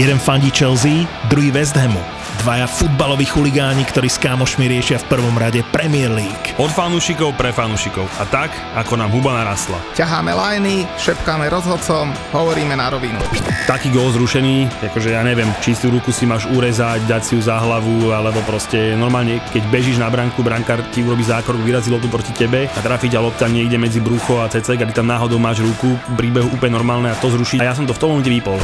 Jeden 0.00 0.18
fandí 0.18 0.50
Chelsea, 0.50 1.06
druhý 1.28 1.50
West 1.50 1.76
Hamu. 1.76 2.00
Dvaja 2.40 2.64
futbaloví 2.64 3.28
chuligáni, 3.28 3.84
ktorí 3.84 4.08
s 4.08 4.16
kámošmi 4.16 4.64
riešia 4.64 4.96
v 5.04 5.12
prvom 5.12 5.36
rade 5.36 5.60
Premier 5.76 6.08
League. 6.08 6.56
Od 6.56 6.72
fanúšikov 6.72 7.36
pre 7.36 7.52
fanúšikov. 7.52 8.08
A 8.16 8.24
tak, 8.24 8.48
ako 8.80 8.96
nám 8.96 9.12
huba 9.12 9.36
narastla. 9.36 9.76
Ťaháme 9.92 10.32
lajny, 10.32 10.88
šepkáme 10.96 11.52
rozhodcom, 11.52 12.08
hovoríme 12.32 12.72
na 12.80 12.88
rovinu. 12.88 13.20
Taký 13.68 13.92
gól 13.92 14.08
zrušený, 14.16 14.72
akože 14.88 15.12
ja 15.12 15.20
neviem, 15.20 15.52
čistú 15.60 15.92
ruku 15.92 16.16
si 16.16 16.24
máš 16.24 16.48
urezať, 16.48 17.04
dať 17.04 17.22
si 17.28 17.36
ju 17.36 17.44
za 17.44 17.60
hlavu, 17.60 18.08
alebo 18.08 18.40
proste 18.48 18.96
normálne, 18.96 19.44
keď 19.52 19.62
bežíš 19.68 20.00
na 20.00 20.08
branku, 20.08 20.40
brankár 20.40 20.80
ti 20.96 21.04
urobí 21.04 21.20
zákrok, 21.20 21.60
vyrazí 21.60 21.92
loptu 21.92 22.08
proti 22.08 22.32
tebe 22.32 22.72
a 22.72 22.80
trafi 22.80 23.12
ťa 23.12 23.20
lopta 23.20 23.52
niekde 23.52 23.76
medzi 23.76 24.00
brucho 24.00 24.40
a 24.40 24.48
cecek 24.48 24.80
a 24.80 24.88
ty 24.88 24.96
tam 24.96 25.12
náhodou 25.12 25.36
máš 25.36 25.60
ruku, 25.60 25.92
príbehu 26.16 26.56
úplne 26.56 26.72
normálne 26.72 27.12
a 27.12 27.20
to 27.20 27.28
zruší. 27.28 27.60
A 27.60 27.68
ja 27.68 27.76
som 27.76 27.84
to 27.84 27.92
v 27.92 28.00
tom 28.00 28.16
momente 28.16 28.32
vypol. 28.32 28.56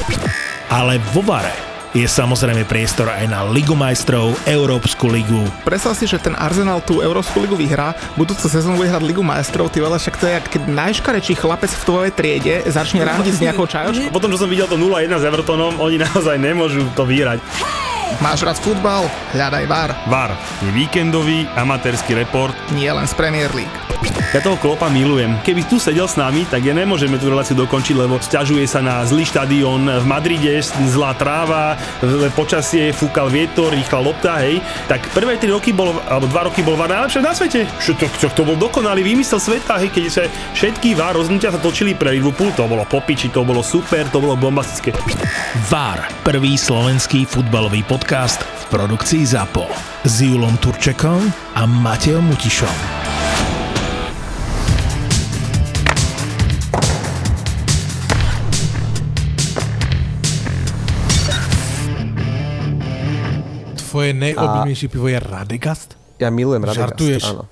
Ale 0.73 0.97
vo 1.13 1.21
Vare 1.21 1.76
je 1.95 2.07
samozrejme 2.09 2.67
priestor 2.67 3.07
aj 3.07 3.31
na 3.31 3.47
Ligu 3.47 3.77
majstrov, 3.79 4.35
Európsku 4.49 5.07
ligu. 5.07 5.47
Predstav 5.63 5.95
si, 5.95 6.11
že 6.11 6.19
ten 6.19 6.35
Arsenal 6.35 6.83
tú 6.83 7.05
Európsku 7.05 7.39
ligu 7.39 7.55
vyhrá, 7.55 7.95
budúcu 8.19 8.49
sezónu 8.49 8.81
bude 8.81 8.91
hrať 8.91 9.05
Ligu 9.07 9.23
majstrov, 9.23 9.71
ty 9.71 9.79
veľa, 9.79 10.01
však 10.01 10.17
to 10.19 10.27
je, 10.27 10.37
keď 10.59 10.63
najškarečší 10.67 11.35
chlapec 11.39 11.71
v 11.71 11.83
tvojej 11.87 12.13
triede 12.13 12.55
začne 12.67 13.07
randiť 13.07 13.35
s 13.37 13.41
nejakou 13.45 13.67
čajočkou. 13.69 14.11
Potom, 14.11 14.33
čo 14.33 14.43
som 14.43 14.51
videl 14.51 14.67
to 14.67 14.81
0-1 14.81 15.13
s 15.13 15.25
Evertonom, 15.25 15.79
oni 15.79 16.03
naozaj 16.03 16.37
nemôžu 16.41 16.89
to 16.99 17.07
vyhrať. 17.07 17.39
Máš 18.23 18.47
rád 18.47 18.59
futbal? 18.63 19.11
Hľadaj 19.35 19.65
VAR. 19.67 19.91
VAR 20.07 20.31
je 20.63 20.71
víkendový 20.71 21.45
amatérsky 21.59 22.15
report. 22.15 22.55
Nie 22.73 22.95
len 22.95 23.05
z 23.05 23.15
Premier 23.19 23.51
League. 23.53 23.86
Ja 24.35 24.45
toho 24.45 24.61
klopa 24.61 24.93
milujem. 24.93 25.39
Keby 25.41 25.65
tu 25.65 25.81
sedel 25.81 26.05
s 26.05 26.21
nami, 26.21 26.45
tak 26.45 26.61
ja 26.61 26.77
nemôžeme 26.77 27.17
tú 27.17 27.33
reláciu 27.33 27.57
dokončiť, 27.57 27.95
lebo 27.97 28.21
sťažuje 28.21 28.69
sa 28.69 28.85
na 28.85 29.01
zlý 29.07 29.25
štadión 29.25 29.89
v 29.89 30.05
Madride, 30.05 30.61
zlá 30.93 31.17
tráva, 31.17 31.79
počasie, 32.37 32.93
fúkal 32.93 33.33
vietor, 33.33 33.73
rýchla 33.73 34.01
lopta, 34.03 34.43
hej. 34.45 34.61
Tak 34.91 35.09
prvé 35.17 35.41
3 35.41 35.57
roky 35.57 35.73
bol, 35.73 35.95
alebo 36.05 36.29
2 36.29 36.49
roky 36.53 36.61
bol 36.61 36.77
VAR 36.77 36.91
najlepšie 36.93 37.25
na 37.25 37.33
svete. 37.33 37.65
Čo 37.81 37.97
to, 37.97 38.07
čo, 38.21 38.29
to 38.29 38.43
bol 38.45 38.61
dokonalý 38.61 39.01
výmysel 39.07 39.41
sveta, 39.41 39.81
hej, 39.81 39.89
keď 39.95 40.03
sa 40.11 40.23
všetky 40.53 40.93
VAR 40.93 41.17
rozhodnutia 41.17 41.55
sa 41.55 41.61
točili 41.63 41.97
pre 41.97 42.13
Liverpool, 42.13 42.53
to 42.53 42.69
bolo 42.69 42.85
popiči, 42.85 43.33
to 43.33 43.41
bolo 43.41 43.65
super, 43.65 44.05
to 44.13 44.21
bolo 44.21 44.37
bombastické. 44.37 44.93
VAR, 45.73 46.13
prvý 46.27 46.59
slovenský 46.59 47.25
futbalový 47.25 47.87
podcast 47.89 48.43
v 48.43 48.65
produkcii 48.75 49.23
ZAPO 49.23 49.65
s 50.05 50.15
Julom 50.21 50.59
Turčekom 50.61 51.25
a 51.57 51.63
Matejom 51.65 52.27
Mutišom. 52.27 52.96
Tvoje 63.97 64.13
najobľúbenejšie 64.13 64.89
pivo 64.93 65.09
je 65.09 65.17
Radegast? 65.17 65.97
Ja 66.21 66.29
milujem 66.29 66.61
Radegast, 66.61 66.93
Žartuješ? 66.93 67.25
áno. 67.33 67.45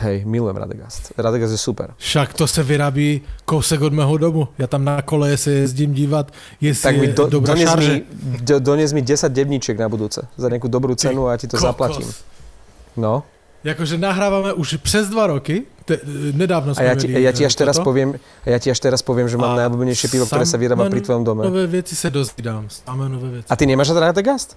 Hej, 0.00 0.24
milujem 0.24 0.56
Radegast. 0.56 1.12
Radegast 1.12 1.52
je 1.52 1.60
super. 1.60 1.92
Však 2.00 2.32
to 2.32 2.48
se 2.48 2.64
vyrábí 2.64 3.20
kousek 3.44 3.84
od 3.84 3.92
mého 3.92 4.16
domu. 4.16 4.48
Ja 4.56 4.64
tam 4.64 4.80
na 4.80 5.04
kole 5.04 5.36
se 5.36 5.68
jezdím 5.68 5.92
dívat, 5.92 6.32
jestli 6.56 6.82
tak 6.82 6.94
mi 6.96 7.06
do, 7.12 7.24
je 7.24 7.30
dobrá 7.30 7.52
dones 7.52 7.68
šarže. 7.68 7.92
mi, 7.92 8.00
do, 8.40 8.56
dones 8.64 8.92
mi 8.96 9.02
10 9.04 9.28
debníčiek 9.28 9.76
na 9.76 9.92
budúce. 9.92 10.24
Za 10.40 10.48
nejakú 10.48 10.72
dobrú 10.72 10.96
cenu 10.96 11.28
a 11.28 11.36
ja 11.36 11.44
ti 11.44 11.52
to 11.52 11.60
kokos. 11.60 11.68
zaplatím. 11.68 12.08
No. 12.96 13.28
Jakože 13.60 14.00
nahrávame 14.00 14.56
už 14.56 14.80
přes 14.80 15.12
dva 15.12 15.28
roky, 15.28 15.68
te, 15.84 16.00
nedávno 16.32 16.72
A 16.72 16.80
sme 16.80 16.86
ja 16.88 16.96
ti, 16.96 17.04
vedeli, 17.12 17.28
ja 17.28 17.32
ti 17.36 17.44
až 17.44 17.52
toto. 17.52 17.60
teraz 17.68 17.76
poviem, 17.76 18.16
a 18.16 18.48
ja 18.48 18.56
ti 18.56 18.72
až 18.72 18.80
teraz 18.80 19.04
poviem, 19.04 19.28
že 19.28 19.36
mám 19.36 19.52
A 19.52 19.68
najobľúbenejšie 19.68 20.08
pivo, 20.08 20.24
ktoré 20.24 20.48
sa 20.48 20.56
vyrába 20.56 20.88
pri 20.88 21.04
tvojom 21.04 21.28
dome. 21.28 21.44
Nové 21.44 21.68
veci 21.68 21.92
sa 21.92 22.08
dozvídám, 22.08 22.72
samé 22.72 23.12
nové 23.12 23.44
veci. 23.44 23.52
A 23.52 23.54
ty 23.60 23.68
nemáš 23.68 23.92
rád 23.92 24.16
Radegast? 24.16 24.56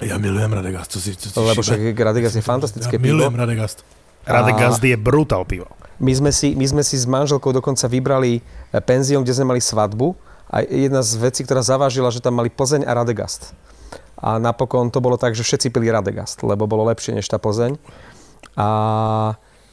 Ja 0.00 0.16
milujem 0.16 0.52
Radegast, 0.52 0.90
co 0.92 0.98
si, 1.00 1.16
co 1.16 1.28
si 1.28 1.36
Lebo 1.36 1.60
však 1.60 1.92
Radegast 1.92 2.36
je 2.36 2.44
fantastické 2.44 2.96
ja 2.96 3.00
pivo. 3.00 3.20
milujem 3.20 3.36
Radegast. 3.36 3.84
Radegast 4.24 4.80
je 4.80 4.96
brutál 4.96 5.44
pivo. 5.44 5.68
My 6.00 6.16
sme, 6.16 6.32
si, 6.32 6.56
my 6.56 6.64
sme 6.64 6.80
si 6.80 6.96
s 6.96 7.04
manželkou 7.04 7.52
dokonca 7.52 7.84
vybrali 7.84 8.40
e, 8.40 8.80
penzión, 8.80 9.20
kde 9.20 9.36
sme 9.36 9.52
mali 9.52 9.60
svadbu 9.60 10.16
a 10.48 10.64
jedna 10.64 11.04
z 11.04 11.20
vecí, 11.20 11.44
ktorá 11.44 11.60
zavážila, 11.60 12.08
že 12.08 12.24
tam 12.24 12.40
mali 12.40 12.48
Plzeň 12.48 12.88
a 12.88 12.96
Radegast. 12.96 13.52
A 14.16 14.40
napokon 14.40 14.88
to 14.88 15.04
bolo 15.04 15.20
tak, 15.20 15.36
že 15.36 15.44
všetci 15.44 15.68
pili 15.68 15.92
Radegast, 15.92 16.40
lebo 16.40 16.64
bolo 16.64 16.88
lepšie 16.88 17.20
než 17.20 17.28
tá 17.28 17.36
Plzeň. 17.36 17.76
A 18.56 18.68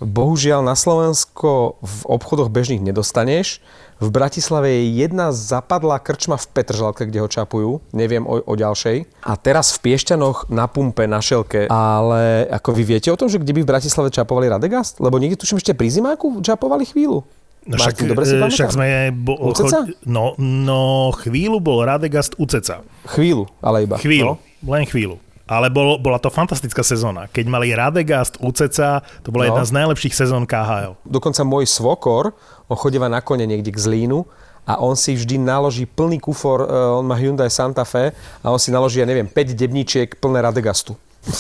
bohužiaľ 0.03 0.61
na 0.61 0.75
Slovensko 0.75 1.79
v 1.79 1.99
obchodoch 2.05 2.51
bežných 2.51 2.83
nedostaneš. 2.83 3.63
V 3.97 4.09
Bratislave 4.09 4.69
je 4.69 5.02
jedna 5.02 5.34
zapadlá 5.34 5.97
krčma 5.97 6.38
v 6.38 6.46
Petržalke, 6.47 7.03
kde 7.03 7.18
ho 7.18 7.25
čapujú. 7.25 7.81
Neviem 7.91 8.24
o, 8.24 8.38
o 8.38 8.53
ďalšej. 8.53 9.09
A 9.25 9.34
teraz 9.34 9.74
v 9.74 9.90
Piešťanoch 9.90 10.47
na 10.47 10.69
pumpe, 10.69 11.03
na 11.03 11.18
šelke. 11.18 11.66
Ale 11.66 12.46
ako 12.47 12.78
vy 12.78 12.84
viete 12.88 13.09
o 13.09 13.18
tom, 13.18 13.25
že 13.25 13.41
kde 13.41 13.58
by 13.58 13.62
v 13.66 13.72
Bratislave 13.74 14.13
čapovali 14.13 14.46
Radegast? 14.47 15.02
Lebo 15.02 15.18
niekde 15.18 15.41
tuším 15.41 15.58
ešte 15.58 15.74
pri 15.74 15.90
zimáku 15.90 16.40
čapovali 16.40 16.85
chvíľu. 16.85 17.25
No 17.66 17.75
však, 17.75 18.00
Martin, 18.00 18.08
dobre 18.08 18.24
si 18.24 18.31
e, 18.31 18.40
pamätám? 18.40 18.53
však 18.53 18.69
sme... 18.72 18.85
Bo, 19.12 19.34
U 19.35 19.52
Ceca? 19.52 19.84
no, 20.06 20.38
no, 20.40 21.12
chvíľu 21.18 21.59
bol 21.59 21.84
Radegast 21.84 22.38
u 22.38 22.46
Ceca. 22.46 22.85
Chvíľu, 23.03 23.50
ale 23.59 23.84
iba. 23.84 23.97
Chvíľu, 23.97 24.38
No. 24.38 24.72
len 24.72 24.85
chvíľu. 24.85 25.19
Ale 25.47 25.72
bol, 25.72 25.96
bola 25.97 26.19
to 26.19 26.28
fantastická 26.28 26.84
sezóna. 26.84 27.31
Keď 27.31 27.46
mali 27.47 27.72
Radegast 27.72 28.35
u 28.44 28.52
Ceca, 28.52 29.00
to 29.24 29.31
bola 29.31 29.47
No. 29.47 29.56
jedna 29.56 29.63
z 29.63 29.72
najlepších 29.80 30.12
sezón 30.12 30.44
KHL. 30.44 31.00
Dokonca 31.08 31.41
môj 31.47 31.63
svokor, 31.63 32.35
on 32.68 32.75
chodíva 32.75 33.08
na 33.08 33.24
kone 33.24 33.47
niekde 33.47 33.72
k 33.72 33.80
Zlínu 33.80 34.28
a 34.68 34.84
on 34.84 35.00
si 35.00 35.16
vždy 35.16 35.40
naloží 35.40 35.88
plný 35.88 36.19
kufor, 36.19 36.62
e, 36.62 36.68
on 36.68 37.08
má 37.08 37.16
Hyundai 37.16 37.47
Santa 37.47 37.88
Fe 37.88 38.12
a 38.44 38.52
on 38.52 38.59
si 38.59 38.75
naloží, 38.75 39.00
ja 39.00 39.08
neviem, 39.08 39.24
5 39.24 39.56
debníčiek 39.56 40.19
plné 40.19 40.44
Radegastu. 40.44 41.00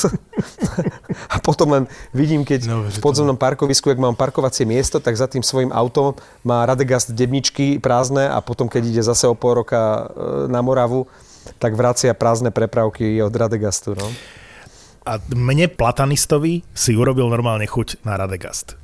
a 1.31 1.39
potom 1.39 1.67
len 1.71 1.83
vidím, 2.11 2.43
keď 2.43 2.67
No, 2.67 2.87
v 2.87 2.99
podzemnom 2.99 3.35
parkovisku, 3.35 3.91
ak 3.91 3.99
mám 3.99 4.15
parkovacie 4.15 4.63
miesto, 4.63 4.99
tak 4.99 5.15
za 5.15 5.27
tým 5.27 5.43
svojim 5.43 5.71
autom 5.71 6.15
má 6.43 6.63
Radegast 6.63 7.11
debničky 7.11 7.79
prázdne 7.79 8.27
a 8.27 8.39
potom, 8.39 8.67
keď 8.67 8.83
ide 8.87 9.03
zase 9.03 9.27
o 9.27 9.35
pol 9.35 9.63
roka 9.63 9.79
e, 9.79 10.47
na 10.47 10.63
Moravu, 10.63 11.07
tak 11.55 11.79
vracia 11.79 12.11
prázdne 12.11 12.51
prepravky 12.51 13.23
od 13.23 13.31
Radegastu. 13.31 13.95
No. 13.95 14.07
A 15.07 15.23
mne 15.31 15.71
Platanistovi 15.71 16.67
si 16.75 16.91
urobil 16.91 17.31
normálne 17.31 17.63
chuť 17.63 18.03
na 18.03 18.19
Radegast. 18.19 18.75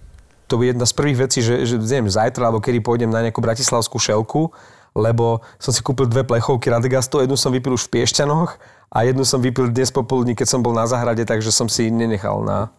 to 0.53 0.61
bude 0.61 0.69
jedna 0.69 0.85
z 0.85 0.93
prvých 0.93 1.17
vecí, 1.17 1.41
že, 1.41 1.65
že 1.65 1.81
neviem, 1.81 2.13
zajtra 2.13 2.45
alebo 2.45 2.61
kedy 2.61 2.77
pôjdem 2.85 3.09
na 3.09 3.25
nejakú 3.25 3.41
bratislavskú 3.41 3.97
šelku, 3.97 4.53
lebo 4.93 5.41
som 5.57 5.73
si 5.73 5.81
kúpil 5.81 6.05
dve 6.05 6.21
plechovky 6.21 6.69
Radegastu, 6.69 7.25
jednu 7.25 7.33
som 7.33 7.49
vypil 7.49 7.73
už 7.73 7.89
v 7.89 7.97
Piešťanoch 7.97 8.61
a 8.93 8.97
jednu 9.01 9.25
som 9.25 9.41
vypil 9.41 9.73
dnes 9.73 9.89
popoludní, 9.89 10.37
keď 10.37 10.47
som 10.53 10.61
bol 10.61 10.77
na 10.77 10.85
záhrade, 10.85 11.25
takže 11.25 11.49
som 11.49 11.65
si 11.65 11.89
nenechal 11.89 12.45
na, 12.45 12.69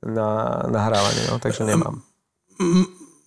na 0.00 0.62
nahrávanie, 0.72 1.28
no, 1.28 1.36
takže 1.36 1.68
nemám. 1.68 2.00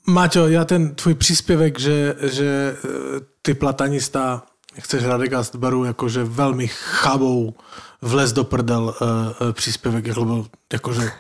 Maťo, 0.08 0.48
já 0.48 0.66
ten 0.66 0.96
tvůj 0.96 1.14
příspěvek, 1.14 1.80
že, 1.80 2.16
že 2.22 2.78
eh, 2.78 3.22
ty 3.42 3.54
platanista 3.54 4.44
chceš 4.80 5.04
Radegast 5.04 5.56
beru 5.56 5.86
jakože 5.86 6.24
velmi 6.24 6.68
chabou 6.68 7.54
vlez 8.02 8.34
do 8.34 8.44
prdel 8.44 8.84
uh, 8.84 9.08
uh, 9.48 9.54
příspěvek, 9.54 10.18
lebo 10.18 10.46
jakože 10.74 11.12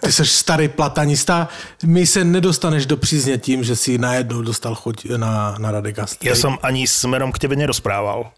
ty 0.00 0.12
jsi 0.12 0.26
starý 0.26 0.68
platanista, 0.68 1.48
my 1.84 2.06
se 2.06 2.24
nedostaneš 2.24 2.86
do 2.86 2.96
přízně 2.96 3.38
tím, 3.38 3.64
že 3.64 3.76
si 3.76 3.98
najednou 3.98 4.42
dostal 4.42 4.74
chuť 4.74 5.06
na, 5.16 5.56
na 5.58 5.70
Radegast. 5.70 6.24
Ja 6.24 6.34
som 6.34 6.58
ani 6.62 6.86
smerom 6.86 7.32
k 7.32 7.38
tebe 7.38 7.56
nerozprával. 7.56 8.34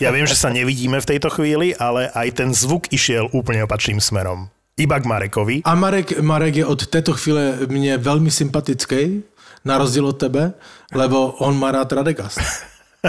Ja 0.00 0.10
viem, 0.10 0.26
že 0.26 0.36
sa 0.36 0.50
nevidíme 0.50 1.00
v 1.00 1.06
tejto 1.06 1.30
chvíli, 1.30 1.76
ale 1.76 2.10
aj 2.12 2.28
ten 2.40 2.50
zvuk 2.54 2.90
išiel 2.92 3.28
úplne 3.32 3.64
opačným 3.64 4.00
smerom. 4.00 4.48
Iba 4.74 4.98
k 4.98 5.06
Marekovi. 5.06 5.56
A 5.62 5.74
Marek, 5.78 6.18
Marek 6.18 6.56
je 6.56 6.66
od 6.66 6.86
této 6.86 7.12
chvíle 7.12 7.58
mně 7.68 7.98
velmi 7.98 8.30
sympatický, 8.30 9.22
na 9.64 9.78
rozdíl 9.78 10.06
od 10.06 10.18
tebe, 10.18 10.52
lebo 10.94 11.32
on 11.38 11.58
má 11.58 11.72
rád 11.72 11.92
Radegast. 11.92 12.40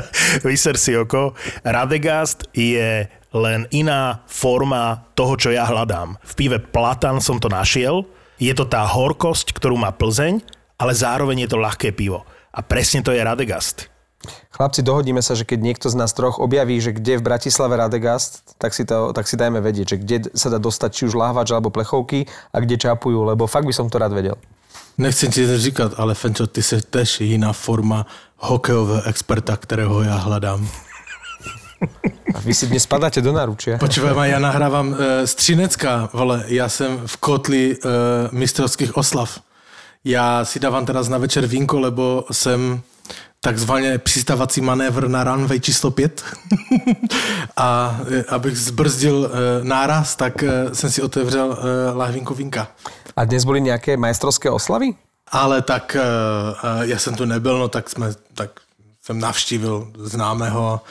Vyser 0.46 0.78
si 0.78 0.96
oko. 0.96 1.34
Radegast 1.64 2.48
je 2.52 3.08
len 3.36 3.68
iná 3.76 4.24
forma 4.28 5.12
toho, 5.16 5.36
čo 5.36 5.50
ja 5.52 5.68
hľadám. 5.68 6.16
V 6.24 6.34
pive 6.36 6.58
Platan 6.60 7.20
som 7.20 7.40
to 7.40 7.52
našiel. 7.52 8.08
Je 8.40 8.52
to 8.56 8.68
tá 8.68 8.84
horkosť, 8.84 9.56
ktorú 9.56 9.80
má 9.80 9.92
Plzeň, 9.96 10.44
ale 10.80 10.92
zároveň 10.96 11.48
je 11.48 11.50
to 11.52 11.58
ľahké 11.60 11.96
pivo. 11.96 12.28
A 12.56 12.64
presne 12.64 13.04
to 13.04 13.12
je 13.12 13.20
Radegast. 13.20 13.92
Chlapci, 14.56 14.82
dohodíme 14.82 15.20
sa, 15.20 15.36
že 15.36 15.46
keď 15.46 15.60
niekto 15.62 15.88
z 15.92 16.00
nás 16.00 16.16
troch 16.16 16.40
objaví, 16.40 16.80
že 16.80 16.96
kde 16.96 17.20
v 17.20 17.28
Bratislave 17.28 17.76
Radegast, 17.78 18.56
tak 18.58 18.74
si, 18.74 18.88
to, 18.88 19.12
tak 19.12 19.28
si 19.28 19.36
dajme 19.36 19.60
vedieť, 19.60 19.86
že 19.96 19.98
kde 20.02 20.18
sa 20.34 20.50
dá 20.50 20.58
dostať 20.58 20.90
či 20.96 21.02
už 21.12 21.20
lahvač 21.20 21.52
alebo 21.52 21.70
plechovky 21.70 22.26
a 22.56 22.58
kde 22.64 22.80
čapujú, 22.80 23.28
lebo 23.28 23.46
fakt 23.46 23.68
by 23.68 23.76
som 23.76 23.92
to 23.92 24.00
rád 24.00 24.16
vedel. 24.16 24.40
Nechci 24.98 25.28
ti 25.28 25.48
to 25.48 25.60
říkat, 25.60 25.92
ale 26.00 26.16
Fenčo, 26.16 26.48
ty 26.48 26.64
jsi 26.64 26.82
tež 26.82 27.22
jiná 27.22 27.54
forma 27.54 28.06
hokejového 28.38 29.02
experta, 29.04 29.58
kterého 29.58 30.04
já 30.04 30.16
hledám. 30.16 30.68
A 32.36 32.40
vy 32.40 32.54
si 32.54 32.68
dnes 32.68 32.84
spadáte 32.84 33.22
do 33.22 33.32
náručia. 33.32 33.78
Počúvaj 33.78 34.14
ma, 34.16 34.26
ja 34.26 34.40
nahrávam 34.40 34.92
e, 34.92 35.28
z 35.28 35.36
Třinecka, 35.36 36.10
vole, 36.14 36.44
ja 36.48 36.70
jsem 36.70 37.08
v 37.08 37.16
kotli 37.18 37.64
e, 37.72 37.78
mistrovských 38.32 38.98
oslav. 38.98 39.40
Já 40.06 40.46
si 40.46 40.60
dávám 40.60 40.86
teraz 40.86 41.08
na 41.08 41.18
večer 41.18 41.48
vínko, 41.48 41.80
lebo 41.80 42.26
jsem 42.32 42.82
takzvaně 43.42 43.98
přistávací 43.98 44.62
manévr 44.62 45.08
na 45.08 45.24
runway 45.24 45.60
číslo 45.60 45.92
5 45.92 46.24
a 47.58 48.00
eh, 48.12 48.24
abych 48.24 48.58
zbrzdil 48.58 49.30
eh, 49.32 49.64
náraz, 49.64 50.16
tak 50.16 50.44
eh, 50.44 50.76
jsem 50.76 50.92
si 50.92 51.02
otevřel 51.02 51.58
lahvinku 51.94 52.34
vínka. 52.34 52.68
A 53.16 53.26
dnes 53.26 53.46
byly 53.46 53.62
nějaké 53.62 53.98
majstrovské 53.98 54.50
oslavy? 54.50 54.94
Ale 55.36 55.62
tak 55.62 55.98
já 56.82 57.00
jsem 57.00 57.16
tu 57.16 57.26
nebyl, 57.26 57.60
no 57.60 57.68
tak 57.68 57.90
jsme, 57.90 58.16
tak 58.34 58.50
jsem 59.02 59.20
navštívil 59.20 59.92
známého 59.98 60.82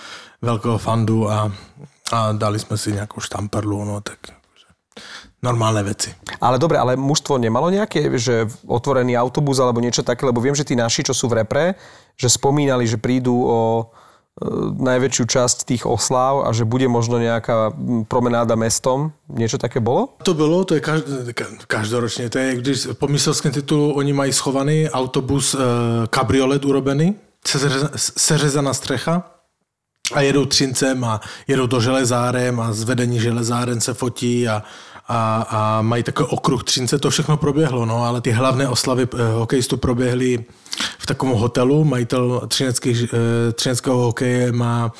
velkého 0.42 0.78
fandu 0.78 1.30
a, 1.30 1.52
a 2.12 2.32
dali 2.32 2.58
jsme 2.58 2.78
si 2.78 2.92
nějakou 2.92 3.20
štamperlu, 3.20 3.84
no 3.84 4.00
tak 4.00 4.18
normálne 5.44 5.84
veci. 5.84 6.08
Ale 6.40 6.56
dobre, 6.56 6.80
ale 6.80 6.96
mužstvo 6.96 7.36
nemalo 7.36 7.68
nejaké, 7.68 8.08
že 8.16 8.48
otvorený 8.64 9.12
autobus 9.16 9.60
alebo 9.60 9.84
niečo 9.84 10.00
také, 10.00 10.24
lebo 10.24 10.40
viem, 10.40 10.56
že 10.56 10.64
tí 10.64 10.72
naši, 10.72 11.04
čo 11.04 11.12
sú 11.12 11.28
v 11.28 11.44
repre, 11.44 11.76
že 12.16 12.32
spomínali, 12.32 12.88
že 12.88 12.96
prídu 12.96 13.36
o 13.44 13.92
najväčšiu 14.78 15.24
časť 15.30 15.58
tých 15.62 15.86
osláv 15.86 16.42
a 16.42 16.50
že 16.50 16.66
bude 16.66 16.90
možno 16.90 17.22
nejaká 17.22 17.70
promenáda 18.10 18.58
mestom. 18.58 19.14
Niečo 19.30 19.62
také 19.62 19.78
bolo? 19.78 20.18
To 20.26 20.34
bylo, 20.34 20.64
to 20.64 20.74
je 20.74 20.82
každoročně. 21.66 22.30
To 22.30 22.38
je, 22.38 22.56
když 22.56 22.88
po 22.98 23.06
mistrovském 23.08 23.52
titulu 23.52 23.94
oni 23.94 24.12
mají 24.12 24.32
schovaný 24.32 24.90
autobus 24.90 25.54
e, 25.54 25.58
kabriolet 26.10 26.64
urobený, 26.64 27.14
seřezaná 27.96 28.74
strecha 28.74 29.30
a 30.12 30.20
jedou 30.20 30.44
Třincem 30.44 31.04
a 31.04 31.20
jedou 31.48 31.66
do 31.66 31.80
železárem 31.80 32.60
a 32.60 32.72
z 32.72 32.82
vedení 32.82 33.20
železáren 33.20 33.80
se 33.80 33.94
fotí 33.94 34.48
a, 34.48 34.62
a, 35.08 35.46
a 35.50 35.82
mají 35.82 36.02
takový 36.02 36.28
okruh 36.30 36.64
Třince, 36.64 36.98
to 36.98 37.10
všechno 37.10 37.36
proběhlo, 37.36 37.86
no, 37.86 38.04
ale 38.04 38.20
ty 38.20 38.30
hlavné 38.30 38.68
oslavy 38.68 39.08
eh, 39.14 39.32
hokejistů 39.32 39.76
proběhly 39.76 40.44
v 40.98 41.06
takovém 41.06 41.36
hotelu. 41.36 41.84
Majitel 41.84 42.48
eh, 42.62 42.72
třineckého 43.52 43.98
hokeje 43.98 44.52
má 44.52 44.92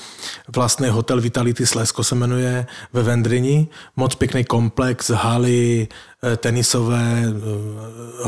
vlastný 0.56 0.88
hotel 0.88 1.20
Vitality 1.20 1.66
Slesko 1.66 2.04
se 2.04 2.14
jmenuje 2.14 2.66
ve 2.92 3.02
Vendrini. 3.02 3.68
Moc 3.96 4.14
pěkný 4.14 4.44
komplex, 4.44 5.10
haly, 5.10 5.88
eh, 6.24 6.36
tenisové, 6.36 7.22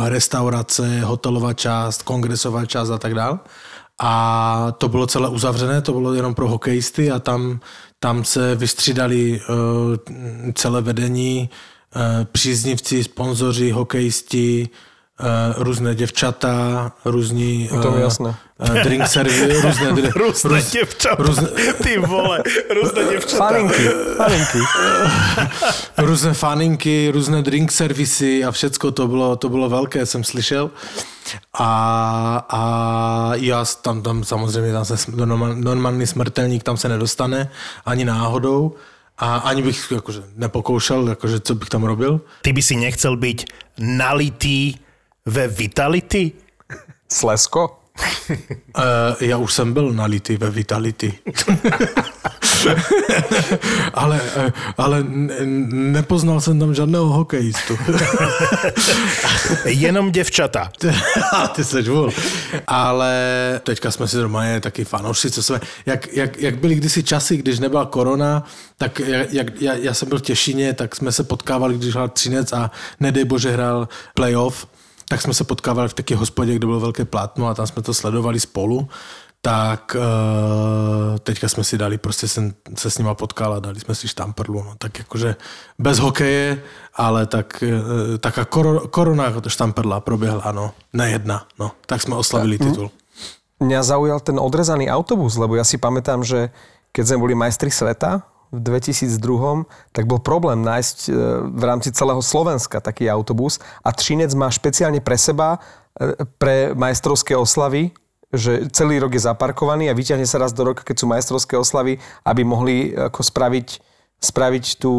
restaurace, 0.05 1.01
hotelová 1.01 1.53
část, 1.53 2.03
kongresová 2.03 2.67
část 2.67 2.91
a 2.91 2.99
tak 2.99 3.15
dále. 3.15 3.39
A 4.01 4.73
to 4.79 4.89
bylo 4.89 5.07
celé 5.07 5.29
uzavřené, 5.29 5.83
to 5.83 5.93
bylo 5.93 6.15
jenom 6.15 6.35
pro 6.35 6.49
hokejisty 6.49 7.11
a 7.11 7.19
tam, 7.19 7.61
tam 8.01 8.25
se 8.25 8.55
vystřídali 8.55 9.41
uh, 9.41 10.53
celé 10.53 10.83
vedení, 10.83 11.51
uh, 11.97 12.03
příznivci, 12.25 13.05
sponzoři, 13.05 13.71
hokejisti, 13.71 14.69
uh, 15.21 15.63
různé 15.63 15.95
děvčata, 15.95 16.93
různí... 17.05 17.69
Uh, 17.73 17.83
to 17.83 17.97
je 17.97 18.03
jasné. 18.03 18.35
Uh, 18.59 18.83
drink. 18.83 19.03
Dr- 19.05 20.13
různé 20.15 20.55
růz, 20.57 20.71
děvčata, 20.73 21.17
různé, 21.19 21.49
ty 21.83 21.99
vole, 21.99 22.43
různé 22.83 23.05
děvčata. 23.05 23.37
Faninky, 23.37 23.89
faninky. 24.17 24.59
různé 25.99 26.35
faninky, 26.35 27.11
různé 27.13 27.43
drink 27.43 27.73
servisy 27.73 28.45
a 28.45 28.51
všecko 28.51 28.91
to 28.91 29.09
bylo, 29.09 29.37
to 29.37 29.49
bylo 29.49 29.69
velké, 29.69 30.07
jsem 30.07 30.25
slyšel. 30.25 30.71
A, 31.59 32.47
a 32.51 33.31
já 33.35 33.65
tam, 33.83 34.03
tam 34.03 34.25
samozřejmě 34.25 34.73
tam 34.73 34.85
se 34.85 34.95
normální 35.55 36.07
smrtelník 36.07 36.63
tam 36.63 36.77
se 36.77 36.89
nedostane 36.89 37.51
ani 37.87 38.05
náhodou. 38.05 38.75
A 39.19 39.37
ani 39.37 39.63
bych 39.63 39.93
jakože 39.93 40.23
nepokoušel, 40.37 41.09
jakože 41.09 41.41
co 41.41 41.55
bych 41.55 41.69
tam 41.69 41.85
robil. 41.85 42.21
Ty 42.43 42.53
by 42.53 42.63
si 42.63 42.77
nechcel 42.77 43.17
byť 43.17 43.47
nalitý 43.79 44.77
ve 45.27 45.49
Vitality? 45.49 46.33
Slesko? 47.09 47.79
Uh, 48.79 48.83
já 49.21 49.37
už 49.37 49.53
jsem 49.53 49.73
byl 49.73 49.93
nalitý 49.93 50.37
ve 50.37 50.51
Vitality. 50.51 51.19
ale, 53.95 54.21
eh, 54.37 54.53
ale 54.77 55.05
nepoznal 55.73 56.41
jsem 56.41 56.61
tam 56.61 56.75
žádného 56.75 57.07
hokejistu. 57.07 57.79
Jenom 59.65 60.13
děvčata. 60.13 60.73
Ty 61.53 61.65
seš 61.65 61.89
vůl. 61.89 62.11
Ale 62.67 63.15
teďka 63.63 63.91
jsme 63.91 64.09
si 64.09 64.17
normálně 64.17 64.61
taky 64.61 64.85
fanoušci, 64.85 65.31
co 65.31 65.43
jsme, 65.43 65.61
jak, 65.87 66.13
jak, 66.13 66.37
jak 66.37 66.59
byly 66.59 66.75
kdysi 66.75 67.03
časy, 67.03 67.37
když 67.37 67.59
nebyla 67.59 67.85
korona, 67.85 68.45
tak 68.79 69.01
jak, 69.31 69.63
já, 69.63 69.75
já 69.75 69.95
jsem 69.95 70.09
byl 70.09 70.19
v 70.19 70.23
Těšině, 70.23 70.73
tak 70.73 70.97
jsme 70.97 71.13
se 71.13 71.25
potkávali, 71.25 71.75
když 71.75 71.95
hrál 71.95 72.09
Třinec 72.09 72.53
a 72.53 72.71
nedej 73.01 73.25
bože 73.25 73.51
hrál 73.51 73.89
playoff, 74.15 74.67
tak 75.09 75.23
jsme 75.23 75.35
se 75.35 75.45
potkávali 75.45 75.89
v 75.89 75.95
také 75.95 76.17
hospodě, 76.17 76.55
kde 76.55 76.67
bylo 76.67 76.81
velké 76.81 77.05
plátno 77.05 77.47
a 77.47 77.55
tam 77.55 77.67
jsme 77.67 77.83
to 77.83 77.95
sledovali 77.95 78.41
spolu. 78.41 78.89
Tak 79.43 79.97
uh, 79.97 81.19
teďka 81.19 81.49
jsme 81.49 81.65
si 81.65 81.79
dali, 81.79 81.99
prostě 81.99 82.29
jsem 82.29 82.55
se 82.75 82.91
s 82.91 82.99
nima 82.99 83.15
potkal 83.15 83.55
a 83.55 83.61
dali 83.61 83.81
jsme 83.81 83.95
si 83.95 84.09
štamprlu, 84.09 84.63
no, 84.63 84.75
tak 84.79 84.99
jakože 84.99 85.37
bez 85.79 85.99
hokeje, 85.99 86.63
ale 86.95 87.27
tak 87.27 87.63
uh, 87.63 88.19
taká 88.19 88.45
kor, 88.45 88.89
korona 88.91 89.33
štamperla 89.47 90.01
proběhla, 90.01 90.43
ano, 90.43 90.73
nejedna, 90.93 91.47
no, 91.59 91.71
tak 91.87 92.03
jsme 92.03 92.15
oslavili 92.17 92.59
titul. 92.59 92.91
Mňa 93.61 93.83
zaujal 93.83 94.21
ten 94.21 94.37
odrezaný 94.37 94.91
autobus, 94.91 95.39
lebo 95.39 95.55
ja 95.57 95.65
si 95.65 95.79
pamätám, 95.79 96.27
že 96.27 96.51
keď 96.91 97.05
sme 97.07 97.23
boli 97.23 97.35
majstri 97.39 97.71
sveta 97.71 98.27
v 98.53 98.59
2002, 98.63 99.67
tak 99.91 100.05
bol 100.07 100.23
problém 100.23 100.63
nájsť 100.63 100.99
e, 101.07 101.11
v 101.51 101.63
rámci 101.65 101.91
celého 101.93 102.23
Slovenska 102.23 102.81
taký 102.81 103.11
autobus 103.11 103.59
a 103.83 103.91
Třinec 103.91 104.35
má 104.35 104.51
špeciálne 104.51 105.03
pre 105.03 105.19
seba, 105.19 105.59
pre 106.37 106.77
majstrovské 106.77 107.37
oslavy 107.37 107.93
že 108.35 108.69
celý 108.75 108.99
rok 108.99 109.15
je 109.15 109.23
zaparkovaný 109.23 109.87
a 109.87 109.97
vyťahne 109.97 110.27
sa 110.27 110.43
raz 110.43 110.51
do 110.51 110.67
roka, 110.67 110.83
keď 110.83 110.97
sú 110.99 111.07
majstrovské 111.07 111.55
oslavy, 111.57 112.03
aby 112.27 112.43
mohli 112.43 112.91
ako 112.91 113.23
spraviť, 113.23 113.81
spraviť 114.19 114.83
tú, 114.83 114.95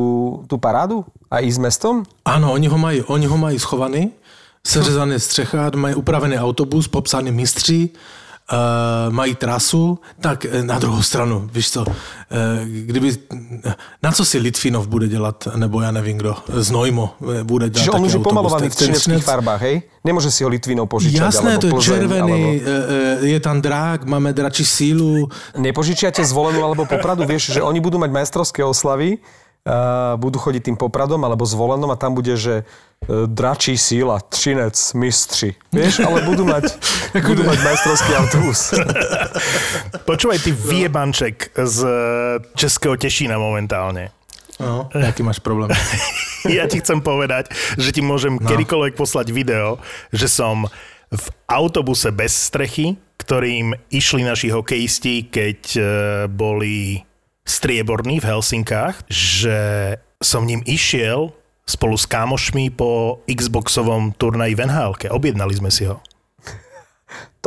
tú 0.48 0.56
parádu 0.56 1.04
a 1.28 1.44
ísť 1.44 1.60
mestom? 1.60 1.96
Áno, 2.24 2.56
oni 2.56 2.72
ho 2.72 2.80
mají, 2.80 3.04
oni 3.04 3.28
ho 3.28 3.38
mají 3.38 3.60
schovaný, 3.60 4.16
seřezaný 4.64 5.20
střecha, 5.20 5.76
mají 5.76 5.96
upravený 6.00 6.40
autobus, 6.40 6.88
popsaný 6.88 7.36
mistří, 7.36 7.92
uh, 7.92 8.00
mají 9.10 9.36
trasu, 9.36 10.00
tak 10.22 10.46
eh, 10.46 10.64
na 10.64 10.80
druhou 10.80 11.04
stranu, 11.04 11.50
víš 11.54 11.72
co, 11.72 11.82
uh, 11.82 11.88
kdyby, 12.64 13.16
na 14.04 14.12
co 14.12 14.26
si 14.26 14.38
Litvinov 14.38 14.88
bude 14.88 15.08
dělat, 15.08 15.48
nebo 15.56 15.82
já 15.82 15.92
nevím 15.92 16.18
kdo, 16.18 16.36
Znojmo 16.48 17.16
bude 17.44 17.70
dělat 17.70 17.84
Čiže 17.84 17.92
on 17.92 18.06
už 18.06 18.14
je 18.14 18.20
pomalovaný 18.20 18.70
v 18.70 18.76
třineckých 18.76 19.24
farbách, 19.24 19.62
hej? 19.62 19.82
Nemôže 20.04 20.32
si 20.32 20.44
ho 20.44 20.50
Litvinov 20.50 20.88
požičať, 20.88 21.20
Jasné, 21.20 21.58
to 21.60 21.68
je 21.68 21.74
červený, 21.84 22.64
alebo... 22.64 23.28
je 23.28 23.40
tam 23.44 23.60
drák, 23.60 24.08
máme 24.08 24.32
dračí 24.32 24.64
sílu. 24.64 25.28
Nepožičiate 25.60 26.24
zvolenú 26.24 26.64
alebo 26.64 26.88
popradu, 26.88 27.28
vieš, 27.28 27.52
že 27.52 27.60
oni 27.60 27.84
budú 27.84 28.00
mať 28.00 28.16
majstrovské 28.16 28.64
oslavy, 28.64 29.20
budú 30.16 30.38
chodiť 30.40 30.72
tým 30.72 30.78
popradom 30.80 31.20
alebo 31.28 31.44
zvolenom 31.44 31.92
a 31.92 32.00
tam 32.00 32.16
bude, 32.16 32.40
že 32.40 32.64
e, 32.64 33.28
dračí 33.28 33.76
síla, 33.76 34.24
třinec, 34.24 34.74
mistři. 34.96 35.56
Vieš, 35.76 36.08
ale 36.08 36.24
budú 36.24 36.48
mať, 36.48 36.72
budú 37.30 37.44
mať 37.44 37.58
majstrovský 37.64 38.12
autobus. 38.16 38.72
Počúvaj, 40.10 40.40
ty 40.40 40.52
vyjebanček 40.56 41.52
z 41.52 41.78
Českého 42.56 42.96
Tešína 42.96 43.36
momentálne. 43.36 44.16
No, 44.58 44.90
aký 44.90 45.22
máš 45.22 45.38
problém? 45.44 45.70
ja 46.50 46.66
ti 46.66 46.82
chcem 46.82 47.04
povedať, 47.04 47.54
že 47.78 47.94
ti 47.94 48.02
môžem 48.02 48.42
no. 48.42 48.48
kedykoľvek 48.48 48.98
poslať 48.98 49.30
video, 49.30 49.78
že 50.10 50.26
som 50.32 50.66
v 51.08 51.26
autobuse 51.48 52.10
bez 52.12 52.36
strechy, 52.36 52.98
ktorým 53.22 53.76
išli 53.94 54.24
naši 54.24 54.52
hokejisti, 54.52 55.30
keď 55.30 55.60
e, 55.76 55.82
boli 56.28 57.04
strieborný 57.48 58.20
v 58.20 58.28
Helsinkách, 58.28 59.08
že 59.08 59.58
som 60.20 60.44
ním 60.44 60.62
išiel 60.68 61.32
spolu 61.64 61.96
s 61.96 62.04
kámošmi 62.08 62.76
po 62.76 63.24
Xboxovom 63.28 64.12
turnaji 64.16 64.56
v 64.56 64.68
nhl 64.68 64.92
Objednali 65.12 65.56
sme 65.56 65.72
si 65.72 65.88
ho. 65.88 66.04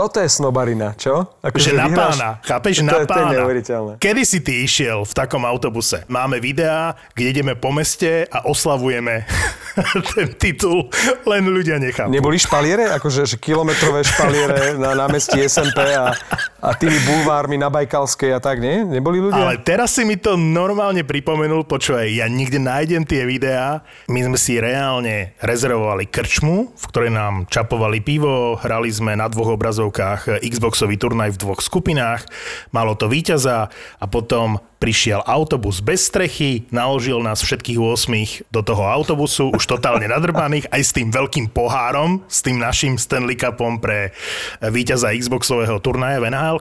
Toto 0.00 0.16
je 0.16 0.33
snobarina, 0.33 0.97
čo? 0.97 1.28
Ako, 1.45 1.61
že 1.61 1.76
na 1.76 1.85
vyhráš... 1.85 2.16
pána, 2.16 2.28
chápeš, 2.40 2.80
to, 2.80 2.88
na 2.88 3.04
pána. 3.04 3.37
Je 3.52 4.00
Kedy 4.00 4.23
si 4.25 4.40
ty 4.40 4.64
išiel 4.64 5.04
v 5.04 5.12
takom 5.12 5.45
autobuse? 5.45 6.09
Máme 6.09 6.40
videá, 6.40 6.97
kde 7.12 7.37
ideme 7.37 7.52
po 7.52 7.69
meste 7.69 8.25
a 8.33 8.49
oslavujeme 8.49 9.28
ten 10.16 10.33
titul, 10.40 10.88
len 11.28 11.45
ľudia 11.45 11.76
nechápu. 11.76 12.09
Neboli 12.09 12.40
špaliere? 12.40 12.88
Akože 12.97 13.28
že 13.28 13.37
kilometrové 13.37 14.00
špaliere 14.00 14.80
na 14.80 14.97
námestí 14.97 15.37
SMP 15.45 15.85
a, 15.92 16.16
a 16.64 16.69
tými 16.73 16.97
bulvármi 17.04 17.61
na 17.61 17.69
Bajkalskej 17.69 18.33
a 18.33 18.40
tak, 18.40 18.64
nie? 18.64 18.80
Neboli 18.80 19.21
ľudia? 19.21 19.37
Ale 19.37 19.61
teraz 19.61 20.00
si 20.00 20.09
mi 20.09 20.16
to 20.16 20.40
normálne 20.40 21.04
pripomenul, 21.04 21.69
počúvaj, 21.69 22.09
ja 22.09 22.25
nikde 22.25 22.57
nájdem 22.57 23.04
tie 23.04 23.28
videá. 23.28 23.85
My 24.09 24.25
sme 24.25 24.40
si 24.40 24.57
reálne 24.57 25.37
rezervovali 25.45 26.09
krčmu, 26.09 26.73
v 26.73 26.85
ktorej 26.88 27.12
nám 27.12 27.45
čapovali 27.52 28.00
pivo, 28.00 28.57
hrali 28.57 28.88
sme 28.88 29.12
na 29.12 29.28
dvoch 29.28 29.61
obrazov 29.61 29.89
úvodzovkách 29.90 30.38
Xboxový 30.47 30.94
turnaj 30.94 31.35
v 31.35 31.40
dvoch 31.42 31.59
skupinách, 31.59 32.23
malo 32.70 32.94
to 32.94 33.11
víťaza 33.11 33.66
a 33.99 34.04
potom 34.06 34.62
prišiel 34.78 35.26
autobus 35.26 35.82
bez 35.82 36.06
strechy, 36.06 36.70
naložil 36.70 37.18
nás 37.18 37.42
všetkých 37.42 37.76
8 37.76 38.54
do 38.54 38.62
toho 38.62 38.87
autobusu, 38.87 39.50
už 39.50 39.66
totálne 39.66 40.06
nadrbaných, 40.06 40.70
aj 40.70 40.82
s 40.87 40.94
tým 40.94 41.11
veľkým 41.11 41.50
pohárom, 41.50 42.23
s 42.30 42.38
tým 42.40 42.62
našim 42.62 42.94
Stanley 42.94 43.35
Cupom 43.35 43.82
pre 43.82 44.14
víťaza 44.62 45.11
Xboxového 45.11 45.82
turnaja 45.82 46.23
v 46.23 46.30
nhl 46.30 46.59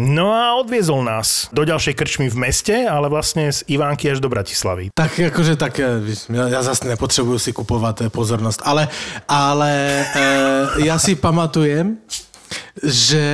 No 0.00 0.32
a 0.32 0.56
odviezol 0.56 1.04
nás 1.04 1.52
do 1.52 1.66
ďalšej 1.66 1.98
krčmy 1.98 2.26
v 2.32 2.36
meste, 2.38 2.72
ale 2.86 3.10
vlastne 3.12 3.52
z 3.52 3.66
Ivánky 3.68 4.08
až 4.08 4.22
do 4.22 4.30
Bratislavy. 4.30 4.94
Tak 4.94 5.34
akože 5.34 5.58
tak, 5.58 5.76
ja, 5.76 5.98
ja 6.30 6.60
zase 6.62 6.88
nepotřebuju 6.88 7.36
si 7.36 7.50
kupovat 7.52 8.08
pozornost, 8.14 8.62
ale, 8.62 8.86
ale 9.26 9.70
e, 10.80 10.88
ja 10.88 10.94
si 10.96 11.18
pamatujem, 11.18 12.00
že 12.82 13.24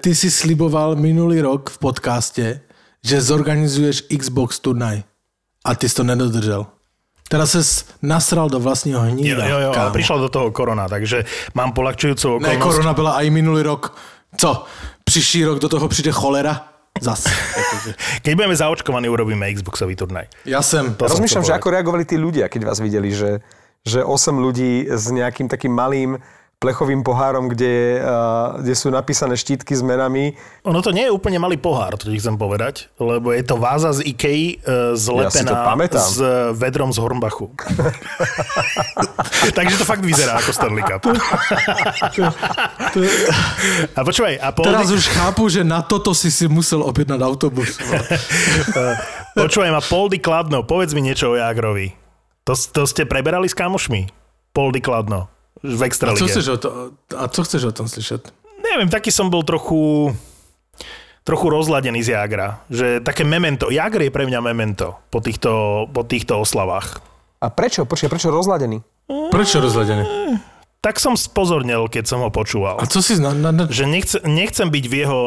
ty 0.00 0.14
si 0.14 0.30
sliboval 0.30 0.96
minulý 0.96 1.40
rok 1.40 1.70
v 1.70 1.78
podcaste, 1.78 2.46
že 3.02 3.16
zorganizuješ 3.18 4.06
Xbox 4.06 4.62
turnaj 4.62 5.02
a 5.66 5.70
ty 5.74 5.88
si 5.88 5.94
to 5.94 6.06
nedodržel. 6.06 6.66
Teraz 7.32 7.56
sa 7.56 7.62
nasral 8.04 8.52
do 8.52 8.60
vlastního 8.60 9.00
hnída. 9.00 9.46
Jo, 9.48 9.58
jo, 9.58 9.60
jo, 9.60 9.72
ale 9.72 9.90
prišla 9.90 10.16
do 10.16 10.28
toho 10.28 10.50
korona, 10.52 10.84
takže 10.84 11.24
mám 11.56 11.72
polakčujúcu 11.72 12.36
okolnosť. 12.36 12.58
Ne, 12.58 12.60
korona 12.60 12.92
byla 12.92 13.12
aj 13.12 13.26
minulý 13.30 13.62
rok. 13.62 13.96
Co? 14.36 14.64
Příští 15.04 15.44
rok 15.44 15.58
do 15.58 15.68
toho 15.68 15.88
přijde 15.88 16.12
cholera? 16.12 16.68
Zas. 17.00 17.24
Keď 18.22 18.32
budeme 18.36 18.56
zaočkovaní, 18.56 19.08
urobíme 19.08 19.48
Xboxový 19.48 19.96
turnaj. 19.96 20.28
Ja 20.44 20.60
sem. 20.60 20.92
To 21.00 21.08
Rozmýšľam, 21.08 21.44
že 21.48 21.56
ako 21.56 21.72
reagovali 21.72 22.04
tí 22.04 22.20
ľudia, 22.20 22.52
keď 22.52 22.68
vás 22.68 22.78
videli, 22.84 23.08
že, 23.08 23.40
že 23.80 24.04
8 24.04 24.12
ľudí 24.36 24.92
s 24.92 25.08
nejakým 25.08 25.48
takým 25.48 25.72
malým 25.72 26.20
plechovým 26.62 27.02
pohárom, 27.02 27.50
kde, 27.50 27.98
uh, 27.98 28.62
kde 28.62 28.74
sú 28.78 28.94
napísané 28.94 29.34
štítky 29.34 29.74
s 29.74 29.82
menami. 29.82 30.38
Ono 30.62 30.78
to 30.78 30.94
nie 30.94 31.10
je 31.10 31.12
úplne 31.12 31.42
malý 31.42 31.58
pohár, 31.58 31.98
to 31.98 32.06
ti 32.06 32.22
chcem 32.22 32.38
povedať, 32.38 32.86
lebo 33.02 33.34
je 33.34 33.42
to 33.42 33.58
váza 33.58 33.90
z 33.98 34.06
Ikei 34.06 34.62
Ja 34.62 34.94
si 34.94 35.10
to 35.10 35.18
zlepená 35.26 35.74
pamätám. 35.74 35.98
s 35.98 36.22
vedrom 36.54 36.94
z 36.94 37.02
Hornbachu. 37.02 37.50
Takže 39.58 39.74
to 39.74 39.84
fakt 39.84 40.06
vyzerá 40.06 40.38
ako 40.38 40.54
Stanley 40.54 40.86
Cup. 40.86 41.02
a 43.98 44.00
počúvaj, 44.06 44.34
a 44.38 44.48
Paul, 44.54 44.64
Teraz 44.70 44.94
už 44.94 45.10
chápu, 45.10 45.50
že 45.50 45.66
na 45.66 45.82
toto 45.82 46.14
si 46.14 46.30
si 46.30 46.46
musel 46.46 46.86
objednať 46.86 47.18
autobus. 47.18 47.74
počúvaj 49.42 49.74
ma, 49.74 49.82
Poldy 49.82 50.22
Kladno, 50.22 50.62
povedz 50.62 50.94
mi 50.94 51.02
niečo 51.02 51.34
o 51.34 51.34
Jagrovi. 51.34 51.98
To, 52.46 52.54
to 52.54 52.86
ste 52.86 53.02
preberali 53.02 53.50
s 53.50 53.58
kamošmi? 53.58 54.06
Poldy 54.54 54.78
Kladno 54.78 55.41
v 55.62 55.78
A 55.78 55.78
co, 55.78 55.86
Extralige. 55.86 56.26
chceš 56.26 56.46
o 56.48 56.56
to, 56.58 56.68
a 57.14 57.24
co 57.30 57.40
chceš 57.46 57.62
o 57.70 57.72
tom 57.72 57.86
slyšet? 57.86 58.34
Neviem, 58.62 58.90
taký 58.90 59.14
som 59.14 59.30
bol 59.30 59.46
trochu 59.46 60.10
trochu 61.22 61.46
rozladený 61.50 62.02
z 62.02 62.18
Jagra. 62.18 62.62
Že 62.66 63.02
také 63.02 63.22
memento. 63.22 63.70
Jagr 63.70 64.10
je 64.10 64.12
pre 64.14 64.26
mňa 64.26 64.40
memento 64.42 64.98
po 65.10 65.22
týchto, 65.22 65.86
po 65.90 66.02
týchto 66.02 66.42
oslavách. 66.42 66.98
A 67.42 67.50
prečo? 67.50 67.86
Počkaj, 67.86 68.10
prečo 68.10 68.28
rozladený? 68.30 68.82
Prečo 69.30 69.62
rozladený? 69.62 70.38
Tak 70.82 70.98
som 70.98 71.14
spozornil, 71.14 71.86
keď 71.86 72.10
som 72.10 72.26
ho 72.26 72.30
počúval. 72.34 72.82
A 72.82 72.90
co 72.90 72.98
si 72.98 73.14
zna... 73.14 73.30
Na, 73.38 73.54
na, 73.54 73.70
Že 73.70 73.84
nechce, 73.86 74.18
nechcem 74.26 74.66
byť 74.66 74.84
v 74.90 74.94
jeho 75.06 75.22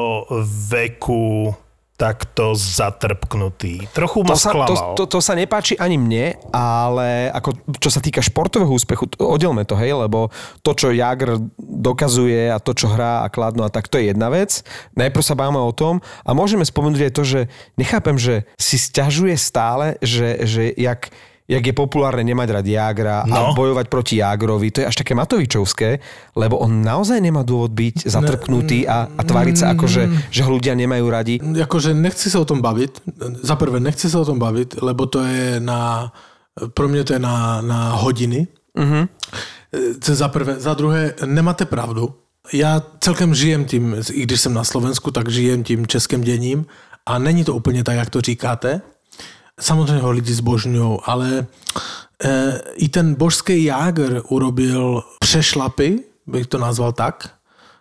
veku 0.68 1.56
takto 1.96 2.52
zatrpknutý. 2.54 3.88
Trochu 3.96 4.20
ma 4.28 4.36
To 4.36 4.38
sa, 4.38 4.52
to, 4.52 4.76
sklamal. 4.76 4.96
to, 5.00 5.04
to 5.08 5.20
sa 5.24 5.32
nepáči 5.32 5.80
ani 5.80 5.96
mne, 5.96 6.36
ale 6.52 7.32
ako, 7.32 7.56
čo 7.80 7.88
sa 7.88 8.04
týka 8.04 8.20
športového 8.20 8.68
úspechu, 8.68 9.08
to- 9.08 9.24
oddelme 9.24 9.64
to, 9.64 9.80
hej, 9.80 9.96
lebo 9.96 10.28
to, 10.60 10.76
čo 10.76 10.92
Jagr 10.92 11.40
dokazuje 11.56 12.52
a 12.52 12.60
to, 12.60 12.76
čo 12.76 12.92
hrá 12.92 13.24
a 13.24 13.32
kladno 13.32 13.64
a 13.64 13.72
tak, 13.72 13.88
to 13.88 13.96
je 13.96 14.12
jedna 14.12 14.28
vec. 14.28 14.60
Najprv 14.94 15.24
sa 15.24 15.40
báme 15.40 15.56
o 15.56 15.72
tom 15.72 16.04
a 16.28 16.36
môžeme 16.36 16.68
spomenúť 16.68 17.02
aj 17.08 17.14
to, 17.16 17.24
že 17.24 17.40
nechápem, 17.80 18.20
že 18.20 18.44
si 18.60 18.76
stiažuje 18.76 19.40
stále, 19.40 19.96
že, 20.04 20.44
že 20.44 20.76
jak, 20.76 21.08
jak 21.48 21.62
je 21.66 21.74
populárne 21.78 22.26
nemať 22.26 22.48
rád 22.50 22.66
Jagra 22.66 23.18
a 23.22 23.28
No. 23.30 23.54
bojovať 23.54 23.86
proti 23.88 24.18
Jagrovi. 24.18 24.74
To 24.74 24.82
je 24.82 24.90
až 24.90 24.96
také 24.98 25.14
Matovičovské, 25.14 26.00
lebo 26.36 26.58
on 26.58 26.82
naozaj 26.82 27.22
nemá 27.22 27.46
dôvod 27.46 27.70
byť 27.72 28.10
zatrpknutý 28.10 28.90
a, 28.90 29.06
a 29.14 29.22
tváriť 29.22 29.56
sa 29.56 29.78
ako, 29.78 29.86
že, 29.86 30.10
že 30.34 30.42
ho 30.42 30.50
ľudia 30.50 30.74
nemajú 30.74 31.06
radi. 31.06 31.36
Jakože 31.38 31.94
nechci 31.94 32.34
sa 32.34 32.42
o 32.42 32.50
tom 32.50 32.62
bavit. 32.66 32.98
Za 33.46 33.56
prvé, 33.56 33.78
nechci 33.80 34.10
sa 34.10 34.20
o 34.20 34.26
tom 34.26 34.42
bavit, 34.42 34.76
lebo 34.82 35.06
to 35.06 35.22
je 35.22 35.60
na... 35.60 36.10
Pro 36.74 36.88
mě 36.88 37.04
to 37.04 37.14
je 37.14 37.20
na, 37.20 37.62
na 37.62 37.92
hodiny. 38.00 38.48
Mm-hmm. 38.78 39.08
Za 40.02 40.28
prvé. 40.28 40.56
Za 40.60 40.74
druhé, 40.74 41.14
nemáte 41.26 41.66
pravdu. 41.66 42.16
Já 42.54 42.82
celkem 43.00 43.36
žijem 43.36 43.66
tím, 43.66 43.96
i 44.12 44.22
když 44.22 44.42
jsem 44.42 44.54
na 44.54 44.64
Slovensku, 44.64 45.12
tak 45.12 45.30
žijem 45.30 45.64
tím 45.64 45.88
českým 45.88 46.22
děním 46.22 46.66
a 47.06 47.20
není 47.20 47.44
to 47.44 47.56
úplně 47.56 47.84
tak, 47.84 47.96
jak 47.96 48.10
to 48.10 48.22
říkáte. 48.22 48.82
Samozřejmě 49.62 50.02
ho 50.02 50.12
lidi 50.12 50.34
zbožňují, 50.34 51.00
ale 51.06 51.48
e, 52.24 52.62
i 52.76 52.90
ten 52.90 53.16
božský 53.16 53.64
jágr 53.64 54.22
urobil 54.30 55.04
přešlapy, 55.20 56.04
bych 56.28 56.48
to 56.48 56.58
nazval 56.58 56.92
tak, 56.92 57.36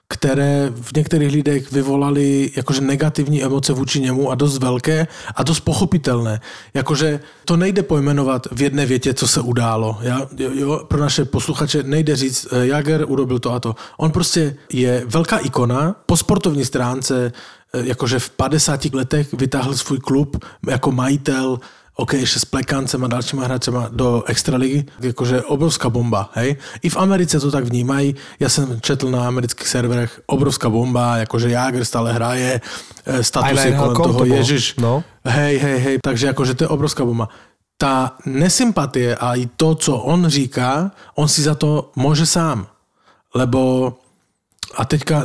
které 0.09 0.73
v 0.75 0.97
některých 0.97 1.33
lidech 1.33 1.73
vyvolali 1.73 2.50
jakože 2.57 2.81
negativní 2.81 3.45
emoce 3.45 3.73
vůči 3.73 4.00
němu 4.00 4.31
a 4.31 4.35
dost 4.35 4.59
velké 4.59 5.07
a 5.35 5.43
dost 5.43 5.61
pochopitelné. 5.61 6.40
Jakože 6.75 7.21
to 7.45 7.57
nejde 7.57 7.83
pojmenovat 7.83 8.47
v 8.52 8.62
jedné 8.62 8.87
větě, 8.87 9.14
co 9.14 9.28
se 9.28 9.40
událo. 9.40 9.99
Já, 10.00 10.28
jo, 10.38 10.85
pro 10.88 11.00
naše 11.00 11.25
posluchače 11.25 11.83
nejde 11.83 12.16
říct, 12.16 12.47
eh, 12.52 12.66
Jager 12.66 13.04
urobil 13.09 13.38
to 13.38 13.52
a 13.52 13.61
to. 13.61 13.75
On 13.97 14.11
prostě 14.11 14.57
je 14.73 15.02
velká 15.07 15.38
ikona 15.38 15.97
po 16.07 16.16
sportovní 16.16 16.64
stránce, 16.64 17.33
jakože 17.75 18.19
v 18.19 18.31
50 18.31 18.95
letech 18.95 19.33
vytáhl 19.33 19.75
svůj 19.75 19.99
klub 19.99 20.45
jako 20.69 20.93
majitel 20.93 21.59
OK, 21.95 22.19
ešte 22.19 22.43
s 22.43 22.47
Plekancem 22.50 22.99
a 23.07 23.07
dalšíma 23.07 23.47
hráčema 23.47 23.87
do 23.87 24.26
Extraligy, 24.26 24.83
akože 25.14 25.47
obrovská 25.47 25.87
bomba, 25.87 26.26
hej. 26.35 26.59
I 26.83 26.90
v 26.90 26.97
Americe 26.99 27.38
to 27.38 27.54
tak 27.54 27.71
vnímají, 27.71 28.19
ja 28.43 28.50
som 28.50 28.83
četl 28.83 29.07
na 29.07 29.31
amerických 29.31 29.69
serverech, 29.69 30.26
obrovská 30.26 30.66
bomba, 30.66 31.23
akože 31.23 31.54
Jager 31.54 31.87
stále 31.87 32.11
hraje, 32.11 32.59
e, 33.07 33.14
Aj 33.14 33.23
status 33.23 33.62
je 33.62 33.78
kolem 33.78 33.95
toho, 33.95 34.19
to 34.19 34.26
ježiš, 34.26 34.75
No. 34.83 35.07
hej, 35.23 35.54
hej, 35.54 35.78
hej, 35.78 35.97
takže 36.02 36.35
akože 36.35 36.59
to 36.59 36.64
je 36.66 36.75
obrovská 36.75 37.07
bomba. 37.07 37.31
Tá 37.78 38.19
nesympatie 38.26 39.14
a 39.14 39.38
i 39.38 39.47
to, 39.54 39.78
co 39.78 39.95
on 39.95 40.26
říká, 40.26 40.90
on 41.14 41.31
si 41.31 41.47
za 41.47 41.54
to 41.54 41.95
môže 41.95 42.26
sám, 42.26 42.66
lebo 43.38 43.95
a 44.76 44.85
teďka 44.85 45.25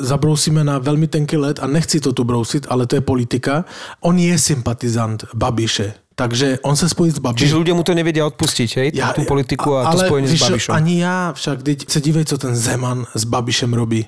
zabrousíme 0.00 0.64
na 0.64 0.78
veľmi 0.78 1.08
tenký 1.08 1.36
let 1.36 1.58
a 1.58 1.66
nechci 1.66 2.00
to 2.00 2.12
tu 2.12 2.24
brousit, 2.24 2.66
ale 2.68 2.86
to 2.86 2.96
je 2.96 3.02
politika. 3.02 3.64
On 4.00 4.18
je 4.18 4.38
sympatizant 4.38 5.24
Babiše, 5.34 5.94
takže 6.14 6.58
on 6.62 6.76
se 6.76 6.88
spojí 6.88 7.10
s 7.10 7.18
Babišem. 7.18 7.48
Čiže 7.48 7.58
ľudia 7.58 7.74
mu 7.74 7.82
to 7.82 7.94
nevedia 7.94 8.26
odpustiť, 8.26 8.70
hej? 8.76 8.88
Ja, 8.94 9.12
tú 9.16 9.24
politiku 9.24 9.76
a, 9.76 9.88
to 9.88 9.98
ale 9.98 10.02
spojenie 10.06 10.28
s 10.28 10.40
Babišom. 10.40 10.72
Ani 10.74 11.00
já 11.00 11.32
však, 11.32 11.62
teď 11.62 11.78
se 11.90 12.00
dívej, 12.00 12.24
co 12.24 12.38
ten 12.38 12.56
Zeman 12.56 13.06
s 13.14 13.24
Babišem 13.24 13.74
robí. 13.74 14.06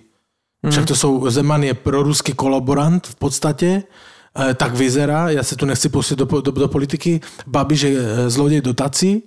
Však 0.71 0.87
to 0.87 0.97
jsou, 0.97 1.31
Zeman 1.31 1.63
je 1.63 1.75
proruský 1.75 2.33
kolaborant 2.33 3.07
v 3.07 3.15
podstatě, 3.15 3.83
eh, 3.83 4.55
tak 4.55 4.75
vyzerá, 4.75 5.31
já 5.31 5.43
se 5.43 5.57
tu 5.57 5.67
nechci 5.67 5.89
pustit 5.89 6.17
do, 6.17 6.25
do, 6.25 6.51
do 6.51 6.69
politiky, 6.69 7.21
Babiš 7.47 7.81
je 7.81 7.93
eh, 7.97 8.31
zloděj 8.31 8.61
dotací 8.61 9.23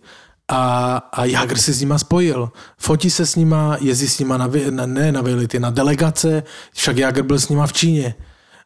a, 0.48 0.98
a 1.13 1.25
Jagr 1.25 1.58
se 1.58 1.74
s 1.74 1.80
nima 1.82 1.98
spojil. 1.98 2.51
Fotí 2.77 3.10
se 3.10 3.25
s 3.25 3.36
nima, 3.36 3.77
jezdí 3.82 4.08
s 4.08 4.20
nima 4.20 4.38
na, 4.38 4.50
na 4.70 4.86
ne 4.86 5.12
na 5.12 5.22
vylety, 5.22 5.60
na 5.60 5.70
delegace, 5.70 6.44
však 6.74 6.98
Jagr 6.98 7.22
byl 7.22 7.39
s 7.39 7.50
nima 7.50 7.68
v 7.68 7.74
Číně 7.74 8.16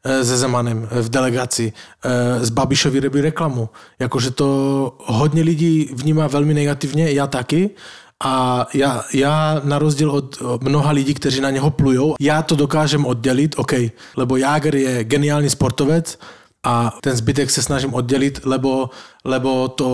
eh, 0.03 0.25
se 0.25 0.37
Zemanem 0.37 0.87
eh, 0.91 1.01
v 1.01 1.09
delegaci. 1.09 1.73
eh, 2.05 2.45
Z 2.45 2.49
Babišovi 2.49 2.99
robí 2.99 3.21
reklamu. 3.21 3.69
Jakože 3.99 4.31
to 4.31 4.97
hodně 5.05 5.43
lidí 5.43 5.89
vnímá 5.93 6.27
velmi 6.27 6.53
negativně, 6.53 7.11
já 7.11 7.27
taky. 7.27 7.69
A 8.23 8.67
já, 8.73 9.03
já 9.13 9.61
na 9.63 9.79
rozdíl 9.79 10.11
od 10.11 10.41
mnoha 10.63 10.91
lidí, 10.91 11.13
kteří 11.13 11.41
na 11.41 11.49
něho 11.49 11.69
plujou, 11.71 12.15
já 12.19 12.41
to 12.41 12.55
dokážem 12.55 13.05
oddělit, 13.05 13.55
OK, 13.57 13.73
lebo 14.17 14.37
Jáger 14.37 14.75
je 14.75 15.03
geniální 15.03 15.49
sportovec 15.49 16.19
a 16.63 16.93
ten 17.01 17.15
zbytek 17.15 17.49
se 17.49 17.61
snažím 17.61 17.93
oddělit, 17.93 18.45
lebo, 18.45 18.89
lebo 19.25 19.67
to 19.67 19.89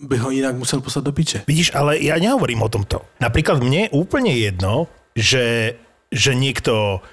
by 0.00 0.16
ho 0.16 0.30
jinak 0.30 0.56
musel 0.56 0.80
poslat 0.80 1.04
do 1.04 1.12
piče. 1.12 1.44
Vidíš, 1.46 1.74
ale 1.74 2.00
ja 2.00 2.16
nehovorím 2.16 2.64
o 2.64 2.72
tomto. 2.72 3.04
Napríklad 3.20 3.60
mne 3.60 3.88
je 3.88 3.92
úplne 3.92 4.32
jedno, 4.32 4.88
že, 5.12 5.76
že 6.08 6.32
niekto 6.32 7.04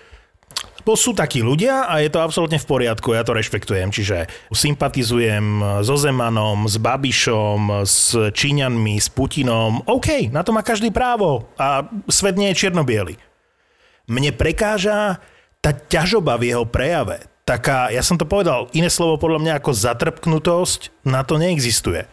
bo 0.84 1.00
sú 1.00 1.15
takí 1.15 1.39
ľudia 1.39 1.88
a 1.88 2.03
je 2.03 2.12
to 2.12 2.20
absolútne 2.20 2.60
v 2.60 2.67
poriadku, 2.67 3.15
ja 3.15 3.24
to 3.24 3.32
rešpektujem, 3.32 3.88
čiže 3.88 4.27
sympatizujem 4.51 5.63
so 5.79 5.96
Zemanom, 5.96 6.67
s 6.67 6.75
Babišom, 6.75 7.88
s 7.88 8.12
Číňanmi, 8.36 9.00
s 9.00 9.08
Putinom, 9.08 9.79
OK, 9.88 10.27
na 10.27 10.43
to 10.43 10.51
má 10.51 10.60
každý 10.60 10.91
právo 10.91 11.48
a 11.55 11.88
svet 12.12 12.36
nie 12.36 12.51
je 12.51 12.67
čiernobiely. 12.67 13.15
Mne 14.12 14.36
prekáža 14.36 15.24
tá 15.63 15.72
ťažoba 15.72 16.36
v 16.36 16.51
jeho 16.51 16.67
prejave. 16.67 17.32
Taká, 17.43 17.91
ja 17.91 18.00
som 18.00 18.15
to 18.15 18.23
povedal, 18.23 18.71
iné 18.71 18.88
slovo 18.88 19.19
podľa 19.19 19.39
mňa 19.43 19.53
ako 19.59 19.71
zatrpknutosť, 19.75 21.03
na 21.03 21.27
to 21.27 21.35
neexistuje. 21.35 22.07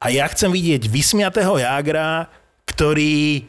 A 0.00 0.12
ja 0.12 0.28
chcem 0.28 0.52
vidieť 0.52 0.84
vysmiatého 0.84 1.56
Jágra, 1.60 2.28
ktorý 2.68 3.48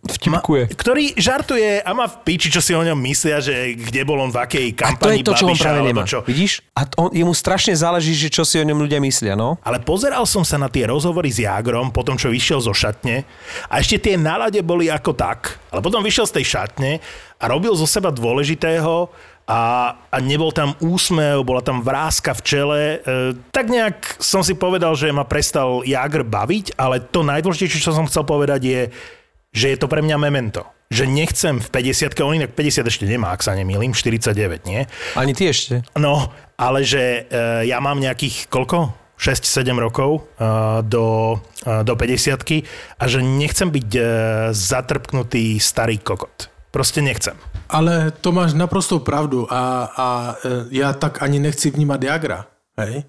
vtipkuje. 0.00 0.72
ktorý 0.72 1.04
žartuje 1.12 1.84
a 1.84 1.90
má 1.92 2.08
v 2.08 2.24
piči, 2.24 2.48
čo 2.48 2.64
si 2.64 2.72
o 2.72 2.80
ňom 2.80 2.96
myslia, 3.04 3.36
že 3.44 3.76
kde 3.76 4.00
bol 4.08 4.16
on 4.16 4.32
v 4.32 4.40
akej 4.40 4.66
A 4.72 4.72
to 4.72 4.80
kampani 4.80 5.20
je 5.20 5.28
to, 5.28 5.34
čo 5.36 5.44
on 5.44 5.52
Babiša, 5.52 5.64
práve 5.64 5.80
alebo 5.84 6.00
nemá. 6.00 6.08
čo. 6.08 6.18
Vidíš? 6.24 6.52
A 6.72 6.80
to 6.88 6.94
on, 6.96 7.10
jemu 7.12 7.32
strašne 7.36 7.74
záleží, 7.76 8.16
že 8.16 8.32
čo 8.32 8.48
si 8.48 8.56
o 8.56 8.64
ňom 8.64 8.80
ľudia 8.80 8.96
myslia, 9.04 9.36
no? 9.36 9.60
Ale 9.60 9.84
pozeral 9.84 10.24
som 10.24 10.40
sa 10.40 10.56
na 10.56 10.72
tie 10.72 10.88
rozhovory 10.88 11.28
s 11.28 11.44
Jágrom, 11.44 11.92
potom 11.92 12.16
čo 12.16 12.32
vyšiel 12.32 12.64
zo 12.64 12.72
šatne 12.72 13.28
a 13.68 13.76
ešte 13.76 14.00
tie 14.00 14.16
nálade 14.16 14.64
boli 14.64 14.88
ako 14.88 15.12
tak. 15.12 15.60
Ale 15.68 15.84
potom 15.84 16.00
vyšiel 16.00 16.24
z 16.24 16.40
tej 16.40 16.46
šatne 16.48 16.96
a 17.36 17.44
robil 17.44 17.76
zo 17.76 17.84
seba 17.84 18.08
dôležitého 18.08 19.12
a, 19.50 19.98
a 19.98 20.16
nebol 20.22 20.54
tam 20.54 20.78
úsmev, 20.78 21.42
bola 21.42 21.58
tam 21.58 21.82
vrázka 21.82 22.38
v 22.38 22.44
čele. 22.46 22.82
E, 22.82 22.98
tak 23.50 23.66
nejak 23.66 24.22
som 24.22 24.46
si 24.46 24.54
povedal, 24.54 24.94
že 24.94 25.10
ma 25.10 25.26
prestal 25.26 25.82
Jágr 25.82 26.22
baviť, 26.22 26.78
ale 26.78 27.02
to 27.02 27.26
najdôležitejšie, 27.26 27.82
čo 27.82 27.90
som 27.90 28.06
chcel 28.06 28.22
povedať 28.22 28.60
je, 28.62 28.80
že 29.50 29.74
je 29.74 29.78
to 29.82 29.90
pre 29.90 30.06
mňa 30.06 30.16
memento. 30.22 30.62
Že 30.94 31.10
nechcem 31.10 31.58
v 31.58 31.66
50 31.66 32.14
on 32.22 32.38
inak 32.38 32.54
50 32.54 32.86
ešte 32.86 33.04
nemá, 33.10 33.34
ak 33.34 33.42
sa 33.42 33.58
nemýlim, 33.58 33.90
49, 33.90 34.70
nie? 34.70 34.86
Ani 35.18 35.34
ty 35.34 35.50
ešte. 35.50 35.82
No, 35.98 36.30
ale 36.54 36.86
že 36.86 37.26
e, 37.26 37.66
ja 37.66 37.82
mám 37.82 37.98
nejakých 37.98 38.46
koľko? 38.46 38.94
6-7 39.20 39.76
rokov 39.76 40.24
e, 40.40 40.48
do, 40.88 41.36
e, 41.60 41.84
do 41.84 41.92
50 41.92 42.40
a 42.96 43.04
že 43.04 43.20
nechcem 43.20 43.68
byť 43.68 43.88
e, 43.92 44.02
zatrpknutý 44.56 45.60
starý 45.60 46.00
kokot. 46.00 46.48
Proste 46.72 47.04
nechcem. 47.04 47.36
Ale 47.70 48.12
to 48.20 48.32
máš 48.32 48.52
naprostou 48.52 48.98
pravdu 48.98 49.52
a, 49.52 49.92
a 49.96 50.34
e, 50.44 50.48
já 50.70 50.92
tak 50.92 51.22
ani 51.22 51.38
nechci 51.38 51.70
vnímat 51.70 52.02
Jagra. 52.02 52.46
Hej? 52.78 53.04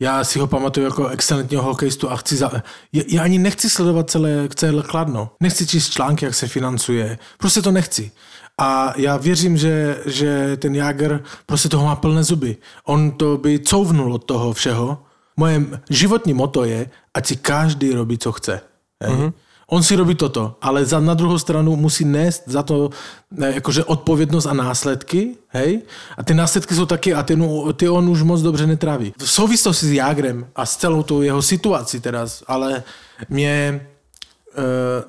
Já 0.00 0.24
si 0.24 0.38
ho 0.38 0.46
pamatuju 0.46 0.86
jako 0.86 1.08
excelentního 1.08 1.62
hokejistu 1.62 2.10
a 2.10 2.16
chci 2.16 2.36
za... 2.36 2.50
Já 2.92 3.22
ani 3.22 3.38
nechci 3.38 3.70
sledovat 3.70 4.10
celé, 4.10 4.48
celé 4.54 4.82
Kladno. 4.82 5.30
Nechci 5.40 5.66
číst 5.66 5.90
články, 5.90 6.24
jak 6.24 6.34
se 6.34 6.48
financuje. 6.48 7.18
Prostě 7.38 7.62
to 7.62 7.70
nechci. 7.72 8.10
A 8.58 8.92
já 8.96 9.16
věřím, 9.16 9.56
že, 9.56 10.02
že 10.06 10.56
ten 10.56 10.74
Jager 10.74 11.22
prostě 11.46 11.68
toho 11.68 11.84
má 11.84 11.96
plné 11.96 12.24
zuby. 12.24 12.56
On 12.84 13.10
to 13.10 13.36
by 13.36 13.58
couvnul 13.58 14.14
od 14.14 14.24
toho 14.24 14.52
všeho. 14.52 14.98
Moje 15.36 15.62
životní 15.90 16.34
moto 16.34 16.64
je, 16.64 16.90
ať 17.14 17.26
si 17.26 17.36
každý 17.36 17.92
robí, 17.92 18.18
co 18.18 18.32
chce. 18.32 18.60
Hej? 19.04 19.14
Mm-hmm. 19.14 19.32
On 19.66 19.82
si 19.82 19.96
robí 19.96 20.14
toto, 20.14 20.56
ale 20.62 20.86
za, 20.86 21.00
na 21.00 21.14
druhou 21.14 21.38
stranu 21.38 21.76
musí 21.76 22.04
nést 22.04 22.42
za 22.46 22.62
to 22.62 22.90
ne, 23.30 23.52
jakože 23.54 23.84
odpovědnost 23.84 24.46
a 24.46 24.54
následky, 24.54 25.36
hej? 25.48 25.82
A 26.16 26.22
ty 26.22 26.34
následky 26.34 26.74
jsou 26.74 26.86
taky, 26.86 27.14
a 27.14 27.22
ty, 27.22 27.88
on 27.88 28.08
už 28.08 28.22
moc 28.22 28.42
dobře 28.42 28.66
netráví. 28.66 29.14
V 29.18 29.30
souvislosti 29.30 29.86
s 29.86 29.92
Jágrem 29.92 30.46
a 30.56 30.66
s 30.66 30.76
celou 30.76 31.02
tou 31.02 31.22
jeho 31.22 31.42
situací 31.42 32.00
teraz, 32.00 32.44
ale 32.46 32.82
mě 33.28 33.50
e, 33.50 33.82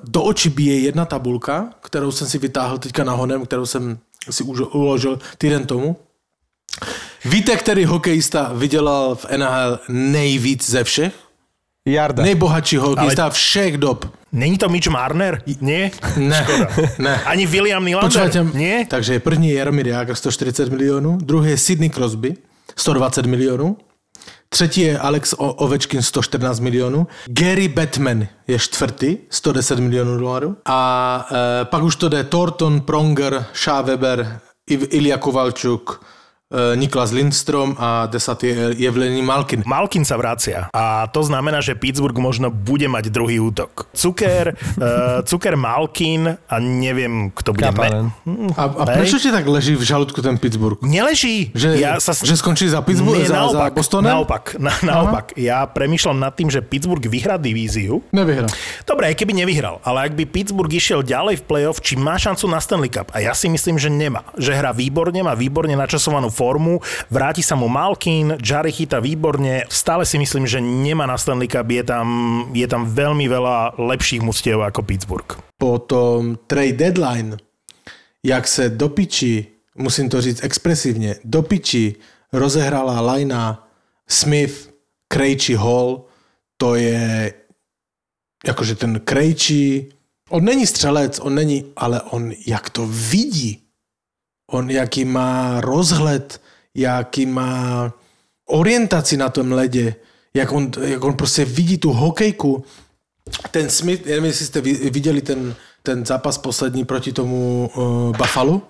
do 0.04 0.22
očí 0.22 0.48
bije 0.48 0.80
jedna 0.80 1.04
tabulka, 1.04 1.70
kterou 1.80 2.10
jsem 2.10 2.28
si 2.28 2.38
vytáhl 2.38 2.78
teďka 2.78 3.04
nahonem, 3.04 3.46
kterou 3.46 3.66
jsem 3.66 3.98
si 4.30 4.44
už 4.44 4.60
uložil 4.60 5.18
týden 5.38 5.66
tomu. 5.66 5.96
Víte, 7.24 7.56
který 7.56 7.84
hokejista 7.84 8.52
vydělal 8.54 9.14
v 9.14 9.26
NHL 9.36 9.78
nejvíc 9.88 10.70
ze 10.70 10.84
všech? 10.84 11.27
Jarda. 11.92 12.22
Nejbohatší 12.22 12.76
hokejista 12.76 13.22
ale... 13.22 13.30
všech 13.32 13.78
dob. 13.78 14.18
Není 14.32 14.58
to 14.58 14.68
Mitch 14.68 14.88
Marner? 14.88 15.42
Nie? 15.60 15.90
Ne, 16.16 16.46
ne. 16.98 17.20
Ani 17.24 17.46
William 17.46 17.84
Nylander? 17.84 18.46
Nie? 18.54 18.86
takže 18.86 19.20
první 19.20 19.48
je 19.48 19.58
Jaromír 19.58 19.88
Jágr 19.88 20.14
140 20.14 20.68
milionů, 20.68 21.18
druhý 21.22 21.50
je 21.50 21.56
Sidney 21.56 21.90
Crosby 21.90 22.34
120 22.76 23.26
milionů, 23.26 23.76
třetí 24.48 24.80
je 24.80 24.98
Alex 24.98 25.34
Ovečkin 25.38 26.02
114 26.02 26.60
milionů, 26.60 27.06
Gary 27.26 27.68
Batman 27.68 28.26
je 28.46 28.58
čtvrtý 28.58 29.16
110 29.30 29.78
milionů 29.78 30.18
dolarů 30.18 30.56
a 30.64 31.28
e, 31.32 31.64
pak 31.64 31.82
už 31.82 31.96
to 31.96 32.08
jde 32.08 32.24
Thornton, 32.24 32.80
Pronger, 32.80 33.44
Shaw 33.54 33.86
Weber, 33.86 34.40
Ilya 34.68 35.18
Kovalčuk, 35.18 36.04
Niklas 36.48 37.12
Lindstrom 37.12 37.76
a 37.76 38.08
desatý 38.08 38.56
je 38.72 38.88
Evlení 38.88 39.20
Malkin. 39.20 39.60
Malkin 39.68 40.00
sa 40.00 40.16
vracia 40.16 40.72
a 40.72 41.04
to 41.12 41.20
znamená, 41.20 41.60
že 41.60 41.76
Pittsburgh 41.76 42.16
možno 42.16 42.48
bude 42.48 42.88
mať 42.88 43.12
druhý 43.12 43.36
útok. 43.36 43.92
Cuker, 43.92 44.56
uh, 44.56 45.20
Cuker 45.28 45.60
Malkin 45.60 46.40
a 46.40 46.56
neviem, 46.56 47.28
kto 47.36 47.52
bude... 47.52 47.68
Kapanen. 47.68 48.08
A, 48.56 48.64
a 48.64 48.84
Hej. 48.88 48.96
prečo 48.96 49.16
ti 49.20 49.28
tak 49.28 49.44
leží 49.44 49.76
v 49.76 49.84
žalúdku 49.84 50.24
ten 50.24 50.40
Pittsburgh? 50.40 50.80
Neleží. 50.80 51.52
Že, 51.52 51.84
ja 51.84 52.00
sa... 52.00 52.16
že 52.16 52.32
skončí 52.40 52.64
za 52.64 52.80
Pittsburgh, 52.80 53.20
Nie, 53.20 53.28
za, 53.28 53.44
naopak, 53.44 53.76
za 53.76 53.76
Bostonem? 53.76 54.08
naopak, 54.08 54.44
na, 54.56 54.72
naopak. 54.80 55.36
Ja 55.36 55.68
premyšľam 55.68 56.16
nad 56.16 56.32
tým, 56.32 56.48
že 56.48 56.64
Pittsburgh 56.64 57.04
vyhrá 57.04 57.36
divíziu. 57.36 58.00
Nevyhrá. 58.08 58.48
Dobre, 58.88 59.12
aj 59.12 59.20
keby 59.20 59.36
nevyhral, 59.36 59.84
ale 59.84 60.08
ak 60.08 60.16
by 60.16 60.24
Pittsburgh 60.24 60.72
išiel 60.72 61.04
ďalej 61.04 61.40
v 61.40 61.42
playoff, 61.44 61.84
či 61.84 62.00
má 62.00 62.16
šancu 62.16 62.48
na 62.48 62.56
Stanley 62.56 62.88
Cup? 62.88 63.12
A 63.12 63.20
ja 63.20 63.36
si 63.36 63.52
myslím, 63.52 63.76
že 63.76 63.92
nemá. 63.92 64.24
Že 64.40 64.56
hrá 64.56 64.72
výborne, 64.72 65.20
má 65.20 65.36
výborne 65.36 65.76
načasovanú 65.76 66.37
formu, 66.38 66.78
vráti 67.10 67.42
sa 67.42 67.58
mu 67.58 67.66
Malkin, 67.66 68.38
Jari 68.38 68.70
chytá 68.70 69.02
výborne. 69.02 69.66
Stále 69.66 70.06
si 70.06 70.22
myslím, 70.22 70.46
že 70.46 70.62
nemá 70.62 71.10
na 71.10 71.18
Stanley 71.18 71.50
Cup, 71.50 71.66
je 71.66 71.82
tam, 71.82 72.06
je 72.54 72.66
tam 72.70 72.86
veľmi 72.86 73.26
veľa 73.26 73.74
lepších 73.74 74.22
mustiev 74.22 74.62
ako 74.62 74.86
Pittsburgh. 74.86 75.48
po 75.58 75.78
tom 75.78 76.38
trade 76.46 76.72
deadline, 76.78 77.36
jak 78.22 78.48
se 78.48 78.68
do 78.70 78.88
piči, 78.88 79.46
musím 79.74 80.08
to 80.08 80.20
říct 80.20 80.44
expresivně, 80.44 81.16
do 81.24 81.42
piči 81.42 81.94
rozehrála 82.32 83.00
lajna 83.00 83.68
Smith, 84.08 84.70
Krejči, 85.08 85.54
Hall, 85.54 86.04
to 86.56 86.74
je 86.74 87.32
jakože 88.46 88.74
ten 88.74 89.00
Krejči, 89.00 89.88
on 90.30 90.44
není 90.44 90.66
střelec, 90.66 91.18
on 91.18 91.34
není, 91.34 91.64
ale 91.76 92.02
on 92.02 92.32
jak 92.46 92.70
to 92.70 92.86
vidí, 92.86 93.58
on 94.50 94.70
jaký 94.70 95.04
má 95.04 95.60
rozhled, 95.60 96.40
jaký 96.74 97.26
má 97.26 97.92
orientaci 98.46 99.16
na 99.16 99.28
tom 99.28 99.52
ledě, 99.52 99.94
jak 100.34 100.52
on, 100.52 100.70
jak 100.80 101.04
on 101.04 101.14
prostě 101.14 101.44
vidí 101.44 101.78
tu 101.78 101.92
hokejku, 101.92 102.64
ten 103.50 103.70
Smith, 103.70 104.06
nevím, 104.06 104.24
jestli 104.24 104.46
jste 104.46 104.60
vi- 104.60 104.90
viděli 104.90 105.22
ten, 105.22 105.54
ten 105.82 106.06
zápas 106.06 106.38
poslední 106.38 106.84
proti 106.84 107.12
tomu 107.12 107.70
uh, 107.76 108.16
Buffalo. 108.16 108.62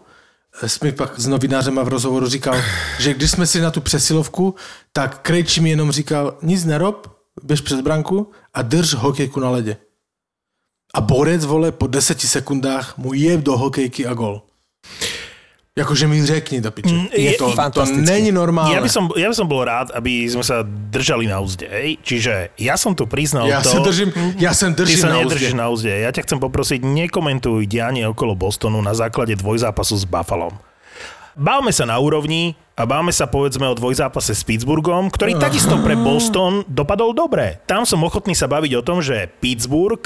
Smith 0.67 0.97
pak 0.97 1.21
s 1.21 1.27
novinářem 1.27 1.79
v 1.83 1.88
rozhovoru 1.88 2.29
říkal, 2.29 2.57
že 2.99 3.14
když 3.14 3.31
jsme 3.31 3.47
si 3.47 3.61
na 3.61 3.71
tu 3.71 3.81
přesilovku, 3.81 4.55
tak 4.93 5.19
Krejči 5.23 5.61
mi 5.61 5.71
jenom 5.71 5.93
říkal, 5.93 6.38
nic 6.43 6.64
nerob, 6.64 7.19
běž 7.43 7.61
přes 7.61 7.81
branku 7.81 8.31
a 8.55 8.62
drž 8.62 8.95
hokejku 8.95 9.41
na 9.41 9.51
ledě. 9.51 9.77
A 10.95 11.01
borec, 11.01 11.45
vole, 11.45 11.73
po 11.73 11.87
deseti 11.87 12.29
sekundách 12.29 12.99
mu 12.99 13.14
je 13.14 13.37
do 13.37 13.57
hokejky 13.57 14.07
a 14.07 14.14
gol. 14.14 14.43
Jakože 15.79 16.05
mi 16.05 16.19
řekni 16.19 16.59
do 16.59 16.71
piče. 16.71 16.91
je- 17.09 17.23
Je 17.25 17.33
to, 17.35 17.55
to 17.55 17.83
není 17.87 18.29
normálne. 18.29 18.75
Ja 18.75 18.83
by, 18.83 18.91
som, 18.91 19.07
ja 19.14 19.25
by 19.25 19.37
som 19.37 19.47
bol 19.47 19.62
rád, 19.62 19.95
aby 19.95 20.27
sme 20.27 20.43
sa 20.43 20.61
držali 20.67 21.25
na 21.25 21.38
úzde. 21.38 21.71
Čiže 21.99 22.51
ja 22.57 22.75
som 22.75 22.93
tu 22.93 23.07
priznal 23.07 23.47
Ja 23.47 23.62
to... 23.62 23.79
držím, 23.81 24.11
ja 24.37 24.51
Ty 24.51 24.75
držím 24.75 24.99
sa 24.99 25.09
na 25.09 25.23
nedržíš 25.23 25.53
úzde. 25.53 25.57
na 25.57 25.67
úzde. 25.69 25.93
Ja 25.95 26.11
ťa 26.11 26.23
chcem 26.25 26.38
poprosiť, 26.38 26.83
nekomentuj 26.83 27.64
dianie 27.64 28.03
okolo 28.05 28.35
Bostonu 28.35 28.79
na 28.79 28.91
základe 28.93 29.33
dvojzápasu 29.33 29.95
s 29.95 30.05
Buffalom. 30.05 30.59
Bávme 31.33 31.71
sa 31.71 31.87
na 31.87 31.95
úrovni 31.97 32.59
a 32.75 32.83
bávme 32.83 33.14
sa 33.14 33.25
povedzme 33.25 33.62
o 33.62 33.73
dvojzápase 33.73 34.35
s 34.35 34.43
Pittsburghom, 34.43 35.07
ktorý 35.07 35.38
takisto 35.38 35.79
pre 35.79 35.95
Boston 35.95 36.67
dopadol 36.67 37.14
dobre. 37.14 37.62
Tam 37.62 37.87
som 37.87 38.03
ochotný 38.03 38.35
sa 38.35 38.45
baviť 38.45 38.75
o 38.75 38.83
tom, 38.83 38.99
že 38.99 39.31
Pittsburgh 39.38 40.03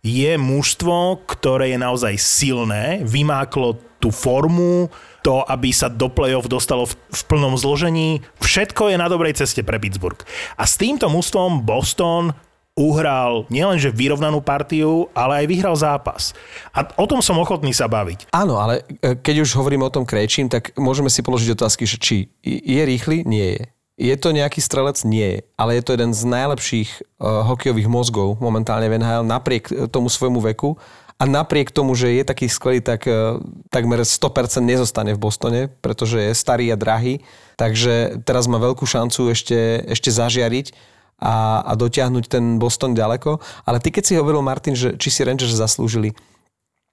je 0.00 0.34
mužstvo, 0.34 1.22
ktoré 1.24 1.70
je 1.70 1.78
naozaj 1.78 2.14
silné, 2.18 2.84
vymáklo 3.06 3.78
tú 3.96 4.10
formu, 4.10 4.90
to, 5.22 5.46
aby 5.46 5.70
sa 5.70 5.86
do 5.86 6.10
play-off 6.10 6.50
dostalo 6.50 6.84
v, 6.84 6.98
v 6.98 7.22
plnom 7.30 7.54
zložení. 7.54 8.20
Všetko 8.42 8.90
je 8.92 8.96
na 8.98 9.06
dobrej 9.06 9.38
ceste 9.38 9.62
pre 9.62 9.78
Pittsburgh. 9.78 10.18
A 10.58 10.66
s 10.66 10.76
týmto 10.76 11.06
mužstvom 11.06 11.62
Boston 11.62 12.34
uhral 12.72 13.44
nielenže 13.52 13.92
vyrovnanú 13.92 14.40
partiu, 14.40 15.12
ale 15.12 15.44
aj 15.44 15.46
vyhral 15.46 15.76
zápas. 15.76 16.32
A 16.72 16.88
o 16.96 17.04
tom 17.04 17.20
som 17.20 17.36
ochotný 17.36 17.76
sa 17.76 17.84
baviť. 17.84 18.32
Áno, 18.32 18.56
ale 18.56 18.82
e, 19.04 19.12
keď 19.20 19.44
už 19.44 19.60
hovoríme 19.60 19.84
o 19.84 19.92
tom 19.92 20.08
Krejčím, 20.08 20.48
tak 20.48 20.72
môžeme 20.80 21.12
si 21.12 21.20
položiť 21.20 21.52
otázky, 21.52 21.84
že 21.84 22.00
či 22.00 22.16
je 22.42 22.82
rýchly? 22.82 23.28
Nie 23.28 23.60
je. 23.60 23.64
Je 24.00 24.16
to 24.16 24.32
nejaký 24.32 24.64
strelec? 24.64 25.04
Nie. 25.04 25.44
Ale 25.60 25.76
je 25.76 25.84
to 25.84 25.92
jeden 25.92 26.16
z 26.16 26.24
najlepších 26.24 26.90
uh, 27.20 27.44
hokejových 27.44 27.92
mozgov 27.92 28.40
momentálne 28.40 28.88
v 28.88 28.96
NHL 28.96 29.28
napriek 29.28 29.64
e, 29.68 29.72
tomu 29.86 30.08
svojmu 30.08 30.40
veku 30.40 30.80
a 31.22 31.28
napriek 31.30 31.70
tomu, 31.70 31.94
že 31.94 32.10
je 32.18 32.26
taký 32.26 32.50
skvelý, 32.50 32.82
tak 32.82 33.06
uh, 33.06 33.38
takmer 33.70 34.02
100% 34.02 34.58
nezostane 34.66 35.14
v 35.14 35.22
Bostone, 35.22 35.60
pretože 35.70 36.18
je 36.18 36.34
starý 36.34 36.74
a 36.74 36.76
drahý. 36.76 37.22
Takže 37.54 38.26
teraz 38.26 38.50
má 38.50 38.58
veľkú 38.58 38.82
šancu 38.82 39.30
ešte, 39.30 39.86
ešte 39.86 40.10
zažiariť 40.10 40.74
a, 41.22 41.62
a 41.62 41.72
dotiahnuť 41.78 42.24
ten 42.26 42.58
Boston 42.58 42.98
ďaleko. 42.98 43.38
Ale 43.62 43.78
ty 43.78 43.94
keď 43.94 44.02
si 44.02 44.18
hovoril, 44.18 44.42
Martin, 44.42 44.74
že 44.74 44.98
či 44.98 45.14
si 45.14 45.22
Rangers 45.22 45.54
zaslúžili, 45.54 46.10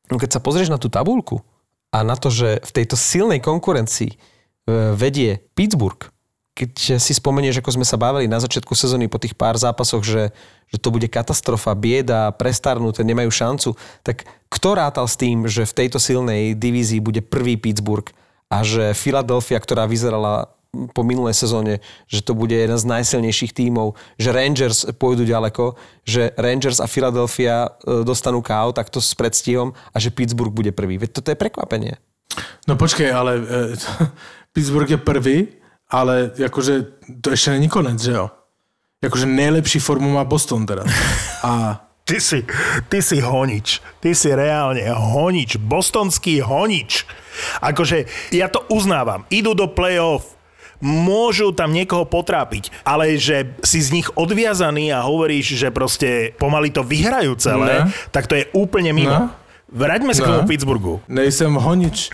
No 0.10 0.18
keď 0.18 0.38
sa 0.38 0.44
pozrieš 0.44 0.74
na 0.74 0.82
tú 0.82 0.90
tabulku 0.90 1.46
a 1.94 2.02
na 2.02 2.18
to, 2.18 2.34
že 2.34 2.62
v 2.66 2.72
tejto 2.74 2.98
silnej 2.98 3.38
konkurencii 3.38 4.12
e, 4.14 4.18
vedie 4.98 5.46
Pittsburgh, 5.54 6.02
keď 6.54 7.00
si 7.00 7.14
spomenieš, 7.16 7.64
ako 7.64 7.80
sme 7.80 7.86
sa 7.88 7.96
bavili 7.96 8.28
na 8.28 8.42
začiatku 8.42 8.76
sezóny 8.76 9.08
po 9.08 9.22
tých 9.22 9.32
pár 9.38 9.56
zápasoch, 9.56 10.04
že, 10.04 10.36
že 10.68 10.78
to 10.78 10.92
bude 10.92 11.08
katastrofa, 11.08 11.72
bieda, 11.72 12.36
prestarnuté, 12.36 13.08
nemajú 13.08 13.32
šancu, 13.32 13.70
tak 14.04 14.28
kto 14.52 14.70
rátal 14.76 15.08
s 15.08 15.16
tým, 15.16 15.48
že 15.48 15.64
v 15.64 15.78
tejto 15.86 16.02
silnej 16.02 16.58
divízii 16.58 17.00
bude 17.00 17.24
prvý 17.24 17.56
Pittsburgh 17.56 18.12
a 18.52 18.66
že 18.66 18.98
Philadelphia, 18.98 19.62
ktorá 19.62 19.86
vyzerala 19.88 20.52
po 20.94 21.02
minulej 21.02 21.34
sezóne, 21.34 21.82
že 22.06 22.22
to 22.22 22.38
bude 22.38 22.54
jeden 22.54 22.78
z 22.78 22.86
najsilnejších 22.86 23.58
tímov, 23.58 23.98
že 24.22 24.30
Rangers 24.30 24.86
pôjdu 25.02 25.26
ďaleko, 25.26 25.74
že 26.06 26.30
Rangers 26.38 26.78
a 26.78 26.86
Philadelphia 26.86 27.74
e, 27.82 28.06
dostanú 28.06 28.46
KO 28.46 28.70
takto 28.70 29.02
s 29.02 29.18
predstihom 29.18 29.74
a 29.90 29.98
že 29.98 30.14
Pittsburgh 30.14 30.54
bude 30.54 30.70
prvý. 30.70 31.02
Veď 31.02 31.22
toto 31.22 31.34
je 31.34 31.42
prekvapenie. 31.42 31.98
No 32.70 32.78
počkej, 32.78 33.10
ale 33.10 33.42
e, 33.42 33.42
Pittsburgh 34.54 34.90
je 34.90 35.00
prvý, 35.02 35.38
ale 35.90 36.32
akože 36.38 36.74
to 37.22 37.34
ešte 37.34 37.58
není 37.58 37.70
konec, 37.70 37.98
že 38.00 38.14
jo? 38.14 38.30
Akože 39.02 39.26
nejlepší 39.26 39.80
formu 39.80 40.14
má 40.14 40.24
Boston 40.24 40.66
teda. 40.66 40.84
A 41.48 41.82
Ty 42.10 42.18
si, 42.18 42.42
ty 42.90 43.06
si 43.06 43.22
honič. 43.22 43.86
Ty 44.02 44.18
si 44.18 44.34
reálne 44.34 44.82
honič. 44.90 45.62
Bostonský 45.62 46.42
honič. 46.42 47.06
Akože 47.62 48.10
ja 48.34 48.50
to 48.50 48.66
uznávam. 48.74 49.30
Idú 49.30 49.54
do 49.54 49.70
play-off 49.70 50.34
môžu 50.82 51.54
tam 51.54 51.70
niekoho 51.70 52.10
potrápiť, 52.10 52.74
ale 52.82 53.14
že 53.20 53.54
si 53.62 53.78
z 53.78 53.94
nich 54.02 54.08
odviazaný 54.18 54.90
a 54.90 55.06
hovoríš, 55.06 55.54
že 55.54 55.70
proste 55.70 56.34
pomaly 56.40 56.74
to 56.74 56.82
vyhrajú 56.82 57.36
celé, 57.38 57.86
ne. 57.86 57.92
tak 58.10 58.26
to 58.26 58.40
je 58.40 58.50
úplne 58.58 58.90
mimo. 58.96 59.30
Ne. 59.30 59.36
Vraťme 59.70 60.18
sa 60.18 60.26
k 60.26 60.34
tomu 60.34 60.50
Pittsburghu. 60.50 60.98
Nejsem 61.06 61.54
honič. 61.54 62.10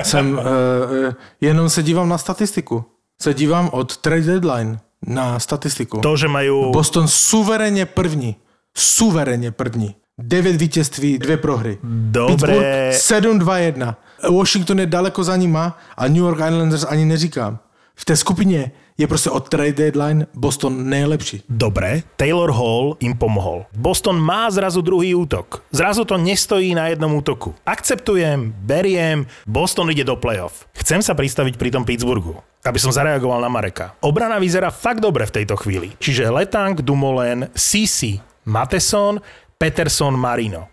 Jsem, 0.00 0.24
uh, 0.32 0.40
uh, 0.40 1.12
jenom 1.36 1.68
se 1.68 1.84
dívám 1.84 2.08
na 2.08 2.16
statistiku. 2.16 2.93
Se 3.20 3.34
dívám 3.34 3.70
od 3.72 3.96
trade 3.96 4.22
deadline 4.22 4.80
na 5.06 5.38
statistiku. 5.38 6.00
To, 6.00 6.16
že 6.16 6.28
majú... 6.28 6.72
Boston 6.72 7.08
suverénne 7.08 7.86
první. 7.86 8.36
Suverénne 8.74 9.50
první. 9.50 9.94
9 10.18 10.56
vítězství, 10.56 11.18
dvě 11.18 11.36
prohry. 11.36 11.78
Dobre. 12.10 12.90
7-2-1. 12.90 13.94
Washington 14.30 14.80
je 14.80 14.86
daleko 14.86 15.24
za 15.24 15.36
nima 15.36 15.78
a 15.96 16.08
New 16.08 16.22
York 16.22 16.38
Islanders 16.38 16.84
ani 16.84 17.04
neříkám 17.04 17.58
v 17.94 18.04
té 18.04 18.16
skupině 18.16 18.72
je 18.98 19.06
prostě 19.06 19.30
od 19.30 19.48
trade 19.48 19.72
deadline 19.72 20.26
Boston 20.34 20.88
nejlepší. 20.88 21.42
Dobre, 21.48 22.02
Taylor 22.16 22.52
Hall 22.52 22.96
im 23.00 23.18
pomohol. 23.18 23.66
Boston 23.76 24.20
má 24.20 24.50
zrazu 24.50 24.80
druhý 24.80 25.14
útok. 25.14 25.62
Zrazu 25.70 26.04
to 26.04 26.18
nestojí 26.18 26.74
na 26.74 26.88
jednom 26.88 27.14
útoku. 27.14 27.54
Akceptujem, 27.66 28.54
beriem, 28.58 29.26
Boston 29.46 29.90
ide 29.90 30.04
do 30.04 30.16
playoff. 30.16 30.66
Chcem 30.78 31.02
sa 31.02 31.14
pristaviť 31.14 31.58
pri 31.58 31.70
tom 31.70 31.84
Pittsburghu 31.84 32.38
aby 32.64 32.80
som 32.80 32.88
zareagoval 32.88 33.44
na 33.44 33.52
Mareka. 33.52 33.92
Obrana 34.00 34.40
vyzerá 34.40 34.72
fakt 34.72 35.04
dobre 35.04 35.28
v 35.28 35.36
tejto 35.36 35.52
chvíli. 35.60 35.92
Čiže 36.00 36.32
Letang, 36.32 36.80
Dumoulin, 36.80 37.52
Sisi, 37.52 38.16
Mateson, 38.48 39.20
Peterson, 39.60 40.16
Marino. 40.16 40.72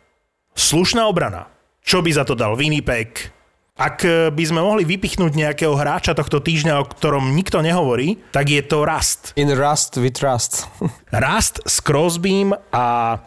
Slušná 0.56 1.04
obrana. 1.12 1.52
Čo 1.84 2.00
by 2.00 2.12
za 2.16 2.24
to 2.24 2.32
dal 2.32 2.56
Winnipeg, 2.56 3.34
ak 3.82 3.98
eh, 4.06 4.30
by 4.30 4.44
sme 4.46 4.62
mohli 4.62 4.86
vypichnúť 4.86 5.34
nejakého 5.34 5.74
hráča 5.74 6.14
tohto 6.14 6.38
týždňa, 6.38 6.78
o 6.78 6.86
ktorom 6.86 7.34
nikto 7.34 7.66
nehovorí, 7.66 8.22
tak 8.30 8.54
je 8.54 8.62
to 8.62 8.86
Rust. 8.86 9.34
In 9.34 9.50
Rust 9.50 9.98
we 9.98 10.14
trust. 10.14 10.70
Rust 11.26 11.66
s 11.66 11.82
Crosbym 11.82 12.54
a 12.70 13.18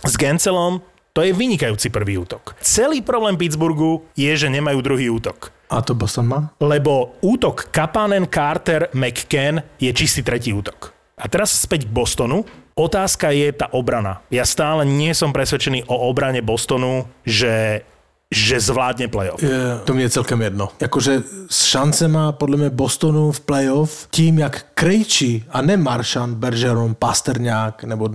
s 0.00 0.16
Gencelom 0.16 0.80
to 1.12 1.20
je 1.20 1.36
vynikajúci 1.36 1.92
prvý 1.92 2.16
útok. 2.16 2.56
Celý 2.64 3.04
problém 3.04 3.36
Pittsburghu 3.36 4.08
je, 4.16 4.32
že 4.32 4.48
nemajú 4.48 4.80
druhý 4.80 5.12
útok. 5.12 5.52
A 5.68 5.84
to 5.84 5.92
Boston 5.92 6.24
má? 6.24 6.40
Lebo 6.56 7.20
útok 7.20 7.68
Kapanen, 7.68 8.24
Carter, 8.32 8.88
McCann 8.96 9.60
je 9.76 9.92
čistý 9.92 10.24
tretí 10.24 10.56
útok. 10.56 10.88
A 11.20 11.28
teraz 11.28 11.52
späť 11.52 11.84
k 11.84 11.92
Bostonu. 11.92 12.48
Otázka 12.72 13.28
je 13.36 13.52
tá 13.52 13.68
obrana. 13.76 14.24
Ja 14.32 14.48
stále 14.48 14.88
nie 14.88 15.12
som 15.12 15.36
presvedčený 15.36 15.84
o 15.92 16.08
obrane 16.08 16.40
Bostonu, 16.40 17.04
že 17.28 17.84
že 18.32 18.60
zvládne 18.60 19.08
playoff. 19.08 19.42
Je, 19.42 19.50
to 19.84 19.94
mi 19.94 20.02
je 20.02 20.10
celkem 20.10 20.42
jedno. 20.42 20.68
Jakože 20.80 21.22
šance 21.52 22.08
má 22.08 22.32
podle 22.32 22.56
mě 22.56 22.70
Bostonu 22.70 23.32
v 23.32 23.40
playoff 23.40 24.08
tím, 24.10 24.38
jak 24.38 24.66
Krejčí 24.74 25.44
a 25.50 25.62
ne 25.62 25.76
Maršan, 25.76 26.34
Bergeron, 26.34 26.94
Pasterňák 26.94 27.84
nebo, 27.84 28.10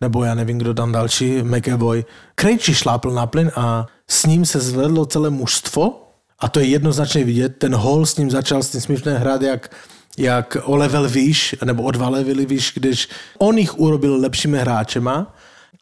nebo 0.00 0.24
já 0.24 0.34
nevím, 0.34 0.58
kdo 0.58 0.74
tam 0.74 0.92
další, 0.92 1.42
McEvoy. 1.42 2.04
Krejčí 2.34 2.74
šlápl 2.74 3.10
na 3.10 3.26
plyn 3.26 3.50
a 3.56 3.86
s 4.08 4.26
ním 4.26 4.46
se 4.46 4.60
zvedlo 4.60 5.06
celé 5.06 5.30
mužstvo 5.30 6.08
a 6.38 6.48
to 6.48 6.60
je 6.60 6.66
jednoznačně 6.66 7.24
vidět. 7.24 7.56
Ten 7.58 7.74
hol 7.74 8.06
s 8.06 8.16
ním 8.16 8.30
začal 8.30 8.62
s 8.62 8.70
tím 8.70 8.80
směšné 8.80 9.18
hrát 9.18 9.42
jak 9.42 9.70
jak 10.18 10.56
o 10.64 10.76
level 10.76 11.08
výš, 11.08 11.56
nebo 11.64 11.82
o 11.82 11.90
dva 11.90 12.08
levely 12.08 12.46
výš, 12.46 12.72
když 12.74 13.08
on 13.38 13.58
jich 13.58 13.78
urobil 13.78 14.20
lepšími 14.20 14.58
hráčema 14.58 15.34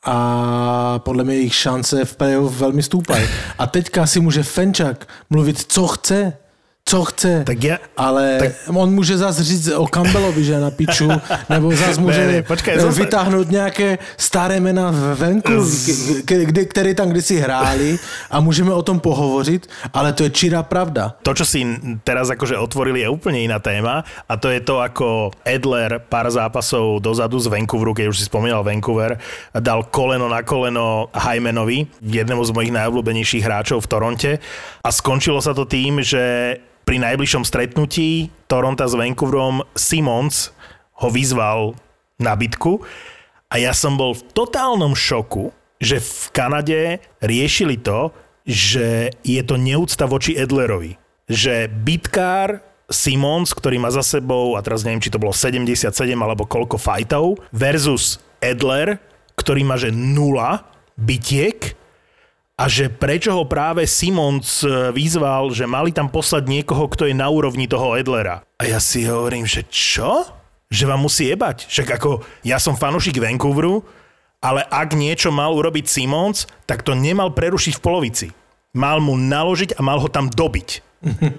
a 0.04 0.98
podle 0.98 1.24
mě 1.24 1.34
jejich 1.34 1.54
šance 1.54 2.04
v 2.04 2.16
playoff 2.16 2.56
velmi 2.56 2.82
stoupají. 2.82 3.26
A 3.58 3.66
teďka 3.66 4.06
si 4.06 4.20
může 4.20 4.42
Fenčak 4.42 5.08
mluvit, 5.30 5.72
co 5.72 5.86
chce, 5.86 6.32
co 6.90 7.04
chce, 7.06 7.46
tak 7.46 7.58
ja, 7.62 7.78
ale 7.94 8.38
tak... 8.38 8.52
on 8.74 8.90
může 8.90 9.14
zase 9.18 9.44
říct 9.44 9.70
o 9.78 9.86
Campbellovi, 9.86 10.44
že 10.44 10.58
na 10.60 10.70
piču, 10.70 11.06
nebo 11.48 11.70
zase 11.70 12.00
může 12.00 12.26
ne, 12.26 12.32
ne, 12.32 12.42
počkej, 12.42 12.78
vytáhnout 12.90 13.46
zase... 13.46 13.52
nějaké 13.52 13.98
staré 14.16 14.60
jména 14.60 14.90
venku, 15.14 15.52
kdy, 16.24 16.66
které 16.66 16.94
tam 16.94 17.08
kdysi 17.14 17.38
hráli 17.38 17.98
a 18.30 18.40
můžeme 18.40 18.74
o 18.74 18.82
tom 18.82 19.00
pohovořit, 19.00 19.70
ale 19.94 20.12
to 20.12 20.22
je 20.26 20.30
čirá 20.30 20.62
pravda. 20.62 21.14
To, 21.22 21.30
čo 21.30 21.46
si 21.46 21.62
teraz 22.02 22.26
akože 22.26 22.58
otvorili, 22.58 23.06
je 23.06 23.08
úplne 23.08 23.38
iná 23.38 23.62
téma 23.62 24.02
a 24.26 24.34
to 24.34 24.50
je 24.50 24.58
to, 24.58 24.82
ako 24.82 25.30
Edler 25.46 26.02
pár 26.02 26.26
zápasov 26.26 26.98
dozadu 26.98 27.38
z 27.38 27.54
Vancouveru, 27.54 27.94
keď 27.94 28.10
už 28.10 28.18
si 28.18 28.26
spomínal 28.26 28.66
Vancouver, 28.66 29.14
dal 29.54 29.86
koleno 29.86 30.26
na 30.26 30.42
koleno 30.42 31.06
Hymenovi, 31.14 31.86
jednému 32.02 32.42
z 32.42 32.50
mojich 32.50 32.74
najobľúbenejších 32.74 33.46
hráčov 33.46 33.86
v 33.86 33.90
Toronte. 33.90 34.30
A 34.82 34.88
skončilo 34.90 35.38
sa 35.38 35.54
to 35.54 35.68
tým, 35.68 36.02
že 36.02 36.56
pri 36.84 36.96
najbližšom 37.02 37.46
stretnutí 37.46 38.30
Toronto 38.50 38.84
s 38.84 38.94
Vancouverom 38.94 39.62
Simons 39.76 40.50
ho 41.00 41.08
vyzval 41.08 41.78
na 42.20 42.36
bitku 42.36 42.84
a 43.50 43.58
ja 43.58 43.74
som 43.74 43.98
bol 43.98 44.14
v 44.14 44.26
totálnom 44.30 44.94
šoku, 44.94 45.50
že 45.82 45.98
v 45.98 46.22
Kanade 46.30 46.80
riešili 47.18 47.80
to, 47.80 48.14
že 48.46 49.10
je 49.26 49.42
to 49.42 49.56
neúcta 49.58 50.06
voči 50.06 50.36
Edlerovi. 50.38 51.00
Že 51.30 51.70
bitkár 51.70 52.62
Simons, 52.90 53.54
ktorý 53.54 53.78
má 53.78 53.90
za 53.94 54.02
sebou, 54.02 54.58
a 54.58 54.62
teraz 54.66 54.82
neviem, 54.82 55.02
či 55.02 55.14
to 55.14 55.22
bolo 55.22 55.30
77 55.30 55.86
alebo 56.14 56.46
koľko 56.46 56.78
fajtov, 56.78 57.38
versus 57.54 58.18
Edler, 58.42 58.98
ktorý 59.38 59.62
má 59.62 59.78
že 59.78 59.94
nula 59.94 60.66
bitiek 60.98 61.69
a 62.60 62.68
že 62.68 62.92
prečo 62.92 63.32
ho 63.32 63.48
práve 63.48 63.88
Simons 63.88 64.60
e, 64.60 64.92
vyzval, 64.92 65.48
že 65.56 65.64
mali 65.64 65.96
tam 65.96 66.12
poslať 66.12 66.44
niekoho, 66.44 66.92
kto 66.92 67.08
je 67.08 67.16
na 67.16 67.32
úrovni 67.32 67.64
toho 67.64 67.96
Edlera. 67.96 68.44
A 68.60 68.68
ja 68.68 68.76
si 68.76 69.08
hovorím, 69.08 69.48
že 69.48 69.64
čo? 69.72 70.28
Že 70.68 70.92
vám 70.92 71.00
musí 71.00 71.32
jebať. 71.32 71.72
Však 71.72 71.88
ako 71.96 72.20
ja 72.44 72.60
som 72.60 72.76
fanúšik 72.76 73.16
Vancouveru, 73.16 73.80
ale 74.44 74.60
ak 74.68 74.92
niečo 74.92 75.32
mal 75.32 75.56
urobiť 75.56 75.88
Simons, 75.88 76.44
tak 76.68 76.84
to 76.84 76.92
nemal 76.92 77.32
prerušiť 77.32 77.80
v 77.80 77.84
polovici. 77.84 78.26
Mal 78.76 79.00
mu 79.00 79.16
naložiť 79.16 79.74
a 79.76 79.80
mal 79.80 79.96
ho 79.96 80.12
tam 80.12 80.28
dobiť. 80.28 80.89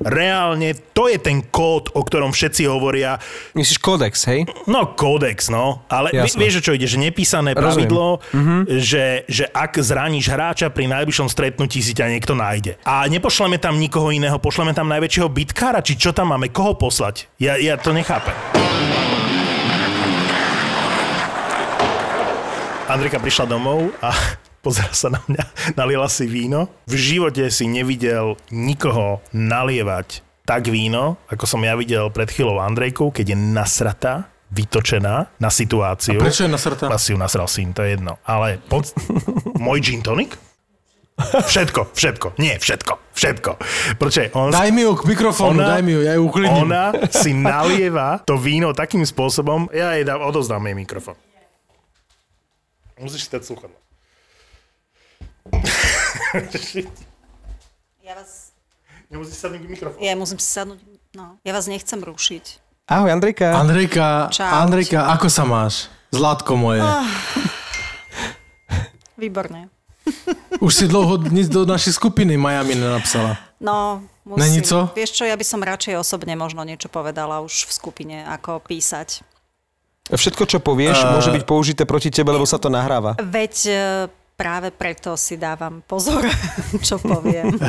Reálne 0.02 0.74
to 0.98 1.06
je 1.06 1.22
ten 1.22 1.46
kód, 1.46 1.94
o 1.94 2.02
ktorom 2.02 2.34
všetci 2.34 2.66
hovoria. 2.66 3.22
Myslíš 3.54 3.78
kódex, 3.78 4.26
hej? 4.26 4.50
No, 4.66 4.98
kódex, 4.98 5.54
no. 5.54 5.86
Ale 5.86 6.10
Jasne. 6.10 6.42
vieš, 6.42 6.66
čo 6.66 6.74
ide, 6.74 6.90
že 6.90 6.98
nepísané 6.98 7.54
pravidlo, 7.54 8.26
mm-hmm. 8.34 8.62
že, 8.82 9.06
že 9.30 9.46
ak 9.46 9.78
zraníš 9.78 10.34
hráča 10.34 10.74
pri 10.74 10.90
najbližšom 10.90 11.30
stretnutí 11.30 11.78
si 11.86 11.94
ťa 11.94 12.10
niekto 12.10 12.34
nájde. 12.34 12.82
A 12.90 13.06
nepošleme 13.06 13.62
tam 13.62 13.78
nikoho 13.78 14.10
iného, 14.10 14.42
pošleme 14.42 14.74
tam 14.74 14.90
najväčšieho 14.90 15.30
bitkára, 15.30 15.86
či 15.86 15.94
čo 15.94 16.10
tam 16.10 16.34
máme, 16.34 16.50
koho 16.50 16.74
poslať? 16.74 17.30
Ja, 17.38 17.54
ja 17.62 17.78
to 17.78 17.94
nechápem. 17.94 18.34
Andrika 22.90 23.22
prišla 23.24 23.46
domov 23.48 23.94
a 24.04 24.12
pozera 24.62 24.94
sa 24.94 25.10
na 25.10 25.22
mňa, 25.26 25.44
naliela 25.80 26.08
si 26.08 26.30
víno. 26.30 26.70
V 26.86 26.96
živote 26.96 27.50
si 27.50 27.66
nevidel 27.68 28.38
nikoho 28.54 29.20
nalievať 29.34 30.22
tak 30.46 30.70
víno, 30.70 31.22
ako 31.30 31.46
som 31.46 31.62
ja 31.62 31.78
videl 31.78 32.10
pred 32.10 32.30
chvíľou 32.30 32.62
Andrejkou, 32.62 33.14
keď 33.14 33.34
je 33.34 33.38
nasratá, 33.38 34.14
vytočená 34.52 35.32
na 35.40 35.50
situáciu. 35.50 36.20
A 36.20 36.28
prečo 36.28 36.44
je 36.44 36.52
nasratá? 36.52 36.92
Asi 36.92 37.16
ju 37.16 37.18
nasral 37.18 37.48
syn, 37.48 37.72
to 37.72 37.86
je 37.86 37.96
jedno. 37.96 38.20
Ale 38.28 38.60
pod... 38.68 38.90
môj 39.66 39.80
gin 39.80 40.04
tonic? 40.04 40.36
Všetko, 41.22 41.94
všetko. 41.94 42.28
Nie, 42.42 42.58
všetko, 42.58 42.94
všetko. 43.14 43.52
Počkej, 44.02 44.34
on... 44.34 44.50
Daj 44.50 44.74
mi 44.74 44.82
ju 44.84 44.98
k 44.98 45.04
mikrofónu, 45.06 45.62
ona, 45.62 45.78
daj 45.78 45.84
mi 45.86 45.94
ju, 45.94 46.02
ja 46.02 46.18
ju 46.18 46.26
uklidním. 46.26 46.68
Ona 46.68 46.84
si 47.14 47.32
nalieva 47.32 48.20
to 48.26 48.36
víno 48.42 48.74
takým 48.74 49.06
spôsobom, 49.06 49.70
ja 49.70 49.94
jej 49.96 50.04
dám, 50.04 50.20
odozdám 50.26 50.66
jej 50.66 50.76
mikrofón. 50.76 51.16
Musíš 52.98 53.30
si 53.30 53.30
dať 53.32 53.46
sluchadlo. 53.46 53.78
ja 58.08 58.14
vás... 58.16 58.56
Nemusíš 59.12 59.44
sadnúť 59.44 59.68
mikrofón. 59.68 60.00
Ja 60.00 60.16
musím 60.16 60.40
si 60.40 60.48
sadnúť, 60.48 60.80
no. 61.12 61.36
Ja 61.44 61.52
vás 61.52 61.68
nechcem 61.68 62.00
rušiť. 62.00 62.64
Ahoj, 62.88 63.12
Andrejka. 63.12 63.52
Andrejka, 63.56 64.32
Čau. 64.32 64.52
Andrejka, 64.68 65.12
ako 65.12 65.28
sa 65.28 65.44
máš? 65.48 65.92
Zlátko 66.12 66.60
moje. 66.60 66.84
Výborne. 69.16 69.72
Už 70.66 70.72
si 70.76 70.86
dlouho 70.88 71.18
nic 71.32 71.48
do 71.48 71.64
našej 71.64 71.96
skupiny 71.96 72.36
Miami 72.36 72.76
nenapsala. 72.76 73.40
No, 73.62 74.02
musím. 74.26 74.42
Není 74.42 74.62
co? 74.66 74.90
Vieš 74.98 75.12
čo, 75.14 75.24
ja 75.30 75.38
by 75.38 75.46
som 75.46 75.62
radšej 75.62 75.94
osobne 75.98 76.34
možno 76.34 76.66
niečo 76.66 76.90
povedala 76.90 77.40
už 77.46 77.70
v 77.70 77.72
skupine, 77.72 78.18
ako 78.26 78.58
písať. 78.66 79.22
Všetko, 80.10 80.44
čo 80.50 80.60
povieš, 80.60 81.06
Uh, 81.06 81.14
môže 81.16 81.30
byť 81.30 81.44
použité 81.46 81.86
proti 81.86 82.10
tebe, 82.10 82.34
lebo 82.34 82.50
sa 82.50 82.58
to 82.58 82.68
nahráva. 82.68 83.16
Veď 83.22 83.54
e, 83.70 83.72
práve 84.42 84.74
preto 84.74 85.14
si 85.14 85.38
dávam 85.38 85.86
pozor, 85.86 86.26
čo 86.88 86.98
poviem. 86.98 87.54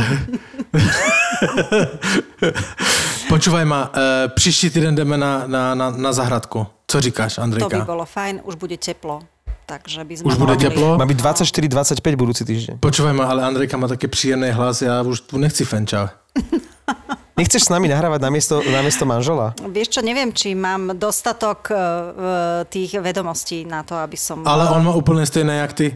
Počúvaj 3.28 3.64
ma, 3.64 3.92
e, 3.92 4.28
příští 4.28 4.70
týden 4.70 4.94
jdeme 4.94 5.18
na, 5.18 5.46
na, 5.46 5.74
na, 5.74 5.90
na 5.90 6.12
zahradku. 6.12 6.66
Co 6.86 7.00
říkáš, 7.00 7.34
To 7.34 7.40
by 7.40 7.44
Andrejka? 7.44 7.84
bolo 7.84 8.04
fajn, 8.04 8.40
už 8.44 8.54
bude 8.56 8.76
teplo. 8.76 9.20
Takže 9.62 10.04
by 10.04 10.14
sme 10.16 10.26
Už 10.26 10.36
bude 10.36 10.58
mohli... 10.58 10.64
teplo? 10.68 10.98
Má 10.98 11.06
byť 11.06 11.18
24-25 11.22 12.16
budúci 12.18 12.42
týždeň. 12.44 12.74
Počúvaj 12.82 13.14
ma, 13.14 13.24
ale 13.30 13.46
Andrejka 13.46 13.78
má 13.78 13.88
také 13.88 14.10
príjemný 14.10 14.50
hlas, 14.52 14.82
ja 14.82 15.00
už 15.00 15.22
tu 15.24 15.38
nechci 15.38 15.64
fenča. 15.64 16.12
Nechceš 17.32 17.64
s 17.64 17.70
nami 17.72 17.88
nahrávať 17.88 18.20
namiesto, 18.20 18.60
namiesto 18.60 19.08
manžela? 19.08 19.56
Vieš 19.56 19.98
čo, 19.98 20.00
neviem, 20.04 20.36
či 20.36 20.52
mám 20.52 20.92
dostatok 21.00 21.72
e, 21.72 21.74
tých 22.68 23.00
vedomostí 23.00 23.64
na 23.64 23.80
to, 23.80 23.96
aby 23.96 24.20
som... 24.20 24.44
Ale 24.44 24.68
on 24.68 24.84
má 24.84 24.92
úplne 24.92 25.24
stejné 25.24 25.64
jak 25.64 25.72
ty. 25.72 25.86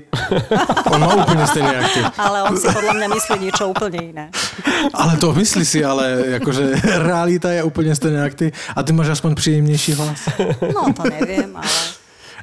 On 0.92 0.96
má 0.96 1.12
úplne 1.12 1.44
stejné 1.44 1.68
jak 1.76 1.88
ty. 1.92 2.00
Ale 2.16 2.40
on 2.48 2.56
si 2.56 2.64
podľa 2.72 2.94
mňa 2.96 3.08
myslí 3.12 3.36
niečo 3.36 3.68
úplne 3.68 4.00
iné. 4.00 4.26
Ale 5.00 5.20
to 5.20 5.36
myslí 5.36 5.64
si, 5.68 5.84
ale 5.84 6.38
akože 6.40 6.72
realita 7.04 7.52
je 7.52 7.60
úplne 7.60 7.92
stejná 7.92 8.24
jak 8.26 8.34
ty. 8.34 8.46
A 8.72 8.80
ty 8.80 8.90
máš 8.96 9.20
aspoň 9.20 9.36
príjemnejší 9.36 9.92
hlas. 9.98 10.20
No, 10.72 10.88
to 10.94 11.04
neviem, 11.04 11.52
ale... 11.52 11.68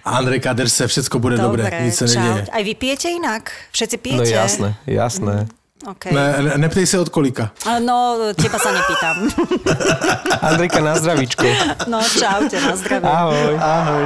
Andrejka, 0.04 0.54
drž 0.54 0.72
se, 0.72 0.84
všetko 0.88 1.16
bude 1.20 1.40
dobré, 1.40 1.64
Dobre, 1.64 1.88
nic 1.88 1.96
sa 1.96 2.04
nedieje. 2.06 2.52
Aj 2.52 2.62
vy 2.62 2.74
pijete 2.76 3.08
inak? 3.10 3.50
Všetci 3.72 3.96
No 3.98 4.04
pijete? 4.04 4.36
jasné, 4.36 4.70
jasné. 4.84 5.48
Okay. 5.84 6.16
Ne, 6.16 6.24
ne, 6.40 6.52
neptej 6.64 6.88
sa 6.88 7.04
od 7.04 7.12
kolika. 7.12 7.52
No, 7.84 8.16
teba 8.40 8.56
sa 8.56 8.72
nepýtam. 8.72 9.28
Andrejka, 10.40 10.80
na 10.80 10.96
zdravíčko. 10.96 11.44
No, 11.92 12.00
čaute, 12.00 12.56
na 12.56 12.72
zdravie. 12.80 13.04
Ahoj. 13.04 13.54
Ahoj. 13.60 14.04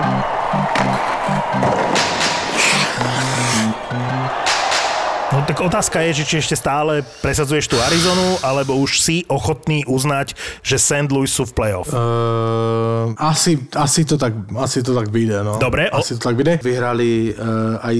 No 5.27 5.43
tak 5.43 5.59
otázka 5.59 5.99
je, 6.07 6.23
že 6.23 6.23
či 6.23 6.35
ešte 6.39 6.55
stále 6.55 7.03
presadzuješ 7.19 7.67
tú 7.67 7.75
Arizonu, 7.83 8.39
alebo 8.39 8.79
už 8.79 9.03
si 9.03 9.27
ochotný 9.27 9.83
uznať, 9.83 10.31
že 10.63 10.79
St. 10.79 11.11
Louis 11.11 11.27
sú 11.27 11.43
v 11.43 11.51
playoff. 11.51 11.91
Uh, 11.91 13.11
asi, 13.19 13.59
asi, 13.75 14.07
to 14.07 14.15
tak, 14.15 14.31
asi 14.55 14.79
to 14.79 14.95
tak 14.95 15.11
vyjde, 15.11 15.43
no. 15.43 15.59
Dobre, 15.59 15.91
o- 15.91 15.99
Asi 15.99 16.15
to 16.15 16.23
tak 16.23 16.39
vyjde. 16.39 16.63
Vyhrali 16.63 17.35
uh, 17.35 17.75
aj 17.83 17.95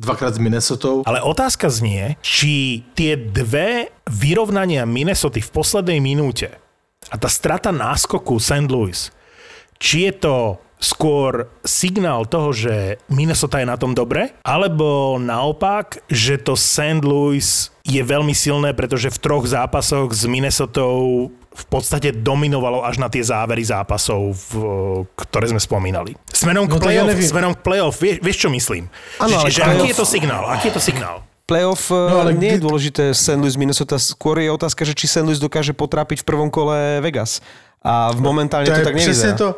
dvakrát 0.00 0.32
s 0.32 0.40
Minnesotou. 0.40 1.04
Ale 1.04 1.20
otázka 1.20 1.68
znie, 1.68 2.16
či 2.24 2.80
tie 2.96 3.20
dve 3.20 3.92
vyrovnania 4.08 4.88
Minnesota 4.88 5.44
v 5.44 5.52
poslednej 5.52 6.00
minúte 6.00 6.56
a 7.12 7.20
tá 7.20 7.28
strata 7.28 7.68
náskoku 7.68 8.40
St. 8.40 8.72
Louis, 8.72 9.12
či 9.76 10.08
je 10.08 10.12
to 10.16 10.56
skôr 10.82 11.46
signál 11.62 12.26
toho, 12.26 12.50
že 12.50 12.98
Minnesota 13.06 13.62
je 13.62 13.70
na 13.70 13.78
tom 13.78 13.94
dobre, 13.94 14.34
alebo 14.42 15.14
naopak, 15.16 16.02
že 16.10 16.42
to 16.42 16.58
St. 16.58 17.06
Louis 17.06 17.70
je 17.86 18.02
veľmi 18.02 18.34
silné, 18.34 18.74
pretože 18.74 19.14
v 19.14 19.18
troch 19.22 19.46
zápasoch 19.46 20.10
s 20.10 20.26
Minnesotou 20.26 21.30
v 21.52 21.64
podstate 21.68 22.10
dominovalo 22.16 22.82
až 22.82 22.96
na 22.96 23.12
tie 23.12 23.20
závery 23.20 23.60
zápasov, 23.62 24.34
v, 24.34 24.50
ktoré 25.14 25.52
sme 25.52 25.60
spomínali. 25.60 26.16
Smerom 26.32 26.64
k 26.66 26.74
No 26.74 26.80
to 26.80 26.88
ja 26.88 27.04
playoff, 27.04 27.08
neviem. 27.12 27.28
smerom 27.28 27.52
k 27.52 27.60
playoff 27.60 27.96
vieš, 28.00 28.16
vieš 28.24 28.38
čo 28.42 28.48
myslím? 28.48 28.88
Ale 29.20 29.36
že, 29.46 29.60
že 29.60 29.62
aký 29.62 29.92
je 29.92 29.96
to 30.00 30.06
signál? 30.08 30.48
Aký 30.48 30.72
je 30.72 30.74
to 30.74 30.82
signál? 30.82 31.16
Playoff 31.44 31.92
No, 31.92 32.24
ale 32.24 32.32
nie 32.32 32.56
je 32.56 32.60
dôležité 32.64 33.12
St. 33.12 33.36
Louis, 33.36 33.52
Minnesota. 33.60 34.00
Skôr 34.00 34.40
je 34.40 34.48
otázka, 34.48 34.88
že 34.88 34.96
či 34.96 35.04
St. 35.04 35.26
Louis 35.28 35.36
dokáže 35.36 35.76
potrápiť 35.76 36.24
v 36.24 36.26
prvom 36.26 36.48
kole 36.48 37.02
Vegas. 37.04 37.44
A 37.84 38.14
v 38.16 38.22
momentálne 38.24 38.64
to, 38.64 38.78
je 38.78 38.86
tak 38.86 38.96
nevyzerá. 38.96 39.36
to, 39.36 39.48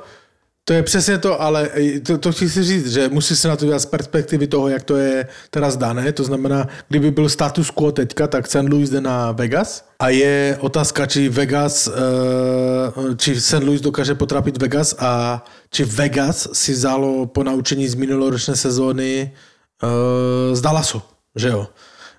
to 0.64 0.72
je 0.72 0.83
přesně 0.83 1.18
to, 1.18 1.42
ale 1.42 1.70
to, 2.07 2.18
to 2.18 2.33
chci 2.33 2.50
si 2.50 2.62
říct, 2.62 2.92
že 2.92 3.09
musí 3.09 3.37
se 3.37 3.48
na 3.48 3.57
to 3.57 3.66
dělat 3.66 3.79
z 3.79 3.87
perspektivy 3.87 4.46
toho, 4.46 4.68
jak 4.68 4.83
to 4.83 4.96
je 4.96 5.27
teraz 5.50 5.77
dané. 5.77 6.12
To 6.12 6.24
znamená, 6.24 6.68
kdyby 6.88 7.11
byl 7.11 7.29
status 7.29 7.70
quo 7.70 7.92
teďka, 7.92 8.27
tak 8.27 8.46
St. 8.46 8.68
Louis 8.68 8.90
jde 8.90 9.00
na 9.00 9.33
Vegas 9.33 9.88
a 9.98 10.09
je 10.09 10.59
otázka, 10.61 11.07
či 11.07 11.29
Vegas, 11.29 11.88
eh, 11.88 13.16
či 13.16 13.40
St. 13.40 13.62
Louis 13.64 13.81
dokáže 13.81 14.14
potrápit 14.14 14.57
Vegas 14.57 14.96
a 14.98 15.44
či 15.70 15.85
Vegas 15.85 16.48
si 16.53 16.72
vzalo 16.72 17.27
po 17.27 17.44
naučení 17.44 17.88
z 17.88 17.94
minuloročné 17.94 18.57
sezóny 18.57 19.33
eh, 19.33 20.57
z 20.57 20.61
Dallasu, 20.61 21.03
že 21.37 21.48
jo? 21.48 21.68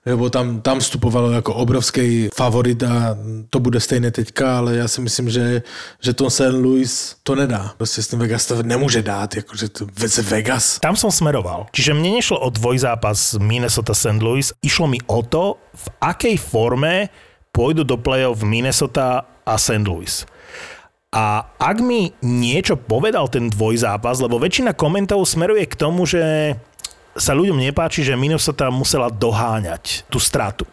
Lebo 0.05 0.29
tam, 0.29 0.61
tam 0.61 0.79
vstupovalo 0.79 1.31
jako 1.31 1.53
obrovský 1.53 2.29
favorit 2.29 2.83
a 2.83 3.17
to 3.49 3.59
bude 3.59 3.79
stejné 3.79 4.11
teďka, 4.11 4.57
ale 4.57 4.75
já 4.75 4.87
si 4.87 5.01
myslím, 5.01 5.29
že, 5.29 5.61
že 5.99 6.13
to 6.13 6.29
St. 6.29 6.53
Louis 6.53 7.15
to 7.23 7.35
nedá. 7.35 7.73
Prostě 7.77 8.01
tím 8.01 8.19
Vegas 8.19 8.45
to 8.45 8.63
nemůže 8.63 9.01
dát, 9.01 9.35
jakože 9.35 9.69
to 9.69 9.85
Vegas. 10.21 10.79
Tam 10.79 10.95
som 10.95 11.11
smeroval. 11.11 11.65
Čiže 11.73 11.97
mne 11.97 12.21
nešlo 12.21 12.37
o 12.37 12.49
dvojzápas 12.53 13.41
Minnesota 13.41 13.97
St. 13.97 14.21
Louis, 14.21 14.53
išlo 14.61 14.85
mi 14.85 15.01
o 15.09 15.25
to, 15.25 15.57
v 15.73 15.85
akej 16.01 16.37
forme 16.37 17.09
pôjdu 17.49 17.81
do 17.81 17.97
play-off 17.97 18.45
Minnesota 18.45 19.25
a 19.41 19.57
St. 19.57 19.87
Louis. 19.87 20.27
A 21.15 21.47
ak 21.55 21.79
mi 21.79 22.11
niečo 22.19 22.75
povedal 22.75 23.31
ten 23.31 23.47
dvojzápas, 23.47 24.19
lebo 24.19 24.35
väčšina 24.35 24.75
komentov 24.75 25.23
smeruje 25.23 25.63
k 25.63 25.79
tomu, 25.79 26.03
že 26.03 26.19
sa 27.15 27.31
ľuďom 27.31 27.57
nepáči, 27.63 28.03
že 28.03 28.19
Minnesota 28.19 28.67
musela 28.67 29.07
doháňať 29.07 30.03
tú 30.11 30.19
stratu. 30.19 30.67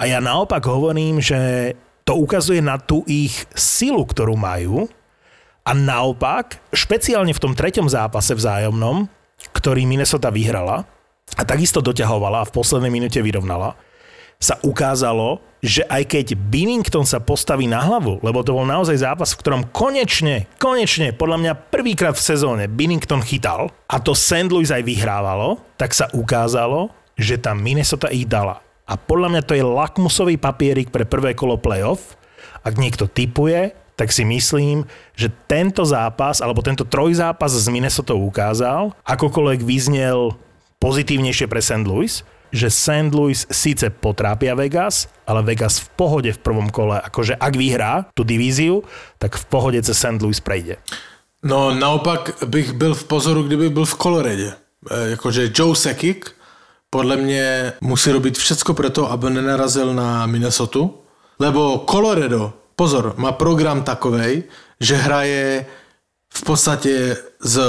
A 0.00 0.08
ja 0.08 0.16
naopak 0.16 0.64
hovorím, 0.64 1.20
že 1.20 1.72
to 2.08 2.16
ukazuje 2.16 2.64
na 2.64 2.80
tú 2.80 3.04
ich 3.04 3.44
silu, 3.52 4.02
ktorú 4.08 4.34
majú 4.34 4.88
a 5.60 5.76
naopak, 5.76 6.56
špeciálne 6.72 7.36
v 7.36 7.42
tom 7.42 7.52
treťom 7.52 7.86
zápase 7.86 8.32
vzájomnom, 8.32 9.04
ktorý 9.52 9.84
Minnesota 9.84 10.32
vyhrala 10.32 10.88
a 11.36 11.42
takisto 11.44 11.84
doťahovala 11.84 12.42
a 12.42 12.48
v 12.48 12.54
poslednej 12.56 12.90
minúte 12.90 13.20
vyrovnala, 13.20 13.76
sa 14.40 14.56
ukázalo, 14.64 15.44
že 15.60 15.84
aj 15.84 16.08
keď 16.08 16.26
Binnington 16.32 17.04
sa 17.04 17.20
postaví 17.20 17.68
na 17.68 17.84
hlavu, 17.84 18.16
lebo 18.24 18.40
to 18.40 18.56
bol 18.56 18.64
naozaj 18.64 18.96
zápas, 18.96 19.36
v 19.36 19.40
ktorom 19.44 19.68
konečne, 19.68 20.48
konečne, 20.56 21.12
podľa 21.12 21.36
mňa 21.44 21.52
prvýkrát 21.68 22.16
v 22.16 22.24
sezóne 22.24 22.64
Binnington 22.64 23.20
chytal 23.20 23.68
a 23.84 24.00
to 24.00 24.16
St. 24.16 24.48
Louis 24.48 24.72
aj 24.72 24.80
vyhrávalo, 24.80 25.60
tak 25.76 25.92
sa 25.92 26.08
ukázalo, 26.16 26.88
že 27.20 27.36
tá 27.36 27.52
Minnesota 27.52 28.08
ich 28.08 28.24
dala. 28.24 28.64
A 28.88 28.96
podľa 28.96 29.28
mňa 29.36 29.42
to 29.44 29.52
je 29.52 29.62
lakmusový 29.62 30.40
papierik 30.40 30.88
pre 30.88 31.04
prvé 31.04 31.36
kolo 31.36 31.60
playoff. 31.60 32.16
Ak 32.64 32.80
niekto 32.80 33.04
typuje, 33.04 33.76
tak 34.00 34.08
si 34.08 34.24
myslím, 34.24 34.88
že 35.12 35.28
tento 35.44 35.84
zápas, 35.84 36.40
alebo 36.40 36.64
tento 36.64 36.88
trojzápas 36.88 37.52
z 37.52 37.68
Minnesota 37.68 38.16
ukázal, 38.16 38.96
akokoľvek 39.04 39.60
vyznel 39.60 40.32
pozitívnejšie 40.80 41.44
pre 41.44 41.60
St. 41.60 41.84
Louis, 41.84 42.24
že 42.52 42.70
St. 42.70 43.14
Louis 43.14 43.46
síce 43.50 43.90
potrápia 43.90 44.54
Vegas, 44.54 45.08
ale 45.26 45.42
Vegas 45.42 45.78
v 45.78 45.88
pohode 45.96 46.30
v 46.32 46.38
prvom 46.38 46.68
kole, 46.70 47.00
akože 47.00 47.38
ak 47.38 47.54
vyhrá 47.56 48.06
tú 48.14 48.26
divíziu, 48.26 48.82
tak 49.18 49.38
v 49.38 49.44
pohode 49.46 49.78
cez 49.82 49.98
St. 49.98 50.18
Louis 50.22 50.40
prejde. 50.40 50.76
No 51.42 51.74
naopak 51.74 52.44
bych 52.46 52.72
byl 52.72 52.94
v 52.94 53.04
pozoru, 53.04 53.42
kdyby 53.42 53.70
byl 53.70 53.84
v 53.84 53.94
Coloradě. 53.94 54.52
E, 54.90 55.10
jakože 55.10 55.50
Joe 55.54 55.76
Sekik 55.76 56.30
podle 56.90 57.16
mě 57.16 57.72
musí 57.80 58.12
robiť 58.12 58.38
všecko 58.38 58.74
preto, 58.74 59.10
aby 59.10 59.30
nenarazil 59.30 59.94
na 59.94 60.26
Minnesota, 60.26 60.78
lebo 61.38 61.84
Colorado, 61.90 62.52
pozor, 62.76 63.14
má 63.16 63.32
program 63.32 63.82
takovej, 63.82 64.44
že 64.80 64.96
hraje 64.96 65.66
v 66.34 66.42
podstatě 66.44 67.16
z 67.40 67.60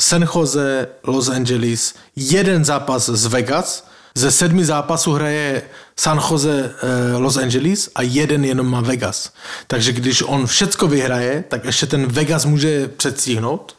San 0.00 0.28
Jose, 0.34 0.88
Los 1.04 1.28
Angeles, 1.28 1.94
jeden 2.16 2.64
zápas 2.64 3.08
z 3.08 3.26
Vegas, 3.26 3.88
ze 4.16 4.30
sedmi 4.30 4.64
zápasů 4.64 5.12
hraje 5.12 5.62
San 5.96 6.20
Jose, 6.30 6.74
eh, 6.82 7.16
Los 7.16 7.36
Angeles 7.36 7.90
a 7.94 8.02
jeden 8.02 8.44
jenom 8.44 8.70
má 8.70 8.80
Vegas. 8.80 9.32
Takže 9.66 9.92
když 9.92 10.22
on 10.22 10.46
všecko 10.46 10.88
vyhraje, 10.88 11.44
tak 11.48 11.64
ještě 11.64 11.86
ten 11.86 12.06
Vegas 12.06 12.44
může 12.44 12.88
předstihnout. 12.88 13.76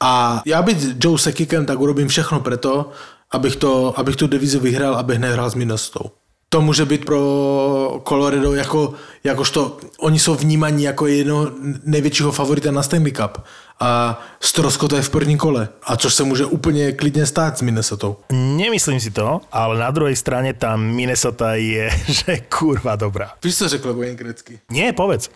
A 0.00 0.42
já 0.46 0.62
být 0.62 1.04
Joe 1.04 1.18
Sekikem, 1.18 1.66
tak 1.66 1.80
urobím 1.80 2.08
všechno 2.08 2.40
preto, 2.40 2.90
abych, 3.30 3.56
to, 3.56 3.98
abych 3.98 4.16
tu 4.16 4.26
divizi 4.26 4.58
vyhrál, 4.58 4.94
abych 4.94 5.18
nehrál 5.18 5.50
s 5.50 5.54
Minnesotou. 5.54 6.10
To 6.54 6.60
může 6.60 6.84
být 6.84 7.04
pro 7.04 8.00
Colorado 8.08 8.54
jako, 8.54 8.94
jakožto, 9.24 9.76
oni 9.98 10.18
jsou 10.18 10.34
vnímaní 10.34 10.82
jako 10.84 11.06
jedno 11.06 11.50
největšího 11.84 12.32
favorita 12.32 12.70
na 12.70 12.82
Stanley 12.82 13.12
Cup 13.12 13.38
a 13.80 14.20
stroskota 14.40 14.96
je 14.96 15.02
v 15.02 15.10
prvním 15.10 15.38
kole, 15.38 15.68
a 15.82 15.96
což 15.96 16.14
se 16.14 16.24
může 16.24 16.46
úplně 16.46 16.92
klidně 16.92 17.26
stát 17.26 17.58
s 17.58 17.62
Minnesotou. 17.62 18.16
Nemyslím 18.32 19.00
si 19.00 19.10
to, 19.10 19.40
ale 19.52 19.78
na 19.78 19.90
druhej 19.90 20.14
strane 20.16 20.54
tá 20.54 20.76
Minnesota 20.78 21.54
je, 21.58 21.90
že 22.06 22.46
kurva 22.46 22.96
dobrá. 22.96 23.34
Víš, 23.44 23.58
co 23.58 23.68
řekl 23.68 23.94
Wayne 23.94 24.14
Gretzky? 24.14 24.60
Nie, 24.70 24.92
povedz. 24.92 25.30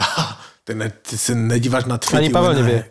Ty, 0.64 0.74
ne, 0.74 0.92
ty 1.10 1.18
se 1.18 1.34
nedíváš 1.34 1.84
na 1.84 1.98
tweety. 1.98 2.16
Ani 2.16 2.30
Pavel 2.30 2.54
nevie. 2.54 2.84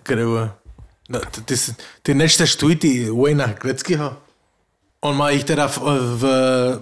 No, 1.10 1.20
ty, 1.20 1.42
ty, 1.42 1.58
si- 1.58 1.76
ty 2.04 2.14
nečteš 2.14 2.56
tweety 2.56 3.10
Wayna 3.10 3.48
Gretzkyho? 3.48 4.29
On 5.00 5.16
má 5.16 5.32
ich 5.32 5.48
teda 5.48 5.72
v, 5.72 5.80
v, 6.20 6.24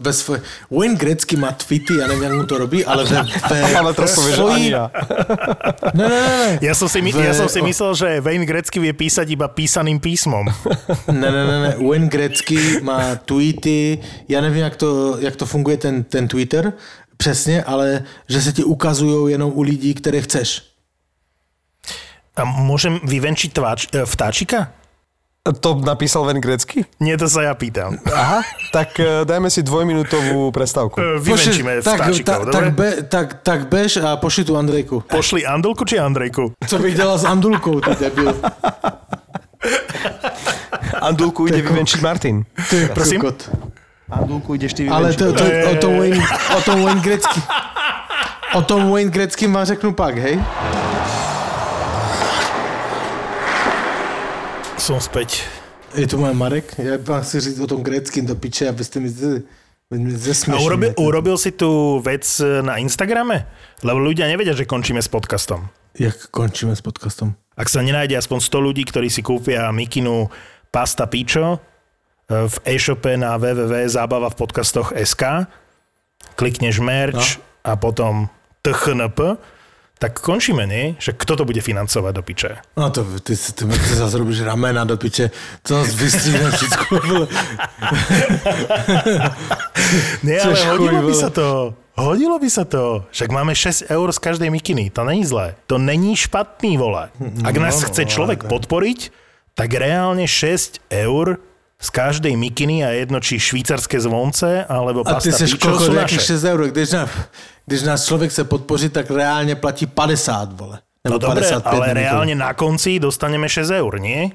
ve 0.01 0.09
svoje... 0.13 0.41
Wayne 0.73 0.97
Gretzky 0.97 1.37
má 1.37 1.53
tweety, 1.53 2.01
ja 2.01 2.09
neviem, 2.09 2.33
jak 2.33 2.33
mu 2.33 2.45
to 2.49 2.57
robí, 2.57 2.81
ale 2.81 3.05
ve, 3.05 3.21
ve 3.21 3.57
Ale 3.77 3.93
povieš, 3.93 4.33
že 4.33 4.41
ani 4.41 4.69
ja. 4.73 4.89
Ne, 5.93 6.05
ne, 6.09 6.21
ne. 6.25 6.49
Ja 6.65 6.73
som 6.73 6.89
si, 6.89 6.97
my, 6.97 7.13
V- 7.13 7.21
ja 7.21 7.37
som 7.37 7.45
si 7.45 7.61
myslel, 7.61 7.93
že 7.93 8.09
Wayne 8.25 8.49
Gretzky 8.49 8.81
vie 8.81 8.89
písať 8.89 9.29
iba 9.29 9.45
písaným 9.45 10.01
písmom. 10.01 10.49
Ne, 11.13 11.29
ne, 11.29 11.43
ne, 11.45 11.57
ne. 11.61 11.71
Wayne 11.77 12.09
Gretzky 12.09 12.81
má 12.81 13.21
tweety, 13.21 14.01
ja 14.25 14.41
nevím, 14.41 14.65
jak 14.65 14.81
to, 14.81 15.21
jak 15.21 15.37
to 15.37 15.45
funguje 15.45 15.77
ten, 15.77 16.01
ten 16.01 16.25
Twitter, 16.25 16.73
přesně, 17.21 17.63
ale 17.63 18.01
že 18.25 18.41
se 18.41 18.53
ti 18.53 18.63
ukazují 18.65 19.31
jenom 19.37 19.51
u 19.53 19.61
lidí, 19.61 19.93
které 19.93 20.25
chceš. 20.25 20.65
A 22.37 22.45
môžem 22.45 23.01
vyvenčiť 23.01 23.49
tváč, 23.49 23.89
e, 23.89 24.05
vtáčika? 24.05 24.76
To 25.47 25.79
napísal 25.79 26.27
Ven 26.27 26.43
Grecky? 26.43 26.83
Nie, 26.99 27.15
to 27.15 27.31
sa 27.31 27.47
ja 27.47 27.53
pýtam. 27.55 27.95
Aha, 28.03 28.43
tak 28.75 28.99
eh, 28.99 29.23
dajme 29.23 29.47
si 29.47 29.63
dvojminútovú 29.63 30.51
prestávku. 30.51 30.99
E, 30.99 31.23
Vyvenčíme 31.23 31.79
tak, 31.79 32.03
vtáčikov, 32.03 32.51
tak, 32.51 32.51
tak, 32.51 32.65
be, 32.75 32.89
tak, 33.07 33.27
tak 33.43 33.59
bež 33.71 34.03
a 34.03 34.19
pošli 34.19 34.43
tu 34.43 34.59
Andrejku. 34.59 35.07
Pošli 35.07 35.47
Andulku 35.47 35.87
či 35.87 35.99
Andrejku? 35.99 36.51
Co 36.67 36.75
bych 36.79 36.95
dělal 36.95 37.17
s 37.17 37.25
Andulkou, 37.25 37.79
ty 37.79 37.95
debil. 37.95 38.35
Andulku 41.01 41.47
ide 41.47 41.61
vyvenčiť 41.61 41.99
Martin. 42.01 42.43
Ty 42.69 42.89
Prosím? 42.93 43.21
kokot. 43.21 43.39
Andulku 44.11 44.55
ideš 44.55 44.73
ty 44.73 44.87
Ale 44.87 45.13
to, 45.13 45.33
to, 45.33 45.43
o, 45.71 45.75
tom 45.75 45.99
Wayne, 45.99 46.23
o 46.57 46.61
tom 46.61 46.83
Wayne 46.83 47.01
Gretzky. 47.01 47.39
O 48.55 48.61
tom 48.61 48.91
Wayne 48.91 49.11
Gretzky 49.11 49.47
vám 49.47 49.65
řeknu 49.65 49.93
pak, 49.93 50.17
hej? 50.17 50.39
Som 54.87 55.03
späť. 55.03 55.43
Je 55.91 56.07
tu 56.07 56.15
môj 56.15 56.31
Marek? 56.31 56.71
Ja 56.79 56.95
vám 56.95 57.19
chci 57.19 57.43
říct 57.43 57.59
o 57.59 57.67
tom 57.67 57.83
Greckým 57.83 58.23
do 58.23 58.39
piče, 58.39 58.71
abyste 58.71 59.03
mi 59.03 59.11
z- 59.11 59.43
mi 59.91 60.15
A 60.15 60.17
zesmiešili. 60.17 60.63
urobil, 60.63 60.91
urobil 60.95 61.35
si 61.35 61.51
tú 61.51 61.99
vec 61.99 62.23
e, 62.39 62.63
na 62.63 62.79
Instagrame? 62.79 63.43
Lebo 63.83 63.99
ľudia 63.99 64.27
nevedia, 64.27 64.55
že 64.55 64.63
končíme 64.63 65.03
s 65.03 65.11
podcastom. 65.11 65.67
Jak 65.93 66.31
končíme 66.31 66.71
s 66.71 66.79
podcastom? 66.79 67.35
Ak 67.51 67.67
sa 67.67 67.83
nenájde 67.83 68.15
aspoň 68.15 68.39
100 68.39 68.63
ľudí, 68.63 68.83
ktorí 68.83 69.07
si 69.07 69.19
kúpia 69.19 69.67
mikinu 69.71 70.31
Pasta 70.71 71.03
Picho 71.03 71.59
e, 72.27 72.47
v 72.47 72.55
e-shope 72.63 73.11
na 73.15 73.35
www.zábava 73.35 74.31
v 74.31 74.39
podcastoch 74.39 74.95
SK, 74.95 75.51
klikneš 76.35 76.79
merch 76.79 77.43
a 77.59 77.75
potom 77.75 78.31
THNP, 78.63 79.35
tak 79.97 80.21
končíme, 80.21 80.69
nie? 80.69 80.93
Že 81.01 81.17
kto 81.17 81.33
to 81.41 81.43
bude 81.45 81.61
financovať 81.61 82.13
do 82.13 82.21
piče? 82.21 82.51
No 82.77 82.93
to 82.93 83.01
ty, 83.25 83.33
ty, 83.33 83.51
ty, 83.53 83.63
ty 83.65 83.93
zase 83.97 84.17
robíš 84.17 84.45
ramena 84.45 84.85
do 84.85 84.97
piče. 84.97 85.33
To 85.65 85.81
nás 85.81 85.89
vystříhne 85.93 86.51
všetko. 86.53 86.85
Nie, 90.27 90.41
ale 90.41 90.57
hodilo 90.69 91.01
by 91.01 91.13
sa 91.13 91.29
to. 91.33 91.73
Hodilo 91.97 92.37
by 92.37 92.49
sa 92.49 92.61
to. 92.61 93.09
Však 93.09 93.29
máme 93.33 93.57
6 93.57 93.89
eur 93.89 94.07
z 94.13 94.19
každej 94.21 94.49
mikiny. 94.53 94.93
To 94.93 95.01
není 95.01 95.25
zlé. 95.25 95.57
To 95.65 95.81
není 95.81 96.13
špatný, 96.13 96.77
vole. 96.77 97.09
Ak 97.41 97.57
nás 97.57 97.81
no, 97.81 97.89
chce 97.89 98.05
ale 98.05 98.13
človek 98.13 98.39
podporiť, 98.45 99.09
tak 99.57 99.73
reálne 99.73 100.29
6 100.29 100.93
eur 100.93 101.41
z 101.77 101.89
každej 101.89 102.33
mikiny 102.37 102.85
a 102.85 102.93
jedno 102.93 103.17
či 103.17 103.41
švýcarské 103.41 103.97
zvonce, 104.01 104.65
alebo 104.65 105.05
A 105.05 105.17
ty 105.21 105.29
pasta 105.33 105.45
pičo 105.45 105.77
sú 105.77 105.93
naše. 105.93 106.21
6 106.21 106.53
eur. 106.53 106.59
Když, 106.69 106.89
na, 106.93 107.09
když 107.67 107.83
nás 107.83 108.05
člověk 108.05 108.31
chce 108.31 108.43
podpořit, 108.43 108.93
tak 108.93 109.11
reálně 109.11 109.55
platí 109.55 109.85
50, 109.85 110.53
vole. 110.59 110.79
No 111.05 111.11
Nebo 111.11 111.17
dobre, 111.19 111.41
55 111.41 111.71
ale 111.71 111.93
reálne 111.93 112.35
na 112.35 112.51
konci 112.55 112.99
dostaneme 112.99 113.47
6 113.49 113.71
eur, 113.71 113.99
nie? 113.99 114.31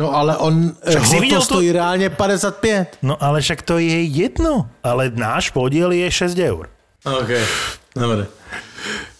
No 0.00 0.16
ale 0.16 0.36
on, 0.36 0.72
Však 0.88 1.06
si 1.06 1.16
ho 1.16 1.22
to 1.22 1.34
to- 1.34 1.44
stojí 1.44 1.72
reálně 1.72 2.10
55. 2.10 2.96
No 3.02 3.16
ale 3.20 3.40
však 3.40 3.62
to 3.62 3.78
je 3.78 4.02
jedno. 4.04 4.68
Ale 4.82 5.12
náš 5.12 5.50
podiel 5.52 5.92
je 5.92 6.10
6 6.10 6.38
eur. 6.38 6.68
OK, 7.04 7.30
dobre. 7.96 8.26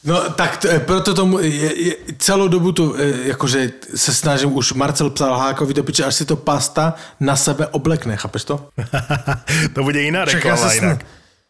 No 0.05 0.17
tak 0.33 0.57
to, 0.57 0.69
eh, 0.69 0.81
proto 0.81 1.13
tomu 1.15 1.39
je, 1.45 1.71
je, 1.85 1.95
celou 2.19 2.49
dobu 2.49 2.73
tu 2.73 2.97
eh, 2.97 3.29
jakože 3.37 3.73
se 3.97 4.15
snažím, 4.15 4.57
už 4.57 4.73
Marcel 4.73 5.11
psal 5.11 5.37
Hákovi 5.39 5.75
do 5.75 5.85
piče, 5.85 6.05
až 6.05 6.15
si 6.15 6.25
to 6.25 6.37
pasta 6.37 6.95
na 7.21 7.37
sebe 7.37 7.67
oblekne, 7.67 8.17
chápeš 8.17 8.45
to? 8.45 8.69
to 9.75 9.85
bude 9.85 10.01
iná 10.03 10.25
reklama 10.25 10.73
inak. 10.73 11.05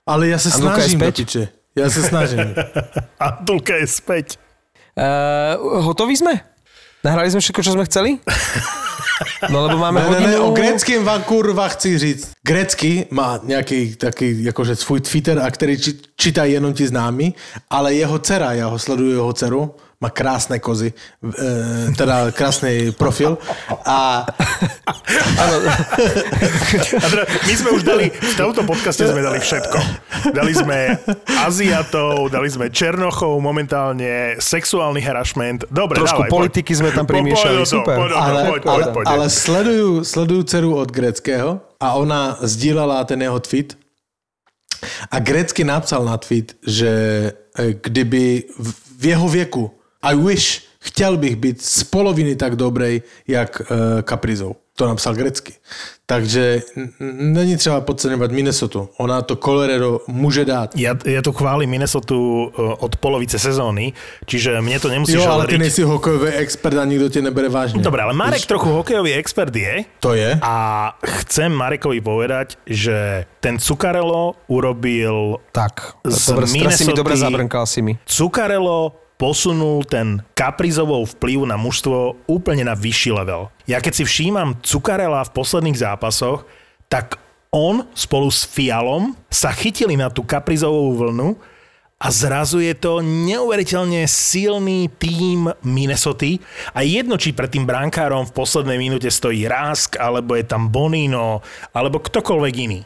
ale 0.07 0.35
ja 0.35 0.39
sa 0.43 0.51
snažím 0.51 0.99
do 0.99 1.13
piče. 1.15 1.60
Ja 1.79 1.87
sa 1.87 2.03
snažím. 2.03 2.51
Antulka 3.23 3.79
je 3.79 3.87
späť. 3.87 4.27
Uh, 4.99 5.81
hotoví 5.87 6.19
sme? 6.19 6.43
Nahrali 7.01 7.31
sme 7.31 7.41
všetko, 7.41 7.63
čo 7.63 7.73
sme 7.73 7.89
chceli? 7.89 8.21
No 9.49 9.65
lebo 9.65 9.81
máme 9.81 10.01
Ne, 10.01 10.07
hodinu... 10.09 10.27
ne, 10.29 10.37
o 10.41 10.51
greckým 10.53 11.05
vám 11.05 11.23
kurva 11.23 11.69
chci 11.69 11.99
říct. 11.99 12.33
Grecky 12.43 13.07
má 13.11 13.41
nějaký 13.43 13.97
taký, 13.97 14.45
jakože 14.45 14.77
svůj 14.77 15.01
Twitter, 15.01 15.39
a 15.39 15.51
který 15.51 15.79
či, 15.81 15.93
čítají 16.17 16.53
jenom 16.53 16.75
ti 16.75 16.87
známi, 16.87 17.33
ale 17.71 17.95
jeho 17.95 18.19
dcera, 18.19 18.53
já 18.53 18.67
ho 18.67 18.79
sleduju 18.79 19.11
jeho 19.11 19.33
dceru, 19.33 19.75
má 20.01 20.09
krásné 20.09 20.57
kozy, 20.59 20.97
e, 21.21 21.93
teda 21.93 22.33
krásný 22.33 22.89
profil 22.97 23.37
a 23.85 24.25
A 25.37 25.43
teda, 27.05 27.25
my 27.45 27.53
sme 27.53 27.69
už 27.77 27.83
dali, 27.85 28.09
v 28.09 28.35
tomto 28.35 28.65
podcaste 28.65 29.05
sme 29.05 29.21
dali 29.21 29.37
všetko. 29.37 29.79
Dali 30.33 30.53
sme 30.57 30.97
Aziatov, 31.45 32.33
dali 32.33 32.49
sme 32.49 32.73
Černochov, 32.73 33.41
momentálne 33.45 34.41
sexuálny 34.41 35.05
harassment. 35.05 35.69
Dobre, 35.69 36.01
Trošku 36.01 36.25
dávaj, 36.25 36.33
politiky 36.33 36.73
poď. 36.73 36.79
sme 36.81 36.91
tam 36.97 37.05
Po- 37.05 37.13
primiešali, 37.13 37.57
toho, 37.61 37.69
super. 37.69 37.97
Poď, 38.01 38.11
ale, 38.17 38.41
poď, 38.49 38.61
poď, 38.65 38.73
ale, 38.73 38.85
poď. 38.93 39.05
ale 39.05 39.25
sleduju, 39.29 39.91
sleduju 40.01 40.43
dceru 40.49 40.71
od 40.77 40.89
greckého 40.89 41.61
a 41.77 41.87
ona 41.97 42.41
sdílela 42.41 43.05
ten 43.05 43.21
jeho 43.21 43.37
tweet 43.37 43.77
a 45.13 45.17
grecky 45.21 45.61
napsal 45.61 46.09
na 46.09 46.17
tweet, 46.17 46.57
že 46.65 46.89
e, 47.53 47.77
kdyby 47.77 48.49
v 48.97 49.05
jeho 49.07 49.29
věku 49.29 49.65
I 50.03 50.15
wish, 50.17 50.63
chtěl 50.81 51.17
bych 51.17 51.37
být 51.37 51.63
z 51.63 51.85
poloviny 51.85 52.37
tak 52.37 52.57
dobrej, 52.57 53.03
jak 53.29 53.63
uh, 53.71 54.03
Kaprizov. 54.03 54.57
To 54.77 54.89
napsal 54.89 55.15
grecky. 55.15 55.53
Takže 56.07 56.63
není 57.21 57.57
třeba 57.57 57.81
podceňovat 57.81 58.31
Minnesota. 58.33 58.87
Ona 58.97 59.23
to 59.23 59.37
Colorado 59.37 60.01
může 60.09 60.45
dát. 60.45 60.73
Ja, 60.77 60.97
ja 61.05 61.21
tu 61.23 61.33
chválim 61.37 61.69
Minnesota 61.71 62.17
uh, 62.17 62.49
od 62.81 62.97
polovice 62.97 63.37
sezóny, 63.39 63.93
čiže 64.25 64.57
mne 64.65 64.81
to 64.81 64.89
nemusíš 64.89 65.21
Jo, 65.21 65.29
ale 65.29 65.45
ty 65.47 65.55
hovoriť. 65.55 65.61
nejsi 65.61 65.83
hokejový 65.85 66.31
expert 66.33 66.77
a 66.81 66.85
nikto 66.89 67.09
tě 67.09 67.21
nebere 67.23 67.49
vážně. 67.49 67.83
Dobre, 67.83 68.03
ale 68.03 68.17
Marek 68.17 68.47
trochu 68.47 68.69
hokejový 68.73 69.13
expert 69.13 69.57
je 69.57 69.85
To 70.01 70.15
je. 70.17 70.39
a 70.43 70.55
chcem 71.05 71.53
Marekovi 71.53 72.01
povedať, 72.01 72.57
že 72.67 73.29
ten 73.41 73.59
Cukarelo 73.61 74.35
urobil 74.49 75.37
Tak, 75.53 75.93
Z 76.09 76.27
dobre, 76.27 76.47
teraz 76.49 76.77
si 76.81 76.85
mi 76.89 76.93
dobre 76.97 77.17
zabrnkal 77.21 77.67
si 77.69 77.83
mi. 77.85 77.99
Cukarelo 78.09 78.97
posunul 79.21 79.85
ten 79.85 80.25
kaprizovou 80.33 81.05
vplyv 81.05 81.45
na 81.45 81.61
mužstvo 81.61 82.25
úplne 82.25 82.65
na 82.65 82.73
vyšší 82.73 83.13
level. 83.13 83.53
Ja 83.69 83.85
keď 83.85 84.01
si 84.01 84.05
všímam 84.09 84.57
Cukarela 84.65 85.21
v 85.29 85.37
posledných 85.37 85.77
zápasoch, 85.77 86.49
tak 86.89 87.21
on 87.53 87.85
spolu 87.93 88.33
s 88.33 88.49
Fialom 88.49 89.13
sa 89.29 89.53
chytili 89.53 90.01
na 90.01 90.09
tú 90.09 90.25
kaprizovú 90.25 90.97
vlnu 90.97 91.37
a 92.01 92.09
zrazu 92.09 92.65
je 92.65 92.73
to 92.73 93.05
neuveriteľne 93.05 94.09
silný 94.09 94.89
tím 94.97 95.53
Minnesota 95.61 96.41
a 96.73 96.81
jedno, 96.81 97.21
či 97.21 97.37
pred 97.37 97.53
tým 97.53 97.69
brankárom 97.69 98.25
v 98.25 98.33
poslednej 98.33 98.81
minúte 98.81 99.13
stojí 99.13 99.45
Rask, 99.45 100.01
alebo 100.01 100.33
je 100.33 100.49
tam 100.49 100.73
Bonino, 100.73 101.45
alebo 101.77 102.01
ktokoľvek 102.01 102.55
iný. 102.57 102.81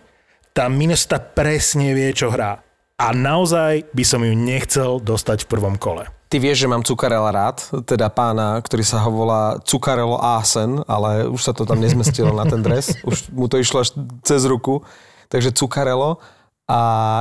Tá 0.50 0.66
Minnesota 0.66 1.22
presne 1.22 1.94
vie, 1.94 2.10
čo 2.10 2.34
hrá. 2.34 2.58
A 2.98 3.14
naozaj 3.14 3.86
by 3.94 4.02
som 4.02 4.22
ju 4.26 4.34
nechcel 4.34 4.98
dostať 4.98 5.46
v 5.46 5.50
prvom 5.50 5.78
kole. 5.78 6.10
Ty 6.34 6.42
vieš, 6.42 6.66
že 6.66 6.70
mám 6.74 6.82
Cukarela 6.82 7.30
rád, 7.30 7.62
teda 7.86 8.10
pána, 8.10 8.58
ktorý 8.58 8.82
sa 8.82 8.98
ho 9.06 9.10
volá 9.14 9.62
Cukarelo 9.62 10.18
Asen, 10.18 10.82
ale 10.90 11.30
už 11.30 11.38
sa 11.38 11.54
to 11.54 11.62
tam 11.62 11.78
nezmestilo 11.78 12.34
na 12.34 12.42
ten 12.42 12.58
dres, 12.58 12.90
už 13.06 13.30
mu 13.30 13.46
to 13.46 13.62
išlo 13.62 13.86
až 13.86 13.94
cez 14.26 14.42
ruku, 14.42 14.82
takže 15.30 15.54
Cukarelo. 15.54 16.18
A 16.66 16.80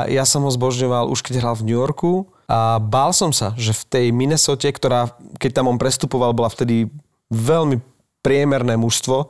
ja 0.10 0.26
som 0.26 0.42
ho 0.42 0.50
zbožňoval 0.50 1.14
už 1.14 1.22
keď 1.22 1.46
hral 1.46 1.54
v 1.54 1.62
New 1.70 1.78
Yorku 1.78 2.26
a 2.50 2.82
bál 2.82 3.14
som 3.14 3.30
sa, 3.30 3.54
že 3.54 3.78
v 3.78 3.86
tej 3.86 4.06
Minnesote, 4.10 4.66
ktorá, 4.66 5.14
keď 5.38 5.62
tam 5.62 5.70
on 5.70 5.78
prestupoval, 5.78 6.34
bola 6.34 6.50
vtedy 6.50 6.90
veľmi 7.30 7.86
priemerné 8.26 8.82
mužstvo, 8.82 9.18
e, 9.22 9.28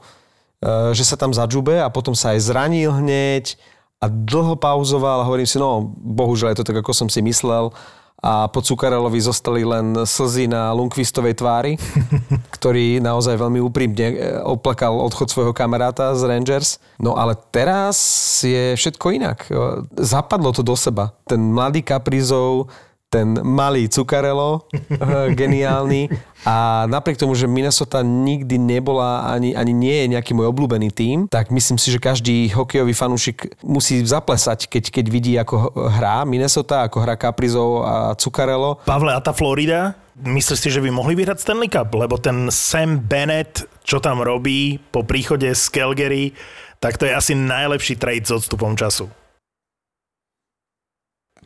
že 0.95 1.03
sa 1.03 1.19
tam 1.19 1.35
zadžube 1.35 1.75
a 1.83 1.91
potom 1.91 2.15
sa 2.15 2.31
aj 2.31 2.39
zranil 2.39 3.03
hneď 3.03 3.59
a 3.99 4.07
dlho 4.07 4.55
pauzoval 4.55 5.19
a 5.19 5.27
hovorím 5.27 5.43
si, 5.43 5.59
no 5.59 5.91
bohužiaľ 5.91 6.55
je 6.55 6.63
to 6.63 6.67
tak, 6.71 6.79
ako 6.79 6.95
som 6.95 7.11
si 7.11 7.19
myslel 7.19 7.75
a 8.23 8.47
po 8.47 8.63
Cukarelovi 8.63 9.19
zostali 9.19 9.67
len 9.67 10.07
slzy 10.07 10.47
na 10.47 10.71
Lundqvistovej 10.71 11.35
tvári, 11.35 11.75
ktorý 12.55 13.03
naozaj 13.03 13.35
veľmi 13.35 13.59
úprimne 13.59 14.07
e, 14.15 14.39
oplakal 14.47 14.95
odchod 14.95 15.27
svojho 15.27 15.51
kamaráta 15.51 16.15
z 16.15 16.31
Rangers. 16.31 16.79
No 17.03 17.19
ale 17.19 17.35
teraz 17.51 17.99
je 18.39 18.79
všetko 18.79 19.05
inak. 19.11 19.51
E, 19.51 19.83
Zapadlo 19.99 20.55
to 20.55 20.63
do 20.63 20.79
seba. 20.79 21.11
Ten 21.27 21.51
mladý 21.51 21.83
Kaprizov 21.83 22.71
ten 23.13 23.37
malý 23.45 23.85
Cukarelo, 23.85 24.65
eh, 24.73 25.29
geniálny. 25.37 26.09
A 26.43 26.83
napriek 26.91 27.15
tomu, 27.15 27.37
že 27.37 27.47
Minnesota 27.47 28.03
nikdy 28.03 28.59
nebola, 28.59 29.31
ani, 29.31 29.55
ani 29.55 29.71
nie 29.71 29.95
je 30.03 30.11
nejaký 30.11 30.35
môj 30.35 30.51
obľúbený 30.51 30.91
tím, 30.91 31.31
tak 31.31 31.53
myslím 31.53 31.79
si, 31.79 31.87
že 31.87 32.03
každý 32.03 32.51
hokejový 32.51 32.91
fanúšik 32.91 33.55
musí 33.63 34.03
zaplesať, 34.03 34.67
keď, 34.67 34.91
keď 34.91 35.05
vidí, 35.07 35.39
ako 35.39 35.71
hrá 35.87 36.27
Minnesota, 36.27 36.83
ako 36.83 36.99
hrá 36.99 37.15
Caprizov 37.15 37.87
a 37.87 37.95
Cukarelo. 38.19 38.83
Pavle, 38.83 39.15
a 39.15 39.23
tá 39.23 39.31
Florida? 39.31 39.95
Myslíš 40.19 40.59
si, 40.59 40.69
že 40.69 40.83
by 40.83 40.91
mohli 40.91 41.15
vyhrať 41.15 41.47
Stanley 41.47 41.71
Cup? 41.71 41.95
Lebo 41.95 42.19
ten 42.19 42.51
Sam 42.51 42.99
Bennett, 42.99 43.63
čo 43.87 44.03
tam 44.03 44.19
robí 44.19 44.83
po 44.91 45.07
príchode 45.07 45.47
z 45.47 45.63
Calgary, 45.71 46.35
tak 46.83 46.99
to 46.99 47.07
je 47.07 47.15
asi 47.15 47.39
najlepší 47.39 47.95
trade 47.95 48.27
s 48.27 48.35
odstupom 48.35 48.75
času. 48.75 49.07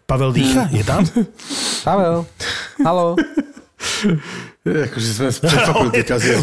Pavel 0.07 0.31
dýcha? 0.31 0.71
Je 0.77 0.83
tam? 0.87 1.03
Pavel, 1.83 2.23
halo. 2.79 3.19
Akože 4.63 5.09
sme 5.13 5.29
fakulty 5.35 6.01
kazili. 6.09 6.39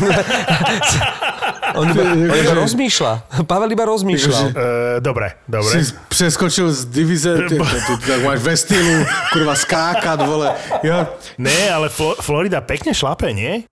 On 1.74 1.88
iba, 1.88 2.02
on 2.06 2.38
iba 2.38 2.54
rozmýšľa. 2.54 3.12
Pavel 3.48 3.72
iba 3.72 3.84
rozmýšľal. 3.84 4.44
Uh, 4.46 4.54
dobre, 5.00 5.40
dobre. 5.48 5.80
Si 5.80 5.90
preskočil 6.06 6.68
z 6.70 6.92
divize, 6.92 7.32
ty, 7.50 7.56
tak 8.04 8.20
máš 8.20 8.44
ve 8.44 8.54
stylu, 8.54 8.94
kurva 9.32 9.56
skákat, 9.56 10.20
vole. 10.22 10.52
Ja, 10.84 11.08
Ne, 11.34 11.56
ale 11.66 11.88
Flo- 11.88 12.20
Florida 12.20 12.60
pekne 12.60 12.92
šlape, 12.92 13.32
nie? 13.32 13.64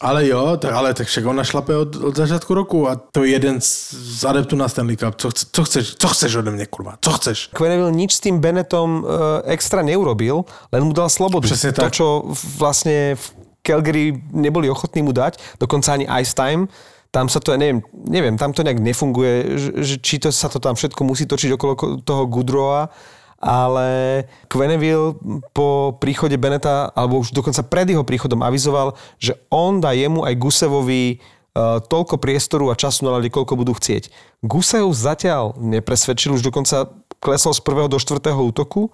Ale 0.00 0.28
jo, 0.28 0.56
tak, 0.60 0.72
ale 0.72 0.94
tak 0.94 1.08
však 1.08 1.24
ona 1.24 1.44
šlape 1.44 1.76
od, 1.76 1.96
od 1.96 2.16
začátku 2.16 2.54
roku 2.54 2.88
a 2.88 2.96
to 2.96 3.24
je 3.24 3.32
jeden 3.32 3.60
z, 3.60 3.94
z 3.94 4.24
adeptů 4.24 4.56
na 4.56 4.68
Stanley 4.68 4.96
Cup. 4.96 5.14
Co, 5.16 5.30
chce, 5.30 5.46
co, 5.52 5.64
chceš, 5.64 5.94
co 5.94 6.08
chceš 6.08 6.34
ode 6.36 6.50
mňa, 6.50 6.66
kurva? 6.68 7.00
Co 7.00 7.10
chceš? 7.16 7.48
Quenneville 7.56 7.92
nič 7.92 8.12
s 8.16 8.20
tým 8.20 8.40
Bennettom 8.40 9.00
uh, 9.00 9.40
extra 9.48 9.80
neurobil, 9.80 10.44
len 10.72 10.82
mu 10.84 10.92
dal 10.92 11.08
slobodu. 11.08 11.48
Presne 11.48 11.72
to, 11.72 11.88
tak. 11.88 11.96
čo 11.96 12.28
vlastne 12.60 13.16
v 13.16 13.24
Calgary 13.64 14.12
neboli 14.36 14.68
ochotní 14.68 15.00
mu 15.00 15.16
dať, 15.16 15.40
dokonca 15.56 15.96
ani 15.96 16.04
ice 16.20 16.36
time, 16.36 16.68
tam 17.10 17.32
sa 17.32 17.40
to, 17.40 17.56
neviem, 17.56 17.80
neviem, 17.96 18.36
tam 18.36 18.52
to 18.52 18.60
nejak 18.60 18.76
nefunguje, 18.76 19.56
že, 19.56 19.70
že 19.80 19.94
či 20.04 20.20
to 20.20 20.28
sa 20.28 20.52
to 20.52 20.60
tam 20.60 20.76
všetko 20.76 21.00
musí 21.08 21.24
točiť 21.24 21.56
okolo 21.56 21.72
ko- 21.72 21.96
toho 22.04 22.28
Goodrowa, 22.28 22.92
ale 23.36 24.24
Quenneville 24.48 25.16
po 25.52 25.92
príchode 26.00 26.40
Beneta, 26.40 26.88
alebo 26.96 27.20
už 27.20 27.36
dokonca 27.36 27.60
pred 27.68 27.86
jeho 27.88 28.04
príchodom 28.04 28.40
avizoval, 28.40 28.96
že 29.20 29.36
on 29.52 29.80
dá 29.80 29.92
jemu 29.92 30.24
aj 30.24 30.34
Gusevovi 30.40 31.20
uh, 31.20 31.80
toľko 31.84 32.16
priestoru 32.16 32.72
a 32.72 32.78
času 32.78 33.04
na 33.04 33.20
ľade, 33.20 33.28
koľko 33.28 33.60
budú 33.60 33.76
chcieť. 33.76 34.08
Gusev 34.40 34.88
zatiaľ 34.92 35.52
nepresvedčil, 35.60 36.40
už 36.40 36.44
dokonca 36.44 36.88
klesol 37.20 37.52
z 37.52 37.60
prvého 37.60 37.88
do 37.92 38.00
štvrtého 38.00 38.40
útoku, 38.40 38.88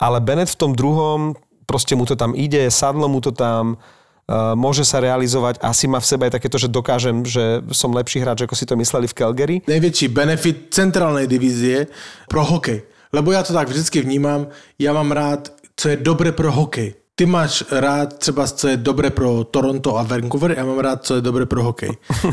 ale 0.00 0.24
Bennett 0.24 0.52
v 0.52 0.60
tom 0.60 0.72
druhom, 0.72 1.36
proste 1.68 1.92
mu 1.92 2.08
to 2.08 2.16
tam 2.16 2.32
ide, 2.32 2.68
sadlo 2.72 3.12
mu 3.12 3.20
to 3.20 3.28
tam, 3.28 3.76
uh, 3.76 4.56
môže 4.56 4.88
sa 4.88 5.04
realizovať, 5.04 5.60
asi 5.60 5.84
má 5.84 6.00
v 6.00 6.08
sebe 6.08 6.32
aj 6.32 6.40
takéto, 6.40 6.56
že 6.56 6.72
dokážem, 6.72 7.28
že 7.28 7.60
som 7.76 7.92
lepší 7.92 8.24
hráč, 8.24 8.48
ako 8.48 8.56
si 8.56 8.64
to 8.64 8.72
mysleli 8.80 9.04
v 9.04 9.16
Calgary. 9.16 9.56
Největší 9.68 10.08
benefit 10.08 10.72
centrálnej 10.72 11.28
divízie 11.28 11.92
pro 12.28 12.40
hokej. 12.40 12.91
Lebo 13.12 13.32
já 13.32 13.42
to 13.42 13.52
tak 13.52 13.68
vždycky 13.68 14.00
vnímám, 14.00 14.46
já 14.78 14.92
mám 14.92 15.12
rád, 15.12 15.52
co 15.76 15.88
je 15.88 15.96
dobré 15.96 16.32
pro 16.32 16.52
hokej. 16.52 16.94
Ty 17.14 17.26
máš 17.26 17.64
rád 17.70 18.18
třeba, 18.18 18.46
co 18.46 18.68
je 18.68 18.76
dobré 18.76 19.10
pro 19.10 19.44
Toronto 19.44 19.96
a 19.96 20.02
Vancouver, 20.02 20.54
já 20.56 20.64
mám 20.64 20.78
rád, 20.78 21.04
co 21.04 21.14
je 21.14 21.20
dobré 21.20 21.46
pro 21.46 21.62
hokej. 21.62 21.90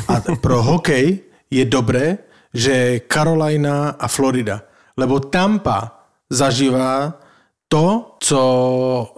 A 0.07 0.21
pro 0.41 0.63
hokej 0.63 1.19
je 1.51 1.65
dobré, 1.65 2.17
že 2.53 3.01
Carolina 3.13 3.89
a 3.99 4.07
Florida. 4.07 4.61
Lebo 4.97 5.19
Tampa 5.19 5.99
zažívá 6.29 7.13
to, 7.67 8.15
co 8.19 8.39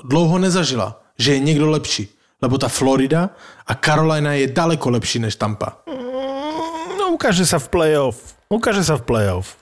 dlouho 0.03 0.37
nezažila. 0.37 1.01
Že 1.17 1.33
je 1.33 1.39
někdo 1.39 1.69
lepší. 1.69 2.09
Lebo 2.41 2.57
ta 2.57 2.67
Florida 2.67 3.29
a 3.67 3.75
Carolina 3.75 4.33
je 4.33 4.47
daleko 4.47 4.89
lepší 4.89 5.19
než 5.19 5.35
Tampa. 5.35 5.77
No 6.97 7.13
ukáže 7.13 7.45
sa 7.45 7.61
v 7.61 7.69
playoff. 7.69 8.17
Ukáže 8.49 8.83
sa 8.83 8.97
v 8.97 9.05
playoff. 9.05 9.60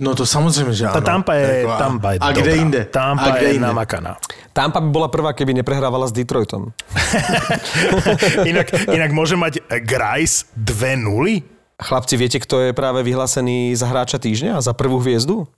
No 0.00 0.14
to 0.14 0.26
samozřejmě, 0.26 0.72
že 0.72 0.84
ano. 0.86 0.94
Tá 0.94 1.00
Tampa 1.00 1.34
je, 1.34 1.58
Jako 1.58 1.70
a- 1.70 1.78
Tampa 1.78 2.08
je 2.12 2.18
A 2.20 2.32
kde 2.32 2.40
dobrá. 2.40 2.54
jinde? 2.54 2.80
Tampa 2.90 3.24
a 3.24 3.30
kde 3.36 3.46
je 3.46 3.52
jinde? 3.52 3.66
namakaná. 3.66 4.16
Tampa 4.52 4.80
by 4.80 4.88
bola 4.88 5.08
prvá, 5.08 5.32
keby 5.32 5.54
neprehrávala 5.54 6.08
s 6.08 6.12
Detroitom. 6.12 6.72
inak, 8.50 8.72
inak 8.88 9.10
môže 9.12 9.36
mať 9.36 9.60
Grice 9.84 10.48
2-0? 10.56 11.44
Chlapci, 11.82 12.14
viete, 12.16 12.38
kto 12.38 12.60
je 12.62 12.70
práve 12.72 13.02
vyhlásený 13.02 13.74
za 13.74 13.90
hráča 13.90 14.16
týždňa? 14.22 14.62
Za 14.62 14.72
prvú 14.72 15.02
hviezdu? 15.02 15.48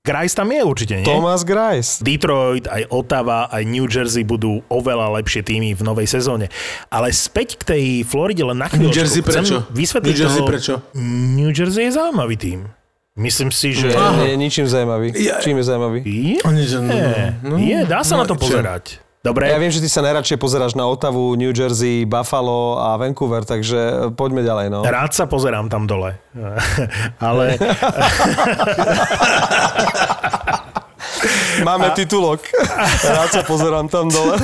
Grice 0.00 0.32
tam 0.32 0.48
je 0.48 0.64
určite, 0.64 0.96
nie? 0.96 1.04
Thomas 1.04 1.44
Grice. 1.44 2.00
Detroit, 2.00 2.64
aj 2.64 2.88
Ottawa, 2.88 3.52
aj 3.52 3.68
New 3.68 3.84
Jersey 3.84 4.24
budú 4.24 4.64
oveľa 4.72 5.20
lepšie 5.20 5.44
týmy 5.44 5.76
v 5.76 5.82
novej 5.84 6.08
sezóne. 6.08 6.48
Ale 6.88 7.12
späť 7.12 7.60
k 7.60 7.62
tej 7.76 7.84
Floride 8.08 8.40
len 8.40 8.56
na 8.64 8.72
chvíľočku. 8.72 8.88
New 8.88 8.96
Jersey 8.96 9.20
Chcem 9.20 9.44
prečo? 9.44 9.56
Vysvetliť 9.68 10.14
New 10.16 10.22
Jersey 10.24 10.40
toho... 10.40 10.48
prečo? 10.48 10.72
New 11.36 11.52
Jersey 11.52 11.82
je 11.84 11.92
zaujímavý 12.00 12.36
tým. 12.40 12.58
Myslím 13.18 13.50
si, 13.50 13.74
že... 13.74 13.90
Nie, 13.90 14.32
nie, 14.32 14.38
ničím 14.38 14.70
zaujímavý. 14.70 15.10
Ja- 15.18 15.42
Čím 15.42 15.58
je 15.58 15.64
zaujímavý? 15.66 15.98
Je, 16.06 16.38
no, 16.42 16.50
no, 17.42 17.54
je, 17.58 17.78
dá 17.82 18.06
sa 18.06 18.14
no, 18.14 18.22
na 18.22 18.26
to 18.26 18.38
čo? 18.38 18.46
pozerať. 18.46 19.02
Dobre, 19.20 19.52
Ja 19.52 19.60
viem, 19.60 19.68
že 19.68 19.84
ty 19.84 19.90
sa 19.90 20.00
najradšej 20.00 20.40
pozeráš 20.40 20.72
na 20.72 20.88
Ottavu, 20.88 21.36
New 21.36 21.52
Jersey, 21.52 22.08
Buffalo 22.08 22.80
a 22.80 22.96
Vancouver, 22.96 23.44
takže 23.44 24.08
poďme 24.16 24.40
ďalej. 24.40 24.72
No. 24.72 24.80
rád 24.80 25.12
sa 25.12 25.28
pozerám 25.28 25.68
tam 25.68 25.84
dole. 25.84 26.16
Ale 27.20 27.60
Máme 31.60 31.92
titulok. 31.92 32.40
Rád 33.20 33.30
sa 33.30 33.42
pozerám 33.44 33.92
tam 33.92 34.08
dole. 34.08 34.40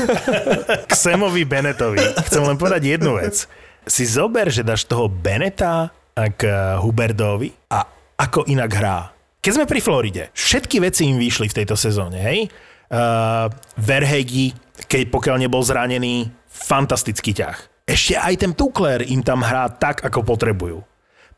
k 0.85 0.93
Samovi 0.93 1.49
Bennettovi 1.49 2.05
chcem 2.29 2.45
len 2.45 2.61
povedať 2.61 3.01
jednu 3.01 3.17
vec. 3.17 3.49
Si 3.89 4.05
zober, 4.05 4.53
že 4.53 4.61
dáš 4.61 4.85
toho 4.85 5.09
Beneta 5.09 5.89
k 6.37 6.43
Huberdovi 6.85 7.57
a 7.73 7.96
ako 8.17 8.49
inak 8.49 8.73
hrá. 8.73 9.13
Keď 9.45 9.53
sme 9.53 9.71
pri 9.71 9.81
Floride, 9.85 10.25
všetky 10.35 10.83
veci 10.83 11.07
im 11.07 11.21
vyšli 11.21 11.47
v 11.53 11.57
tejto 11.63 11.79
sezóne, 11.79 12.19
hej? 12.19 12.51
Uh, 12.91 13.47
Verhegi, 13.79 14.57
keď 14.91 15.13
pokiaľ 15.13 15.37
nebol 15.47 15.63
zranený, 15.63 16.27
fantastický 16.51 17.37
ťah. 17.37 17.87
Ešte 17.87 18.19
aj 18.19 18.35
ten 18.43 18.53
Tukler 18.57 19.07
im 19.07 19.23
tam 19.23 19.47
hrá 19.47 19.71
tak, 19.71 20.03
ako 20.03 20.27
potrebujú. 20.27 20.83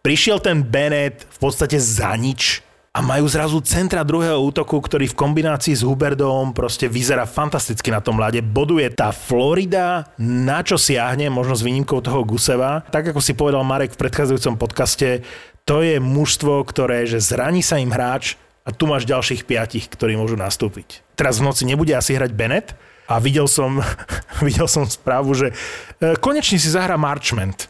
Prišiel 0.01 0.41
ten 0.41 0.65
Bennett 0.65 1.27
v 1.27 1.39
podstate 1.43 1.77
za 1.77 2.17
nič 2.17 2.65
a 2.97 3.05
majú 3.05 3.29
zrazu 3.29 3.61
centra 3.61 4.01
druhého 4.01 4.41
útoku, 4.41 4.81
ktorý 4.81 5.13
v 5.13 5.19
kombinácii 5.19 5.77
s 5.77 5.85
Huberdom 5.85 6.57
proste 6.57 6.89
vyzerá 6.89 7.29
fantasticky 7.29 7.93
na 7.93 8.01
tom 8.01 8.17
ľade. 8.17 8.41
Boduje 8.41 8.89
tá 8.97 9.13
Florida, 9.13 10.09
na 10.19 10.65
čo 10.65 10.81
siahne, 10.81 11.29
možno 11.29 11.53
s 11.53 11.63
výnimkou 11.63 12.01
toho 12.01 12.25
Guseva. 12.25 12.81
Tak 12.89 13.13
ako 13.13 13.21
si 13.21 13.37
povedal 13.37 13.61
Marek 13.63 13.93
v 13.93 14.01
predchádzajúcom 14.09 14.57
podcaste, 14.57 15.23
to 15.69 15.85
je 15.85 16.01
mužstvo, 16.01 16.65
ktoré, 16.65 17.05
že 17.05 17.21
zraní 17.21 17.61
sa 17.61 17.77
im 17.77 17.93
hráč 17.93 18.41
a 18.65 18.73
tu 18.73 18.89
máš 18.89 19.05
ďalších 19.05 19.45
piatich, 19.45 19.93
ktorí 19.93 20.17
môžu 20.17 20.41
nastúpiť. 20.41 21.05
Teraz 21.13 21.45
v 21.45 21.53
noci 21.53 21.69
nebude 21.69 21.93
asi 21.93 22.17
hrať 22.17 22.33
Bennett 22.33 22.73
a 23.05 23.21
videl 23.21 23.45
som, 23.45 23.85
videl 24.49 24.65
som 24.65 24.89
správu, 24.89 25.37
že 25.37 25.53
e, 26.01 26.17
konečne 26.17 26.57
si 26.57 26.73
zahrá 26.73 26.97
Marchment. 26.97 27.69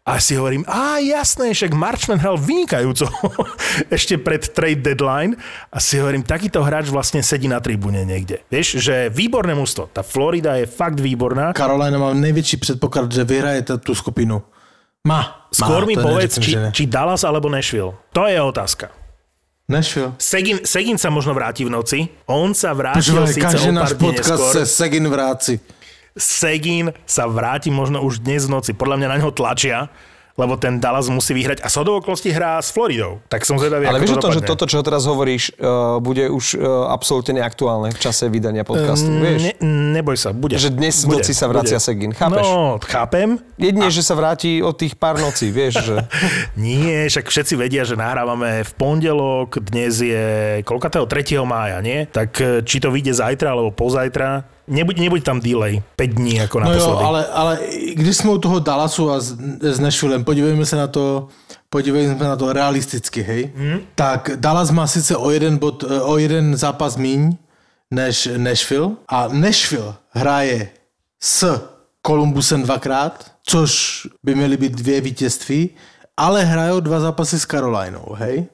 A 0.00 0.16
si 0.16 0.32
hovorím, 0.32 0.64
a 0.64 0.96
jasné, 0.98 1.52
však 1.52 1.76
Marchman 1.76 2.18
hral 2.18 2.38
vynikajúco 2.40 3.10
ešte 3.94 4.16
pred 4.16 4.42
trade 4.42 4.80
deadline 4.80 5.36
a 5.70 5.78
si 5.78 6.00
hovorím, 6.00 6.24
takýto 6.24 6.62
hráč 6.62 6.88
vlastne 6.88 7.20
sedí 7.20 7.50
na 7.50 7.58
tribúne 7.58 8.06
niekde. 8.06 8.46
Vieš, 8.46 8.78
že 8.78 9.12
výborné 9.12 9.52
mústvo. 9.58 9.90
Tá 9.90 10.06
Florida 10.06 10.56
je 10.56 10.70
fakt 10.70 10.98
výborná. 11.02 11.52
Carolina 11.52 11.98
má 11.98 12.14
největší 12.14 12.56
předpoklad, 12.56 13.12
že 13.12 13.26
vyhraje 13.26 13.62
t- 13.62 13.78
tu 13.78 13.94
skupinu. 13.94 14.42
Má. 15.06 15.39
Skôr 15.50 15.82
má, 15.82 15.90
mi 15.90 15.94
povedz, 15.98 16.38
či, 16.38 16.54
či 16.70 16.82
Dallas 16.86 17.26
alebo 17.26 17.50
Nashville. 17.50 17.98
To 18.14 18.26
je 18.30 18.38
otázka. 18.38 18.94
Nashville. 19.70 20.14
Segin, 20.18 20.66
Segin 20.66 20.98
sa 20.98 21.14
možno 21.14 21.30
vráti 21.30 21.62
v 21.62 21.70
noci. 21.70 22.10
On 22.26 22.50
sa 22.50 22.74
vrátil 22.74 23.14
Počúvaj, 23.14 23.30
síce 23.30 23.46
každý 23.46 23.70
o 23.70 23.78
náš 23.78 23.94
pár 23.94 24.02
podcast 24.02 24.30
neskôr. 24.34 24.52
se 24.54 24.62
Segin 24.66 25.06
vráci. 25.06 25.54
Segin 26.18 26.90
sa 27.06 27.30
vráti 27.30 27.70
možno 27.70 28.02
už 28.02 28.18
dnes 28.26 28.50
v 28.50 28.58
noci. 28.58 28.74
Podľa 28.74 28.98
mňa 28.98 29.08
na 29.14 29.16
ňo 29.22 29.30
tlačia, 29.30 29.86
lebo 30.40 30.56
ten 30.56 30.80
Dallas 30.80 31.12
musí 31.12 31.36
vyhrať 31.36 31.60
a 31.60 31.68
sodou 31.68 32.00
okolností 32.00 32.32
hrá 32.32 32.56
s 32.64 32.72
Floridou. 32.72 33.20
Tak 33.28 33.44
som 33.44 33.60
zvedavý, 33.60 33.84
Ale 33.84 34.00
vieš 34.00 34.16
to 34.16 34.24
o 34.24 34.24
tom, 34.24 34.32
že 34.32 34.40
toto, 34.40 34.64
čo 34.64 34.80
teraz 34.80 35.04
hovoríš, 35.04 35.52
uh, 35.60 36.00
bude 36.00 36.32
už 36.32 36.56
uh, 36.56 36.88
absolútne 36.88 37.44
neaktuálne 37.44 37.92
v 37.92 37.98
čase 38.00 38.32
vydania 38.32 38.64
podcastu, 38.64 39.12
vieš? 39.20 39.52
Ne, 39.52 39.54
neboj 40.00 40.16
sa, 40.16 40.32
bude. 40.32 40.56
Že 40.56 40.72
dnes 40.72 41.04
v 41.04 41.20
noci 41.20 41.36
sa 41.36 41.44
vracia 41.52 41.76
bude. 41.76 41.84
Segin, 41.84 42.12
chápeš? 42.16 42.48
No, 42.48 42.80
chápem. 42.80 43.36
Jedine, 43.60 43.92
že 43.92 44.00
sa 44.00 44.16
vráti 44.16 44.64
od 44.64 44.72
tých 44.72 44.96
pár 44.96 45.20
nocí, 45.20 45.52
vieš, 45.52 45.84
že... 45.84 45.96
Nie, 46.56 47.04
však 47.12 47.28
všetci 47.28 47.54
vedia, 47.60 47.84
že 47.84 48.00
nahrávame 48.00 48.64
v 48.64 48.72
pondelok, 48.80 49.60
dnes 49.60 50.00
je 50.00 50.24
koľkatého 50.64 51.04
3. 51.04 51.36
mája, 51.44 51.84
nie? 51.84 52.08
Tak 52.08 52.30
e, 52.40 52.44
či 52.64 52.80
to 52.80 52.88
vyjde 52.88 53.12
zajtra 53.12 53.52
alebo 53.52 53.74
pozajtra, 53.74 54.46
nebuď, 54.70 54.98
nebuď 54.98 55.22
tam 55.24 55.40
delay, 55.40 55.82
5 55.96 56.06
dní 56.10 56.40
ako 56.40 56.60
No 56.60 56.66
jo, 56.66 56.78
naposledy. 56.78 57.04
ale, 57.04 57.26
ale 57.26 57.58
když 57.94 58.16
jsme 58.16 58.30
u 58.30 58.38
toho 58.38 58.58
Dallasu 58.58 59.10
a 59.10 59.20
s, 59.20 59.36
s 59.60 59.78
Nashvillem, 59.80 60.24
podívejme 60.24 60.66
se 60.66 60.76
na 60.76 60.86
to, 60.86 61.28
podívejme 61.70 62.24
na 62.24 62.36
to 62.36 62.52
realisticky, 62.52 63.22
hej. 63.22 63.50
Mhm. 63.54 63.80
Tak 63.94 64.30
Dallas 64.36 64.70
má 64.70 64.86
sice 64.86 65.16
o 65.16 65.30
jeden, 65.30 65.58
bod, 65.58 65.84
eh, 65.90 66.00
o 66.00 66.18
jeden 66.18 66.56
zápas 66.56 66.96
míň 66.96 67.36
než 67.90 68.28
Nashville. 68.36 68.90
A 69.08 69.28
Nashville 69.32 69.94
hraje 70.10 70.68
s 71.22 71.60
Columbusem 72.06 72.62
dvakrát, 72.62 73.32
což 73.46 74.02
by 74.24 74.34
měly 74.34 74.56
být 74.56 74.72
dvě 74.72 75.00
vítězství, 75.00 75.70
ale 76.16 76.44
hrajou 76.44 76.80
dva 76.80 77.00
zápasy 77.00 77.40
s 77.40 77.46
Carolinou, 77.46 78.14
hej? 78.18 78.46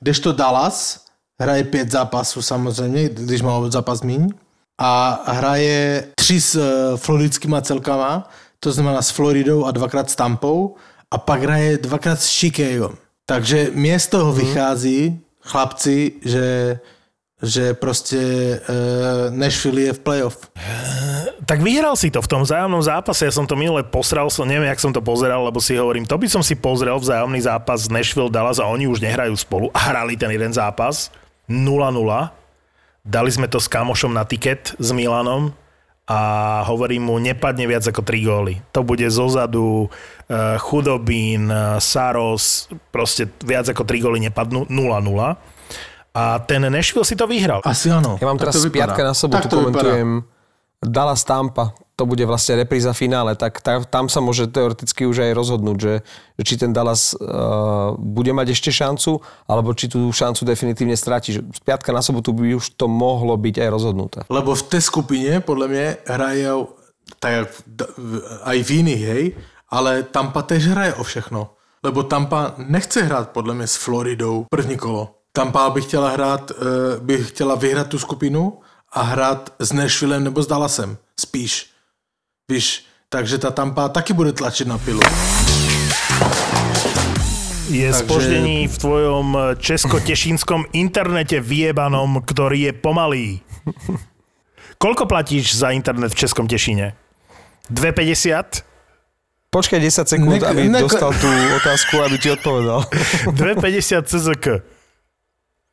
Kdežto 0.00 0.32
Dallas 0.32 1.04
hraje 1.40 1.64
pět 1.64 1.90
zápasů 1.90 2.42
samozřejmě, 2.42 3.08
když 3.08 3.42
má 3.42 3.70
zápas 3.70 4.02
míň, 4.02 4.28
a 4.80 5.22
hraje 5.26 6.08
tři 6.16 6.40
s 6.40 6.56
eh, 6.56 6.96
floridskýma 6.96 7.60
celkama, 7.60 8.28
to 8.60 8.72
znamená 8.72 9.02
s 9.02 9.10
Floridou 9.10 9.64
a 9.64 9.70
dvakrát 9.70 10.10
s 10.10 10.16
Tampou, 10.16 10.74
a 11.10 11.18
pak 11.18 11.42
hraje 11.42 11.78
dvakrát 11.78 12.20
s 12.20 12.38
Chicagem. 12.38 12.96
Takže 13.26 13.70
mě 13.74 13.98
z 14.00 14.06
toho 14.06 14.32
vychází, 14.32 15.20
chlapci, 15.42 16.12
že 16.24 16.78
že 17.42 17.72
proste 17.72 18.20
uh, 18.20 19.32
Nashville 19.32 19.80
je 19.80 19.92
v 19.96 20.00
playoff. 20.00 20.36
Tak 21.48 21.64
vyhral 21.64 21.96
si 21.96 22.12
to 22.12 22.20
v 22.20 22.28
tom 22.28 22.44
vzájomnom 22.44 22.84
zápase, 22.84 23.24
ja 23.24 23.32
som 23.32 23.48
to 23.48 23.56
minule 23.56 23.80
posral, 23.80 24.28
som, 24.28 24.44
neviem, 24.44 24.68
jak 24.68 24.80
som 24.80 24.92
to 24.92 25.00
pozeral, 25.00 25.48
lebo 25.48 25.56
si 25.56 25.72
hovorím, 25.72 26.04
to 26.04 26.20
by 26.20 26.28
som 26.28 26.44
si 26.44 26.52
pozrel 26.52 27.00
vzájomný 27.00 27.40
zápas 27.40 27.88
Nashville 27.88 28.28
Dallas 28.28 28.60
a 28.60 28.68
oni 28.68 28.84
už 28.84 29.00
nehrajú 29.00 29.32
spolu 29.40 29.72
a 29.72 29.88
hrali 29.88 30.20
ten 30.20 30.28
jeden 30.28 30.52
zápas 30.52 31.08
0-0. 31.48 31.64
Dali 33.00 33.30
sme 33.32 33.48
to 33.48 33.56
s 33.56 33.68
kamošom 33.68 34.12
na 34.12 34.28
tiket 34.28 34.76
s 34.76 34.88
Milanom 34.92 35.56
a 36.10 36.20
hovorím 36.66 37.06
mu, 37.06 37.14
nepadne 37.22 37.64
viac 37.70 37.86
ako 37.86 38.02
3 38.02 38.28
góly. 38.28 38.54
To 38.74 38.82
bude 38.82 39.06
zozadu, 39.08 39.86
uh, 39.86 40.58
chudobín, 40.58 41.48
uh, 41.48 41.78
Saros, 41.78 42.66
proste 42.90 43.30
viac 43.46 43.70
ako 43.70 43.86
3 43.86 44.04
góly 44.04 44.18
nepadnú, 44.26 44.66
0-0 44.68 45.38
a 46.10 46.42
ten 46.42 46.66
Nashville 46.66 47.06
si 47.06 47.14
to 47.14 47.30
vyhral. 47.30 47.62
Asi 47.62 47.86
áno. 47.86 48.18
Ja 48.18 48.26
mám 48.26 48.38
teraz 48.38 48.58
piatka 48.66 49.06
na 49.06 49.14
sobotu, 49.14 49.46
komentujem 49.46 50.26
Dallas 50.80 51.24
Tampa. 51.24 51.76
To 52.00 52.08
bude 52.08 52.24
vlastne 52.24 52.56
repríza 52.56 52.96
finále, 52.96 53.36
tak 53.36 53.60
ta, 53.60 53.84
tam 53.84 54.08
sa 54.08 54.24
môže 54.24 54.48
teoreticky 54.48 55.04
už 55.04 55.20
aj 55.20 55.36
rozhodnúť, 55.36 55.76
že, 55.76 55.94
že 56.40 56.42
či 56.48 56.54
ten 56.56 56.72
Dallas 56.72 57.12
uh, 57.12 57.92
bude 58.00 58.32
mať 58.32 58.56
ešte 58.56 58.72
šancu, 58.72 59.20
alebo 59.44 59.76
či 59.76 59.92
tú 59.92 60.08
šancu 60.08 60.48
definitívne 60.48 60.96
stráti. 60.96 61.36
Z 61.36 61.60
piatka 61.60 61.92
na 61.92 62.00
sobotu 62.00 62.32
by 62.32 62.56
už 62.56 62.72
to 62.80 62.88
mohlo 62.88 63.36
byť 63.36 63.60
aj 63.60 63.68
rozhodnuté. 63.68 64.18
Lebo 64.32 64.56
v 64.56 64.64
tej 64.64 64.80
skupine, 64.80 65.44
podľa 65.44 65.66
mňa, 65.68 65.86
hrajú 66.08 66.72
tak 67.20 67.52
aj 68.48 68.58
v 68.64 68.70
iných, 68.80 69.02
hej, 69.04 69.24
ale 69.68 70.08
Tampa 70.08 70.40
tež 70.40 70.72
hraje 70.72 70.96
o 70.96 71.04
všechno. 71.04 71.52
Lebo 71.84 72.08
Tampa 72.08 72.56
nechce 72.56 73.04
hrať 73.04 73.36
podľa 73.36 73.60
mňa 73.60 73.66
s 73.68 73.76
Floridou 73.76 74.48
první 74.48 74.80
kolo. 74.80 75.20
Tampa 75.32 75.70
by 75.70 75.80
chtěla 75.82 76.08
hrát, 76.10 76.50
eh, 76.50 77.00
by 77.00 77.24
chtěla 77.24 77.54
vyhrát 77.54 77.88
tu 77.88 77.98
skupinu 77.98 78.58
a 78.92 79.02
hrát 79.02 79.54
s 79.58 79.72
Nashvillem 79.72 80.24
nebo 80.24 80.42
s 80.42 80.46
Dallasem. 80.46 80.98
Spíš. 81.20 81.66
Víš, 82.50 82.84
takže 83.08 83.38
ta 83.38 83.50
Tampa 83.50 83.88
taky 83.88 84.12
bude 84.12 84.32
tlačit 84.32 84.66
na 84.66 84.78
pilu. 84.78 85.00
Je 87.70 87.86
Takže... 87.92 88.02
spoždení 88.04 88.66
v 88.68 88.76
tvojom 88.78 89.38
česko-tešínskom 89.62 90.66
internete 90.74 91.38
vyjebanom, 91.38 92.18
ktorý 92.26 92.66
je 92.66 92.72
pomalý. 92.74 93.28
Koľko 94.82 95.06
platíš 95.06 95.54
za 95.54 95.70
internet 95.70 96.10
v 96.10 96.18
Českom 96.26 96.50
Tešíne? 96.50 96.98
2,50? 97.70 98.66
Počkaj 99.54 99.78
10 99.78 100.10
sekúnd, 100.10 100.42
ne- 100.42 100.50
aby 100.50 100.66
ne- 100.66 100.82
dostal 100.82 101.14
tú 101.14 101.30
otázku, 101.62 102.02
aby 102.02 102.18
ti 102.18 102.34
odpovedal. 102.34 102.82
2,50 103.38 104.02
CZK 104.10 104.46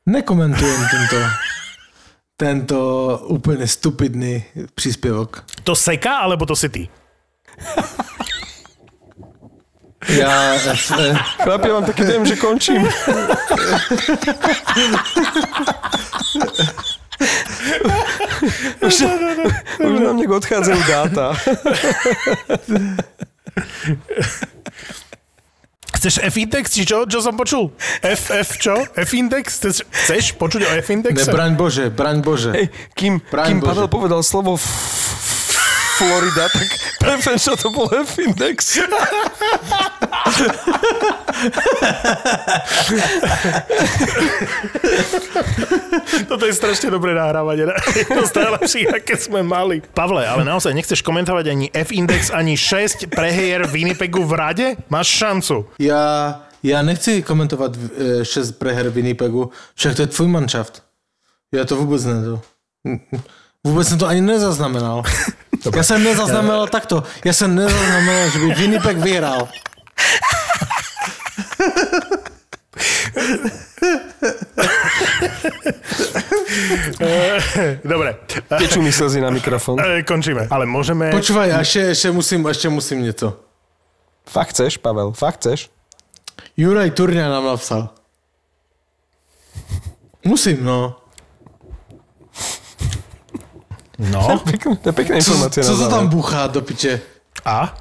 nekomentujem 0.07 0.81
tento, 0.87 1.17
tento 2.37 2.77
úplne 3.33 3.65
stupidný 3.65 4.45
príspevok. 4.77 5.41
To 5.65 5.73
seka, 5.73 6.21
alebo 6.21 6.45
to 6.45 6.53
si 6.53 6.69
ty? 6.69 6.83
Ja... 10.07 10.53
Chlapi, 11.41 11.67
ja 11.67 11.73
mám 11.73 11.89
taký 11.89 12.05
dojem, 12.05 12.25
že 12.29 12.37
končím. 12.37 12.85
už, 18.85 18.95
už 19.81 19.97
nám 19.97 20.15
nech 20.21 20.29
odchádzajú 20.29 20.81
dáta. 20.85 21.33
Chceš 25.97 26.21
F-index, 26.29 26.77
či 26.77 26.85
čo? 26.85 27.09
Čo 27.09 27.25
som 27.25 27.33
počul? 27.33 27.73
F, 28.05 28.29
F 28.29 28.61
čo? 28.61 28.85
F-index? 28.93 29.57
Chceš, 29.57 29.81
chceš 29.89 30.37
počuť 30.37 30.61
o 30.61 30.69
F-indexe? 30.77 31.25
Ne, 31.25 31.33
braň 31.33 31.57
Bože, 31.57 31.89
braň 31.89 32.21
Bože. 32.21 32.53
Hej, 32.53 32.69
kým, 32.93 33.17
braň 33.25 33.49
kým 33.49 33.57
Bože. 33.65 33.69
Pavel 33.73 33.87
povedal 33.89 34.21
slovo 34.21 34.61
Florida, 35.97 36.45
tak 36.45 36.69
prepem, 37.01 37.35
čo 37.41 37.57
to 37.57 37.73
bol 37.73 37.89
F-index. 37.89 38.77
Toto 46.29 46.43
je 46.45 46.53
strašne 46.53 46.93
dobré 46.93 47.17
nahrávanie. 47.17 47.73
To 48.13 48.21
z 48.29 48.33
najlepších, 48.37 48.87
aké 48.93 49.17
sme 49.17 49.41
mali. 49.41 49.81
Pavle, 49.97 50.21
ale 50.21 50.45
naozaj 50.45 50.77
nechceš 50.77 51.01
komentovať 51.01 51.45
ani 51.49 51.67
F-index, 51.73 52.29
ani 52.29 52.53
6 52.53 53.09
prehier 53.09 53.65
Winnipegu 53.65 54.21
v 54.21 54.33
rade? 54.37 54.67
Máš 54.93 55.17
šancu. 55.17 55.65
Ja, 55.81 56.45
ja 56.61 56.85
nechci 56.85 57.25
komentovat 57.25 57.73
6 58.21 58.61
preher 58.61 58.93
Winnipegu, 58.93 59.49
však 59.73 59.95
to 59.97 60.01
je 60.05 60.13
tvůj 60.13 60.29
manšaft. 60.29 60.85
Ja 61.49 61.65
to 61.65 61.79
vôbec 61.79 62.03
ne. 62.05 62.37
Vôbec 63.63 63.87
som 63.87 63.97
to 63.97 64.03
ani 64.03 64.19
nezaznamenal. 64.19 65.07
Dobre. 65.63 65.77
Ja 65.79 65.83
som 65.83 65.99
nezaznamenal 66.03 66.67
takto. 66.69 67.05
Ja 67.25 67.33
som 67.33 67.53
nezaznamenal, 67.55 68.29
že 68.29 68.39
by 68.41 68.47
Winnipeg 68.57 68.97
vyhral. 69.01 69.49
Dobre. 77.83 78.09
Tečú 78.47 78.79
mi 78.81 78.91
slzy 78.91 79.21
na 79.21 79.29
mikrofón. 79.33 79.79
E, 79.79 80.03
končíme, 80.03 80.47
ale 80.49 80.65
môžeme... 80.65 81.09
Počúvaj, 81.13 81.61
ešte, 81.63 81.81
ešte, 81.93 82.07
musím, 82.13 82.41
ešte 82.47 82.67
musím 82.69 83.05
niečo. 83.05 83.37
Fakt 84.27 84.57
chceš, 84.57 84.77
Pavel? 84.81 85.15
Fakt 85.15 85.45
chceš? 85.45 85.71
Juraj 86.59 86.91
Turňa 86.93 87.29
nám 87.31 87.55
napsal. 87.55 87.93
Musím, 90.25 90.65
no. 90.65 90.99
No. 93.97 94.21
To 94.21 94.31
je 94.37 94.39
pekná, 94.45 94.75
to 94.77 94.89
je 94.89 94.95
pekná 94.95 95.15
informácia. 95.17 95.63
Co, 95.63 95.73
co 95.73 95.83
to 95.83 95.89
tam 95.89 96.07
buchá 96.07 96.47
do 96.47 96.61
piče? 96.61 97.01
A? 97.45 97.73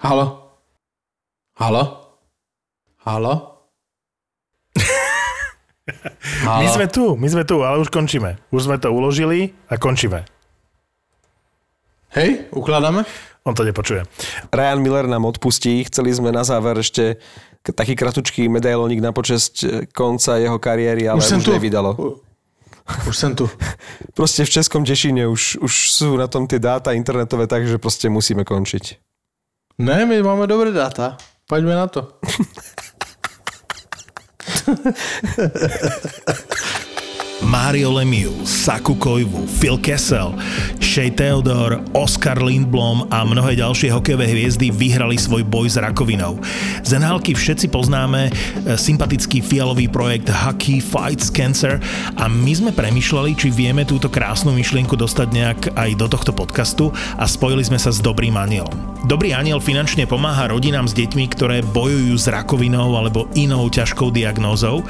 Halo? 0.00 0.56
Halo? 1.56 1.82
Halo? 3.04 3.34
Halo? 6.44 6.60
My 6.62 6.68
sme 6.68 6.86
tu, 6.88 7.16
my 7.16 7.28
sme 7.28 7.44
tu, 7.44 7.64
ale 7.64 7.80
už 7.80 7.88
končíme. 7.88 8.36
Už 8.52 8.68
sme 8.68 8.76
to 8.80 8.92
uložili 8.92 9.52
a 9.68 9.76
končíme. 9.76 10.24
Hej, 12.16 12.48
ukladáme? 12.52 13.04
On 13.44 13.56
to 13.56 13.64
nepočuje. 13.64 14.04
Ryan 14.52 14.80
Miller 14.84 15.06
nám 15.08 15.24
odpustí. 15.24 15.84
Chceli 15.88 16.12
sme 16.12 16.28
na 16.28 16.44
záver 16.44 16.76
ešte 16.76 17.16
taký 17.64 17.96
kratučký 17.96 18.48
medailonik 18.48 19.00
na 19.00 19.12
počesť 19.12 19.88
konca 19.92 20.36
jeho 20.40 20.56
kariéry, 20.60 21.08
ale 21.08 21.20
už, 21.20 21.44
už 21.44 21.48
nevydalo. 21.56 22.20
Už 23.08 23.16
som 23.16 23.32
tu. 23.34 23.50
proste 24.18 24.44
v 24.44 24.50
Českom 24.50 24.84
Tešíne 24.84 25.26
už, 25.26 25.62
už 25.62 25.74
sú 25.92 26.16
na 26.16 26.26
tom 26.26 26.46
tie 26.46 26.58
dáta 26.58 26.92
internetové, 26.92 27.46
takže 27.46 27.78
proste 27.78 28.08
musíme 28.08 28.44
končiť. 28.44 28.98
Ne, 29.80 30.04
my 30.04 30.20
máme 30.20 30.44
dobré 30.44 30.72
dáta. 30.72 31.16
Poďme 31.48 31.74
na 31.74 31.86
to. 31.88 32.20
Mario 37.40 37.92
Lemieux, 37.92 38.44
Saku 38.44 38.94
Koivu, 38.94 39.46
Phil 39.46 39.78
Kessel, 39.78 40.34
Shea 40.90 41.06
Theodore, 41.06 41.78
Oscar 41.94 42.42
Lindblom 42.42 43.06
a 43.14 43.22
mnohé 43.22 43.54
ďalšie 43.54 43.94
hokejové 43.94 44.26
hviezdy 44.26 44.74
vyhrali 44.74 45.14
svoj 45.14 45.46
boj 45.46 45.70
s 45.70 45.78
rakovinou. 45.78 46.42
Z 46.82 46.98
nhl 46.98 47.22
všetci 47.22 47.70
poznáme 47.70 48.26
e, 48.26 48.30
sympatický 48.74 49.38
fialový 49.38 49.86
projekt 49.86 50.26
Hockey 50.26 50.82
Fights 50.82 51.30
Cancer 51.30 51.78
a 52.18 52.26
my 52.26 52.50
sme 52.58 52.70
premyšľali, 52.74 53.38
či 53.38 53.54
vieme 53.54 53.86
túto 53.86 54.10
krásnu 54.10 54.50
myšlienku 54.50 54.98
dostať 54.98 55.28
nejak 55.30 55.60
aj 55.78 55.90
do 55.94 56.10
tohto 56.10 56.34
podcastu 56.34 56.90
a 57.14 57.22
spojili 57.22 57.62
sme 57.62 57.78
sa 57.78 57.94
s 57.94 58.02
Dobrým 58.02 58.34
anielom. 58.34 58.74
Dobrý 59.06 59.30
aniel 59.30 59.62
finančne 59.62 60.10
pomáha 60.10 60.50
rodinám 60.50 60.90
s 60.90 60.96
deťmi, 60.98 61.24
ktoré 61.38 61.62
bojujú 61.70 62.18
s 62.18 62.26
rakovinou 62.26 62.98
alebo 62.98 63.30
inou 63.38 63.70
ťažkou 63.70 64.10
diagnózou 64.10 64.82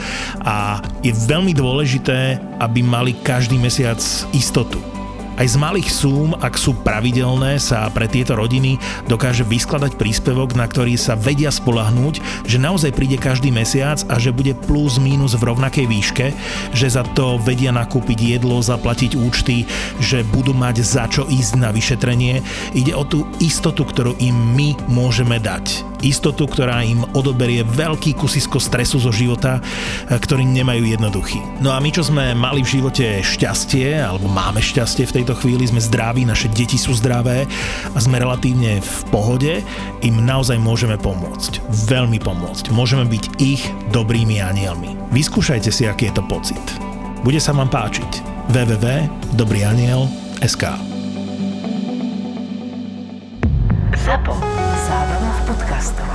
a 0.49 0.81
je 1.05 1.13
veľmi 1.13 1.53
dôležité 1.53 2.41
aby 2.61 2.85
mali 2.85 3.17
každý 3.25 3.57
mesiac 3.57 3.99
istotu. 4.37 5.00
Aj 5.41 5.49
z 5.49 5.57
malých 5.57 5.89
súm, 5.89 6.37
ak 6.37 6.61
sú 6.61 6.77
pravidelné, 6.85 7.57
sa 7.57 7.89
pre 7.89 8.05
tieto 8.05 8.37
rodiny 8.37 8.77
dokáže 9.09 9.41
vyskladať 9.41 9.97
príspevok, 9.97 10.53
na 10.53 10.69
ktorý 10.69 11.01
sa 11.01 11.17
vedia 11.17 11.49
spolahnúť, 11.49 12.21
že 12.45 12.61
naozaj 12.61 12.93
príde 12.93 13.17
každý 13.17 13.49
mesiac 13.49 14.05
a 14.13 14.21
že 14.21 14.37
bude 14.37 14.53
plus 14.53 15.01
mínus 15.01 15.33
v 15.41 15.49
rovnakej 15.49 15.89
výške, 15.89 16.27
že 16.77 16.93
za 16.93 17.09
to 17.17 17.41
vedia 17.41 17.73
nakúpiť 17.73 18.37
jedlo, 18.37 18.61
zaplatiť 18.61 19.17
účty, 19.17 19.65
že 19.97 20.29
budú 20.29 20.53
mať 20.53 20.85
za 20.85 21.09
čo 21.09 21.25
ísť 21.25 21.57
na 21.57 21.73
vyšetrenie. 21.73 22.45
Ide 22.77 22.93
o 22.93 23.09
tú 23.09 23.25
istotu, 23.41 23.89
ktorú 23.89 24.21
im 24.21 24.37
my 24.37 24.77
môžeme 24.93 25.41
dať 25.41 25.90
istotu, 26.03 26.47
ktorá 26.49 26.83
im 26.85 27.05
odoberie 27.17 27.65
veľký 27.65 28.15
kusisko 28.17 28.61
stresu 28.61 28.99
zo 29.01 29.13
života, 29.13 29.59
e, 29.59 29.61
ktorý 30.17 30.45
nemajú 30.45 30.85
jednoduchý. 30.85 31.41
No 31.61 31.73
a 31.73 31.81
my, 31.81 31.91
čo 31.93 32.03
sme 32.07 32.35
mali 32.35 32.63
v 32.65 32.69
živote 32.81 33.23
šťastie, 33.23 34.01
alebo 34.01 34.29
máme 34.29 34.61
šťastie 34.61 35.07
v 35.09 35.13
tejto 35.23 35.35
chvíli, 35.39 35.67
sme 35.69 35.81
zdraví, 35.81 36.25
naše 36.25 36.49
deti 36.53 36.79
sú 36.81 36.95
zdravé 36.97 37.47
a 37.93 38.01
sme 38.01 38.19
relatívne 38.21 38.81
v 38.81 39.05
pohode, 39.13 39.63
im 40.05 40.25
naozaj 40.25 40.59
môžeme 40.61 40.97
pomôcť. 41.01 41.61
Veľmi 41.89 42.19
pomôcť. 42.21 42.71
Môžeme 42.73 43.05
byť 43.09 43.41
ich 43.41 43.73
dobrými 43.95 44.41
anielmi. 44.41 44.97
Vyskúšajte 45.11 45.73
si, 45.73 45.87
aký 45.89 46.07
je 46.11 46.15
to 46.21 46.23
pocit. 46.27 46.81
Bude 47.21 47.41
sa 47.41 47.53
vám 47.53 47.69
páčiť. 47.69 48.23
www.dobryaniel.sk 48.51 50.65
Zapo 54.01 54.60
podcast. 55.81 56.10